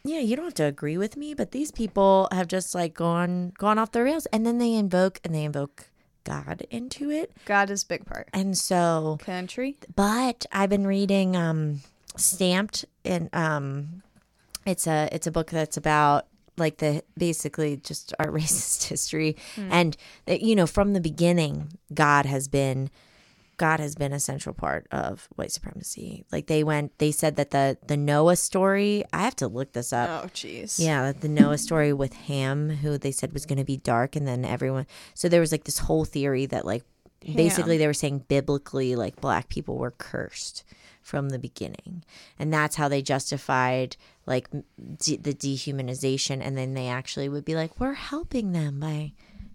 yeah, 0.03 0.19
you 0.19 0.35
don't 0.35 0.45
have 0.45 0.53
to 0.55 0.65
agree 0.65 0.97
with 0.97 1.15
me, 1.15 1.33
but 1.33 1.51
these 1.51 1.71
people 1.71 2.27
have 2.31 2.47
just 2.47 2.75
like 2.75 2.93
gone 2.93 3.53
gone 3.57 3.79
off 3.79 3.91
the 3.93 4.03
rails, 4.03 4.25
and 4.33 4.45
then 4.45 4.57
they 4.57 4.73
invoke 4.73 5.19
and 5.23 5.33
they 5.33 5.43
invoke 5.45 5.87
God 6.23 6.65
into 6.69 7.09
it, 7.09 7.31
God 7.45 7.69
is 7.69 7.83
big 7.83 8.05
part. 8.05 8.29
and 8.33 8.57
so 8.57 9.17
Country. 9.21 9.77
but 9.95 10.45
I've 10.51 10.69
been 10.69 10.87
reading 10.87 11.35
um 11.35 11.81
Stamped 12.15 12.85
and 13.03 13.29
um 13.33 14.03
it's 14.65 14.85
a 14.87 15.09
it's 15.11 15.25
a 15.27 15.31
book 15.31 15.49
that's 15.49 15.77
about 15.77 16.27
like 16.57 16.77
the 16.77 17.03
basically 17.17 17.77
just 17.77 18.13
our 18.19 18.27
racist 18.39 18.87
history 18.87 19.35
and 19.57 19.97
that 20.25 20.41
you 20.41 20.55
know 20.55 20.67
from 20.67 20.93
the 20.93 21.01
beginning 21.01 21.69
God 21.93 22.25
has 22.27 22.47
been 22.47 22.89
God 23.57 23.79
has 23.79 23.95
been 23.95 24.13
a 24.13 24.19
central 24.19 24.53
part 24.53 24.87
of 24.91 25.27
white 25.35 25.51
supremacy. 25.51 26.25
Like 26.31 26.47
they 26.47 26.63
went 26.63 26.97
they 26.97 27.11
said 27.11 27.35
that 27.35 27.51
the 27.51 27.77
the 27.87 27.97
Noah 27.97 28.35
story, 28.35 29.03
I 29.13 29.19
have 29.19 29.35
to 29.37 29.47
look 29.47 29.73
this 29.73 29.93
up. 29.93 30.23
Oh, 30.23 30.27
jeez. 30.29 30.79
Yeah, 30.79 31.11
the 31.11 31.29
Noah 31.29 31.57
story 31.57 31.93
with 31.93 32.13
Ham, 32.13 32.69
who 32.69 32.97
they 32.97 33.11
said 33.11 33.33
was 33.33 33.45
going 33.45 33.59
to 33.59 33.63
be 33.63 33.77
dark, 33.77 34.15
and 34.15 34.27
then 34.27 34.45
everyone. 34.45 34.87
So 35.13 35.29
there 35.29 35.41
was 35.41 35.51
like 35.51 35.65
this 35.65 35.79
whole 35.79 36.05
theory 36.05 36.45
that 36.47 36.65
like 36.65 36.83
basically 37.21 37.77
they 37.77 37.87
were 37.87 37.93
saying 37.93 38.25
biblically 38.27 38.95
like 38.95 39.21
black 39.21 39.49
people 39.49 39.77
were 39.77 39.91
cursed 39.91 40.63
from 41.01 41.29
the 41.29 41.39
beginning, 41.39 42.03
and 42.39 42.53
that's 42.53 42.75
how 42.77 42.87
they 42.87 43.01
justified 43.01 43.97
like 44.25 44.49
de- 44.97 45.17
the 45.17 45.33
dehumanization, 45.33 46.39
and 46.41 46.57
then 46.57 46.73
they 46.73 46.87
actually 46.87 47.29
would 47.29 47.45
be 47.45 47.55
like, 47.55 47.79
we're 47.79 47.93
helping 47.93 48.51
them 48.53 48.79
by 48.79 49.11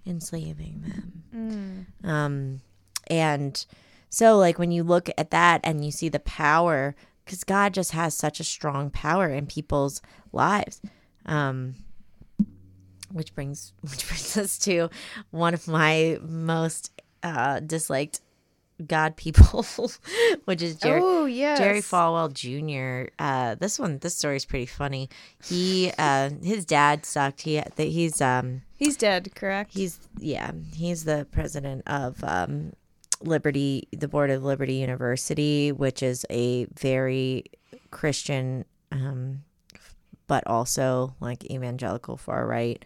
enslaving 0.07 0.83
them. 0.87 1.87
Um, 2.05 2.61
and 3.07 3.65
so 4.09 4.37
like 4.37 4.59
when 4.59 4.71
you 4.71 4.83
look 4.83 5.09
at 5.17 5.31
that 5.31 5.61
and 5.65 5.85
you 5.85 5.91
see 5.91 6.09
the 6.09 6.21
power, 6.21 6.95
because 7.25 7.45
God 7.45 7.75
just 7.75 7.93
has 7.93 8.15
such 8.15 8.41
a 8.41 8.45
strong 8.45 8.91
power 8.91 9.29
in 9.29 9.47
people's 9.47 10.01
lives. 10.33 10.81
Um, 11.27 11.75
which 13.13 13.35
brings 13.35 13.73
which 13.83 14.07
brings 14.07 14.37
us 14.37 14.59
to 14.61 14.89
one 15.31 15.55
of 15.55 15.69
my 15.69 16.19
most 16.23 16.93
uh, 17.23 17.61
disliked 17.61 18.21
God 18.87 19.17
people, 19.17 19.67
which 20.45 20.63
is 20.63 20.77
Jerry. 20.77 21.01
Oh, 21.03 21.27
yes. 21.27 21.59
Jerry 21.59 21.81
Falwell 21.81 22.33
Jr. 22.33 23.11
Uh, 23.19 23.57
this 23.57 23.79
one, 23.79 23.99
this 23.99 24.17
story 24.17 24.37
is 24.37 24.45
pretty 24.45 24.67
funny. 24.67 25.09
He, 25.45 25.93
uh, 25.99 26.31
his 26.43 26.65
dad 26.65 27.05
sucked. 27.05 27.43
He, 27.43 27.61
he's, 27.77 28.21
um, 28.21 28.63
He's 28.77 28.97
dead, 28.97 29.35
correct? 29.35 29.73
he's, 29.75 29.99
yeah, 30.19 30.53
he's 30.73 31.05
the 31.05 31.27
president 31.33 31.83
of 31.89 32.23
um, 32.23 32.73
Liberty, 33.23 33.89
the 33.93 34.09
board 34.09 34.31
of 34.31 34.45
Liberty 34.45 34.75
University, 34.75 35.73
which 35.73 36.03
is 36.03 36.25
a 36.31 36.67
very 36.79 37.45
Christian, 37.91 38.65
um, 38.93 39.43
but 40.27 40.47
also 40.47 41.15
like 41.21 41.51
evangelical 41.51 42.17
far 42.17 42.47
right 42.47 42.85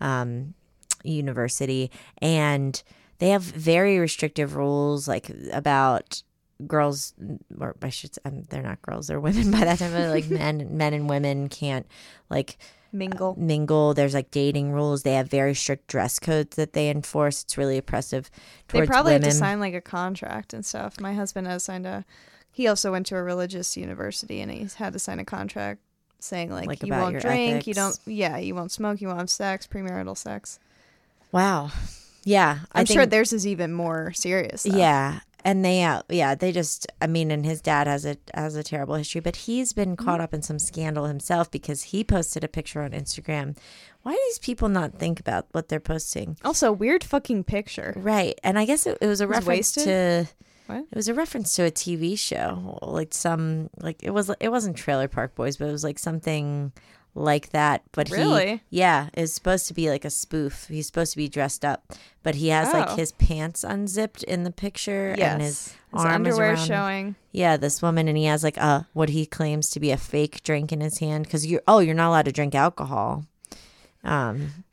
um, 0.00 0.54
university, 1.02 1.90
and 2.18 2.82
they 3.18 3.30
have 3.30 3.42
very 3.42 3.98
restrictive 3.98 4.56
rules, 4.56 5.06
like 5.06 5.30
about 5.52 6.22
girls, 6.66 7.14
or 7.60 7.74
I 7.82 7.88
should 7.88 8.14
say, 8.14 8.20
um, 8.24 8.42
they're 8.48 8.62
not 8.62 8.82
girls, 8.82 9.06
they're 9.08 9.20
women 9.20 9.50
by 9.52 9.60
that 9.60 9.78
time, 9.78 9.92
but 9.92 10.10
like 10.10 10.28
men, 10.30 10.76
men 10.76 10.94
and 10.94 11.08
women 11.08 11.48
can't 11.48 11.86
like 12.30 12.58
Mingle. 12.94 13.34
mingle. 13.36 13.92
There's 13.92 14.14
like 14.14 14.30
dating 14.30 14.72
rules. 14.72 15.02
They 15.02 15.14
have 15.14 15.28
very 15.28 15.54
strict 15.54 15.88
dress 15.88 16.18
codes 16.18 16.56
that 16.56 16.72
they 16.72 16.88
enforce. 16.88 17.42
It's 17.42 17.58
really 17.58 17.76
oppressive 17.76 18.30
They 18.68 18.86
probably 18.86 19.12
women. 19.14 19.24
have 19.24 19.32
to 19.32 19.38
sign 19.38 19.60
like 19.60 19.74
a 19.74 19.80
contract 19.80 20.54
and 20.54 20.64
stuff. 20.64 21.00
My 21.00 21.12
husband 21.12 21.46
has 21.48 21.64
signed 21.64 21.86
a. 21.86 22.04
He 22.52 22.68
also 22.68 22.92
went 22.92 23.06
to 23.06 23.16
a 23.16 23.22
religious 23.22 23.76
university 23.76 24.40
and 24.40 24.50
he's 24.50 24.74
had 24.74 24.92
to 24.92 24.98
sign 25.00 25.18
a 25.18 25.24
contract 25.24 25.80
saying 26.20 26.50
like, 26.50 26.66
Like 26.68 26.82
you 26.82 26.86
about 26.86 27.02
won't 27.02 27.12
your 27.14 27.20
drink, 27.20 27.66
you 27.66 27.74
don't. 27.74 27.98
Yeah, 28.06 28.36
you 28.38 28.54
won't 28.54 28.70
smoke, 28.70 29.00
you 29.00 29.08
won't 29.08 29.18
have 29.18 29.28
sex, 29.28 29.66
premarital 29.66 30.16
sex. 30.16 30.58
wow. 31.32 31.70
Yeah, 32.26 32.60
I 32.72 32.80
I'm 32.80 32.86
think, 32.86 32.96
sure 32.98 33.04
theirs 33.06 33.34
is 33.34 33.46
even 33.46 33.72
more 33.74 34.12
serious. 34.14 34.62
Though. 34.62 34.78
Yeah, 34.78 35.20
and 35.44 35.64
they, 35.64 35.82
uh, 35.82 36.02
yeah, 36.08 36.34
they 36.34 36.52
just. 36.52 36.86
I 37.02 37.06
mean, 37.06 37.30
and 37.30 37.44
his 37.44 37.60
dad 37.60 37.86
has 37.86 38.06
a 38.06 38.16
has 38.32 38.56
a 38.56 38.62
terrible 38.62 38.94
history, 38.94 39.20
but 39.20 39.36
he's 39.36 39.72
been 39.72 39.94
caught 39.94 40.20
up 40.20 40.32
in 40.32 40.40
some 40.42 40.58
scandal 40.58 41.04
himself 41.04 41.50
because 41.50 41.84
he 41.84 42.02
posted 42.02 42.42
a 42.42 42.48
picture 42.48 42.82
on 42.82 42.92
Instagram. 42.92 43.56
Why 44.02 44.12
do 44.12 44.18
these 44.28 44.38
people 44.38 44.68
not 44.68 44.98
think 44.98 45.20
about 45.20 45.46
what 45.52 45.68
they're 45.68 45.80
posting? 45.80 46.38
Also, 46.44 46.72
weird 46.72 47.04
fucking 47.04 47.44
picture. 47.44 47.92
Right, 47.96 48.38
and 48.42 48.58
I 48.58 48.64
guess 48.64 48.86
it, 48.86 48.98
it 49.00 49.06
was 49.06 49.20
a 49.20 49.26
reference 49.26 49.76
wasted? 49.76 49.84
to. 49.84 50.28
What? 50.66 50.86
It 50.90 50.96
was 50.96 51.08
a 51.08 51.14
reference 51.14 51.54
to 51.56 51.64
a 51.64 51.70
TV 51.70 52.18
show, 52.18 52.78
like 52.80 53.12
some 53.12 53.68
like 53.78 54.02
it 54.02 54.10
was 54.12 54.30
it 54.40 54.48
wasn't 54.48 54.78
Trailer 54.78 55.08
Park 55.08 55.34
Boys, 55.34 55.58
but 55.58 55.68
it 55.68 55.72
was 55.72 55.84
like 55.84 55.98
something 55.98 56.72
like 57.14 57.50
that. 57.50 57.82
But 57.92 58.08
he, 58.08 58.60
yeah, 58.70 59.08
is 59.14 59.32
supposed 59.32 59.66
to 59.68 59.74
be 59.74 59.88
like 59.90 60.04
a 60.04 60.10
spoof. 60.10 60.66
He's 60.68 60.86
supposed 60.86 61.12
to 61.12 61.16
be 61.18 61.28
dressed 61.28 61.64
up, 61.64 61.92
but 62.22 62.34
he 62.36 62.48
has 62.48 62.72
like 62.72 62.90
Oh. 62.90 62.96
his 62.96 63.12
pants 63.12 63.62
unzipped 63.64 64.22
in 64.24 64.44
the 64.44 64.50
picture, 64.50 65.14
Yes. 65.16 65.32
and 65.32 65.42
his, 65.42 65.74
His 65.94 66.04
underwear 66.04 66.56
showing. 66.56 67.14
Yeah, 67.32 67.56
this 67.56 67.80
woman, 67.82 68.08
and 68.08 68.16
he 68.18 68.24
has 68.24 68.42
like 68.42 68.56
a 68.56 68.88
what 68.92 69.10
he 69.10 69.26
claims 69.26 69.70
to 69.70 69.80
be 69.80 69.90
a 69.90 69.96
fake 69.96 70.42
drink 70.42 70.72
in 70.72 70.80
his 70.80 70.98
hand 70.98 71.24
because 71.24 71.46
you're 71.46 71.62
oh 71.68 71.78
you're 71.78 71.94
not 71.94 72.08
allowed 72.08 72.24
to 72.26 72.32
drink 72.32 72.54
alcohol. 72.54 73.24
Um, 74.02 74.63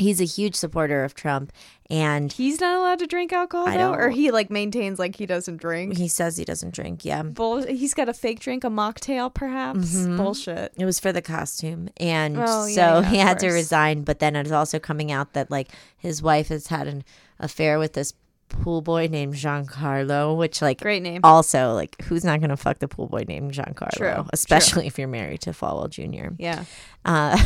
he's 0.00 0.20
a 0.20 0.24
huge 0.24 0.54
supporter 0.56 1.04
of 1.04 1.14
Trump, 1.14 1.52
and 1.88 2.32
He's 2.32 2.60
not 2.60 2.78
allowed 2.78 2.98
to 3.00 3.06
drink 3.06 3.32
alcohol 3.32 3.68
I 3.68 3.76
though, 3.76 3.92
or 3.92 4.10
he 4.10 4.30
like 4.30 4.50
maintains 4.50 4.98
like 4.98 5.16
he 5.16 5.26
doesn't 5.26 5.58
drink. 5.58 5.96
he 5.96 6.08
says 6.08 6.36
he 6.36 6.44
doesn't 6.44 6.74
drink. 6.74 7.04
Yeah, 7.04 7.22
Bull- 7.22 7.66
he's 7.66 7.94
got 7.94 8.08
a 8.08 8.14
fake 8.14 8.40
drink, 8.40 8.64
a 8.64 8.68
mocktail, 8.68 9.32
perhaps. 9.32 9.94
Mm-hmm. 9.94 10.16
Bullshit. 10.16 10.72
It 10.76 10.84
was 10.84 10.98
for 11.00 11.12
the 11.12 11.22
costume. 11.22 11.88
And 11.98 12.36
Oh, 12.38 12.66
so 12.68 12.80
yeah, 13.00 13.02
he 13.04 13.16
had 13.18 13.38
to 13.40 13.48
resign. 13.50 14.02
But 14.02 14.18
then 14.18 14.34
it's 14.36 14.50
also 14.52 14.78
coming 14.78 15.12
out 15.12 15.32
that 15.34 15.50
like 15.50 15.68
his 15.96 16.22
wife 16.22 16.48
has 16.48 16.68
had 16.68 16.86
an 16.88 17.04
affair 17.38 17.78
with 17.78 17.92
this 17.94 18.12
pool 18.50 18.82
boy 18.82 19.08
named 19.10 19.34
Giancarlo, 19.34 20.36
which 20.36 20.60
like 20.60 20.80
Great 20.80 21.02
name. 21.02 21.20
also 21.24 21.72
like 21.72 22.00
who's 22.02 22.24
not 22.24 22.40
gonna 22.40 22.56
fuck 22.56 22.78
the 22.80 22.88
pool 22.88 23.06
boy 23.06 23.24
named 23.26 23.52
Giancarlo? 23.52 23.96
True, 23.96 24.12
true. 24.14 24.26
Especially 24.32 24.86
if 24.86 24.98
you're 24.98 25.08
married 25.08 25.40
to 25.42 25.50
Falwell 25.50 25.88
Jr. 25.88 26.34
Yeah. 26.38 26.64
Uh, 27.04 27.38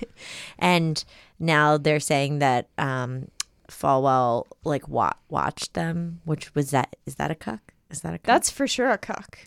and 0.58 1.04
now 1.38 1.76
they're 1.76 2.00
saying 2.00 2.38
that 2.38 2.68
um, 2.78 3.28
Falwell 3.68 4.46
like 4.64 4.86
wa- 4.88 5.12
watched 5.28 5.74
them, 5.74 6.20
which 6.24 6.54
was 6.54 6.70
that 6.70 6.94
is 7.06 7.16
that 7.16 7.30
a 7.30 7.34
cuck? 7.34 7.72
Is 7.90 8.02
that 8.02 8.14
a 8.14 8.18
cuck? 8.18 8.26
That's 8.26 8.50
for 8.50 8.66
sure 8.66 8.90
a 8.90 8.98
cuck. 8.98 9.38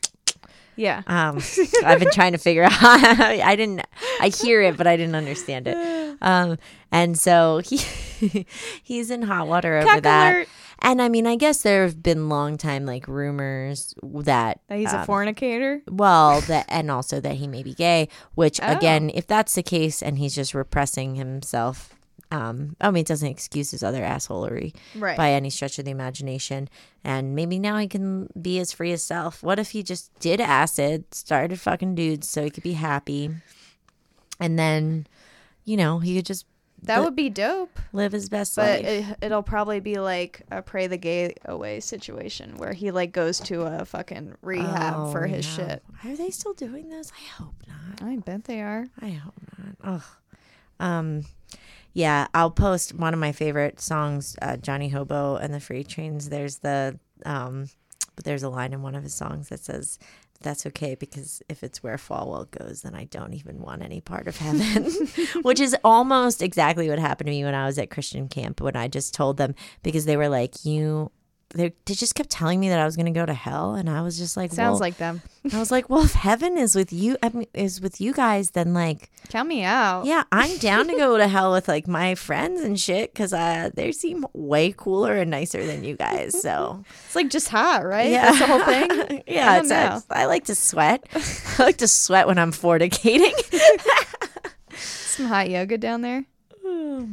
Yeah. 0.76 1.04
Um, 1.08 1.40
I've 1.86 2.00
been 2.00 2.12
trying 2.12 2.34
to 2.34 2.38
figure 2.38 2.64
out. 2.64 2.74
I 2.82 3.56
didn't. 3.56 3.82
I 4.20 4.28
hear 4.28 4.62
it, 4.62 4.76
but 4.76 4.88
I 4.88 4.98
didn't 4.98 5.16
understand 5.16 5.68
it. 5.68 5.78
Um, 6.22 6.58
and 6.94 7.20
so 7.20 7.58
he 7.58 7.78
he's 8.82 9.12
in 9.12 9.22
hot 9.24 9.50
water 9.50 9.78
over 9.80 9.86
Cuck 9.86 10.04
that. 10.04 10.34
alert. 10.34 10.48
And 10.86 11.02
I 11.02 11.10
mean, 11.10 11.26
I 11.26 11.36
guess 11.36 11.64
there 11.64 11.84
have 11.84 12.04
been 12.04 12.30
long 12.30 12.58
time 12.58 12.86
like 12.86 13.08
rumors 13.08 13.96
that 14.04 14.60
That 14.68 14.78
he's 14.78 14.94
a 14.94 15.00
um, 15.00 15.06
fornicator. 15.08 15.82
well, 15.90 16.42
that 16.48 16.66
and 16.70 16.92
also 16.92 17.20
that 17.20 17.36
he 17.36 17.48
may 17.48 17.64
be 17.64 17.74
gay. 17.74 18.08
Which 18.36 18.60
Oh. 18.62 18.68
again, 18.72 19.10
if 19.14 19.26
that's 19.26 19.56
the 19.56 19.64
case, 19.64 20.04
and 20.04 20.20
he's 20.20 20.36
just 20.36 20.54
repressing 20.54 21.16
himself. 21.16 21.92
Um, 22.32 22.76
I 22.82 22.90
mean, 22.92 23.02
it 23.02 23.08
doesn't 23.08 23.28
excuse 23.30 23.72
his 23.72 23.84
other 23.84 24.02
assholery 24.02 24.76
Right. 24.96 25.16
by 25.18 25.32
any 25.34 25.50
stretch 25.50 25.78
of 25.80 25.86
the 25.86 25.92
imagination. 25.92 26.70
And 27.04 27.36
maybe 27.36 27.60
now 27.60 27.78
he 27.78 27.88
can 27.88 28.30
be 28.40 28.58
his 28.58 28.72
free 28.72 28.92
as 28.92 29.04
self. 29.04 29.42
What 29.44 29.58
if 29.60 29.72
he 29.72 29.84
just 29.84 30.12
did 30.20 30.40
acid, 30.42 31.14
started 31.14 31.60
fucking 31.60 31.96
dudes 31.96 32.30
so 32.30 32.44
he 32.44 32.50
could 32.50 32.64
be 32.64 32.74
happy, 32.74 33.30
and 34.40 34.58
then, 34.60 35.08
you 35.66 35.78
know, 35.78 36.00
he 36.00 36.16
could 36.16 36.26
just 36.26 36.46
that 36.84 37.04
would 37.04 37.16
be 37.16 37.30
dope. 37.30 37.80
live 37.94 38.12
his 38.12 38.30
best 38.30 38.56
But 38.56 38.84
life. 38.84 39.10
it, 39.12 39.18
it'll 39.22 39.42
probably 39.44 39.80
be 39.80 39.96
like 39.96 40.42
a 40.52 40.62
pray 40.62 40.88
the 40.88 40.98
gay 40.98 41.34
away 41.46 41.80
situation 41.80 42.58
where 42.58 42.74
he 42.74 42.92
like 42.92 43.12
goes 43.12 43.40
to 43.42 43.62
a 43.64 43.86
fucking 43.86 44.36
rehab 44.42 45.12
for 45.12 45.26
Oh, 45.26 45.28
his 45.28 45.46
no. 45.58 45.66
shit. 45.68 45.84
Are 46.04 46.16
they 46.16 46.30
still 46.30 46.54
doing 46.54 46.90
this? 46.90 47.12
I 47.20 47.42
hope 47.42 47.56
not. 47.68 48.08
I 48.08 48.18
bet 48.18 48.44
they 48.46 48.62
are. 48.62 48.86
I 49.02 49.10
hope 49.10 49.34
not. 49.58 49.76
Ugh. 49.96 50.04
Um, 50.80 51.24
yeah, 51.94 52.28
I'll 52.34 52.52
post 52.52 52.94
one 52.94 53.14
of 53.14 53.20
my 53.20 53.32
favorite 53.32 53.80
songs, 53.80 54.36
uh, 54.42 54.58
Johnny 54.58 54.90
Hobo 54.90 55.38
and 55.38 55.54
the 55.54 55.60
Freight 55.62 55.88
Trains. 55.88 56.30
There's 56.30 56.58
the 56.58 57.00
um, 57.26 57.70
but 58.16 58.26
there's 58.26 58.44
a 58.44 58.50
line 58.50 58.74
in 58.74 58.82
one 58.82 58.96
of 58.96 59.04
his 59.04 59.14
songs 59.14 59.50
that 59.50 59.60
says, 59.62 59.98
"That's 60.42 60.66
okay 60.68 60.96
because 60.96 61.42
if 61.50 61.64
it's 61.64 61.82
where 61.82 61.98
Falwell 61.98 62.50
goes, 62.52 62.82
then 62.82 62.96
I 62.96 63.06
don't 63.06 63.34
even 63.34 63.62
want 63.62 63.82
any 63.82 64.02
part 64.02 64.28
of 64.28 64.38
heaven," 64.38 64.92
which 65.42 65.60
is 65.60 65.76
almost 65.84 66.42
exactly 66.42 66.90
what 66.90 67.00
happened 67.00 67.28
to 67.28 67.32
me 67.32 67.44
when 67.44 67.56
I 67.56 67.66
was 67.66 67.78
at 67.78 67.90
Christian 67.90 68.28
camp. 68.28 68.62
When 68.62 68.76
I 68.76 68.88
just 68.88 69.14
told 69.14 69.38
them 69.38 69.56
because 69.84 70.06
they 70.06 70.18
were 70.18 70.30
like, 70.30 70.66
"You." 70.66 71.12
They, 71.56 71.74
they 71.86 71.94
just 71.94 72.16
kept 72.16 72.30
telling 72.30 72.60
me 72.60 72.68
that 72.70 72.80
I 72.80 72.86
was 72.86 72.96
going 72.96 73.06
to 73.06 73.12
go 73.18 73.26
to 73.26 73.34
hell, 73.34 73.76
and 73.76 73.90
I 73.90 74.02
was 74.02 74.18
just 74.18 74.36
like, 74.36 74.52
Sounds 74.52 74.74
well- 74.74 74.80
like 74.82 74.98
them. 74.98 75.22
I 75.54 75.60
was 75.60 75.72
like, 75.72 75.90
well, 75.90 76.04
if 76.04 76.14
heaven 76.14 76.58
is 76.58 76.76
with 76.76 76.92
you, 76.92 77.18
I 77.24 77.30
mean, 77.30 77.46
is 77.54 77.80
with 77.80 78.02
you 78.02 78.14
guys, 78.14 78.52
then 78.52 78.74
like, 78.74 79.10
Count 79.30 79.48
me 79.48 79.64
out. 79.64 80.06
yeah, 80.06 80.24
I'm 80.32 80.58
down 80.58 80.88
to 80.88 80.94
go 80.96 81.18
to 81.20 81.28
hell 81.28 81.52
with 81.54 81.68
like 81.68 81.88
my 81.88 82.16
friends 82.16 82.62
and 82.62 82.80
shit 82.80 83.14
because 83.14 83.32
uh, 83.32 83.70
they 83.74 83.92
seem 83.92 84.26
way 84.34 84.74
cooler 84.76 85.14
and 85.16 85.30
nicer 85.32 85.64
than 85.66 85.84
you 85.84 85.96
guys. 85.96 86.42
So 86.42 86.84
It's 87.06 87.16
like 87.16 87.30
just 87.30 87.50
hot, 87.50 87.86
right? 87.86 88.10
yeah, 88.10 88.32
That's 88.32 88.40
the 88.40 88.48
whole 88.48 88.64
thing. 88.64 89.24
yeah, 89.28 89.52
I 89.52 89.60
it's, 89.60 89.70
don't. 89.70 90.04
I 90.10 90.26
like 90.26 90.46
to 90.46 90.56
sweat. 90.56 91.04
I 91.14 91.64
like 91.64 91.78
to 91.78 91.88
sweat 91.88 92.26
when 92.28 92.38
I'm 92.40 92.52
fornicating. 92.52 93.32
some 94.76 95.28
hot 95.28 95.50
yoga 95.50 95.78
down 95.78 96.02
there. 96.02 96.26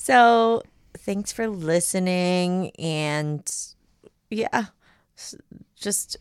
So, 0.00 0.62
thanks 0.96 1.32
for 1.32 1.48
listening. 1.48 2.70
And 2.78 3.48
yeah, 4.30 4.66
just 5.76 6.16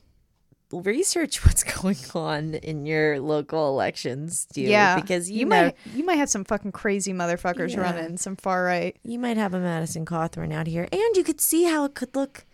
research 0.71 1.45
what's 1.45 1.63
going 1.63 1.97
on 2.13 2.55
in 2.55 2.85
your 2.85 3.19
local 3.19 3.69
elections, 3.69 4.45
dude. 4.51 4.67
yeah, 4.69 4.95
Because 4.99 5.29
you, 5.31 5.39
you 5.39 5.45
know, 5.45 5.63
might 5.65 5.75
you 5.93 6.05
might 6.05 6.15
have 6.17 6.29
some 6.29 6.43
fucking 6.43 6.71
crazy 6.73 7.13
motherfuckers 7.13 7.71
Yeah. 7.73 7.81
running, 7.81 8.17
some 8.17 8.35
far 8.35 8.63
right. 8.63 8.95
you 9.03 9.19
might 9.19 9.37
have 9.37 9.53
a 9.53 9.59
Madison 9.59 10.05
Cawthorn 10.05 10.53
out 10.53 10.67
here. 10.67 10.87
And 10.91 11.15
you 11.15 11.23
could 11.23 11.39
see 11.41 11.63
how 11.65 11.85
it 11.85 11.93
could 11.95 12.15
look, 12.15 12.45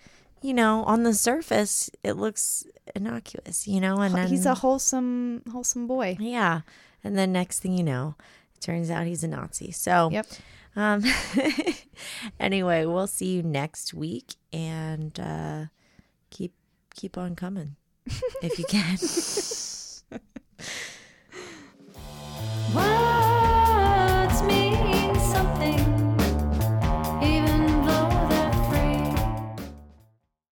you 0.42 0.54
know, 0.54 0.84
on 0.84 1.04
the 1.04 1.14
surface, 1.14 1.90
it 2.04 2.14
looks 2.14 2.66
innocuous, 2.96 3.68
you 3.68 3.80
know? 3.82 4.00
And 4.00 4.14
then 4.14 4.28
He's 4.28 4.46
a 4.46 4.56
wholesome 4.56 5.42
wholesome 5.52 5.88
boy. 5.88 6.18
Yeah. 6.20 6.62
And 7.04 7.18
then 7.18 7.32
next 7.34 7.60
thing 7.60 7.76
you 7.78 7.84
know, 7.84 8.16
it 8.56 8.62
turns 8.62 8.90
out 8.90 9.08
he's 9.08 9.24
a 9.24 9.28
Nazi. 9.28 9.72
So, 9.72 10.10
Yep. 10.12 10.28
Um, 10.76 11.04
anyway, 12.40 12.86
we'll 12.86 13.08
see 13.08 13.36
you 13.36 13.44
next 13.44 13.94
week 13.94 14.36
and 14.52 15.20
uh, 15.20 15.66
keep 16.30 16.54
keep 16.96 17.18
on 17.18 17.36
coming 17.36 17.76
if 18.42 18.60
you 18.60 18.66
can. 18.66 18.98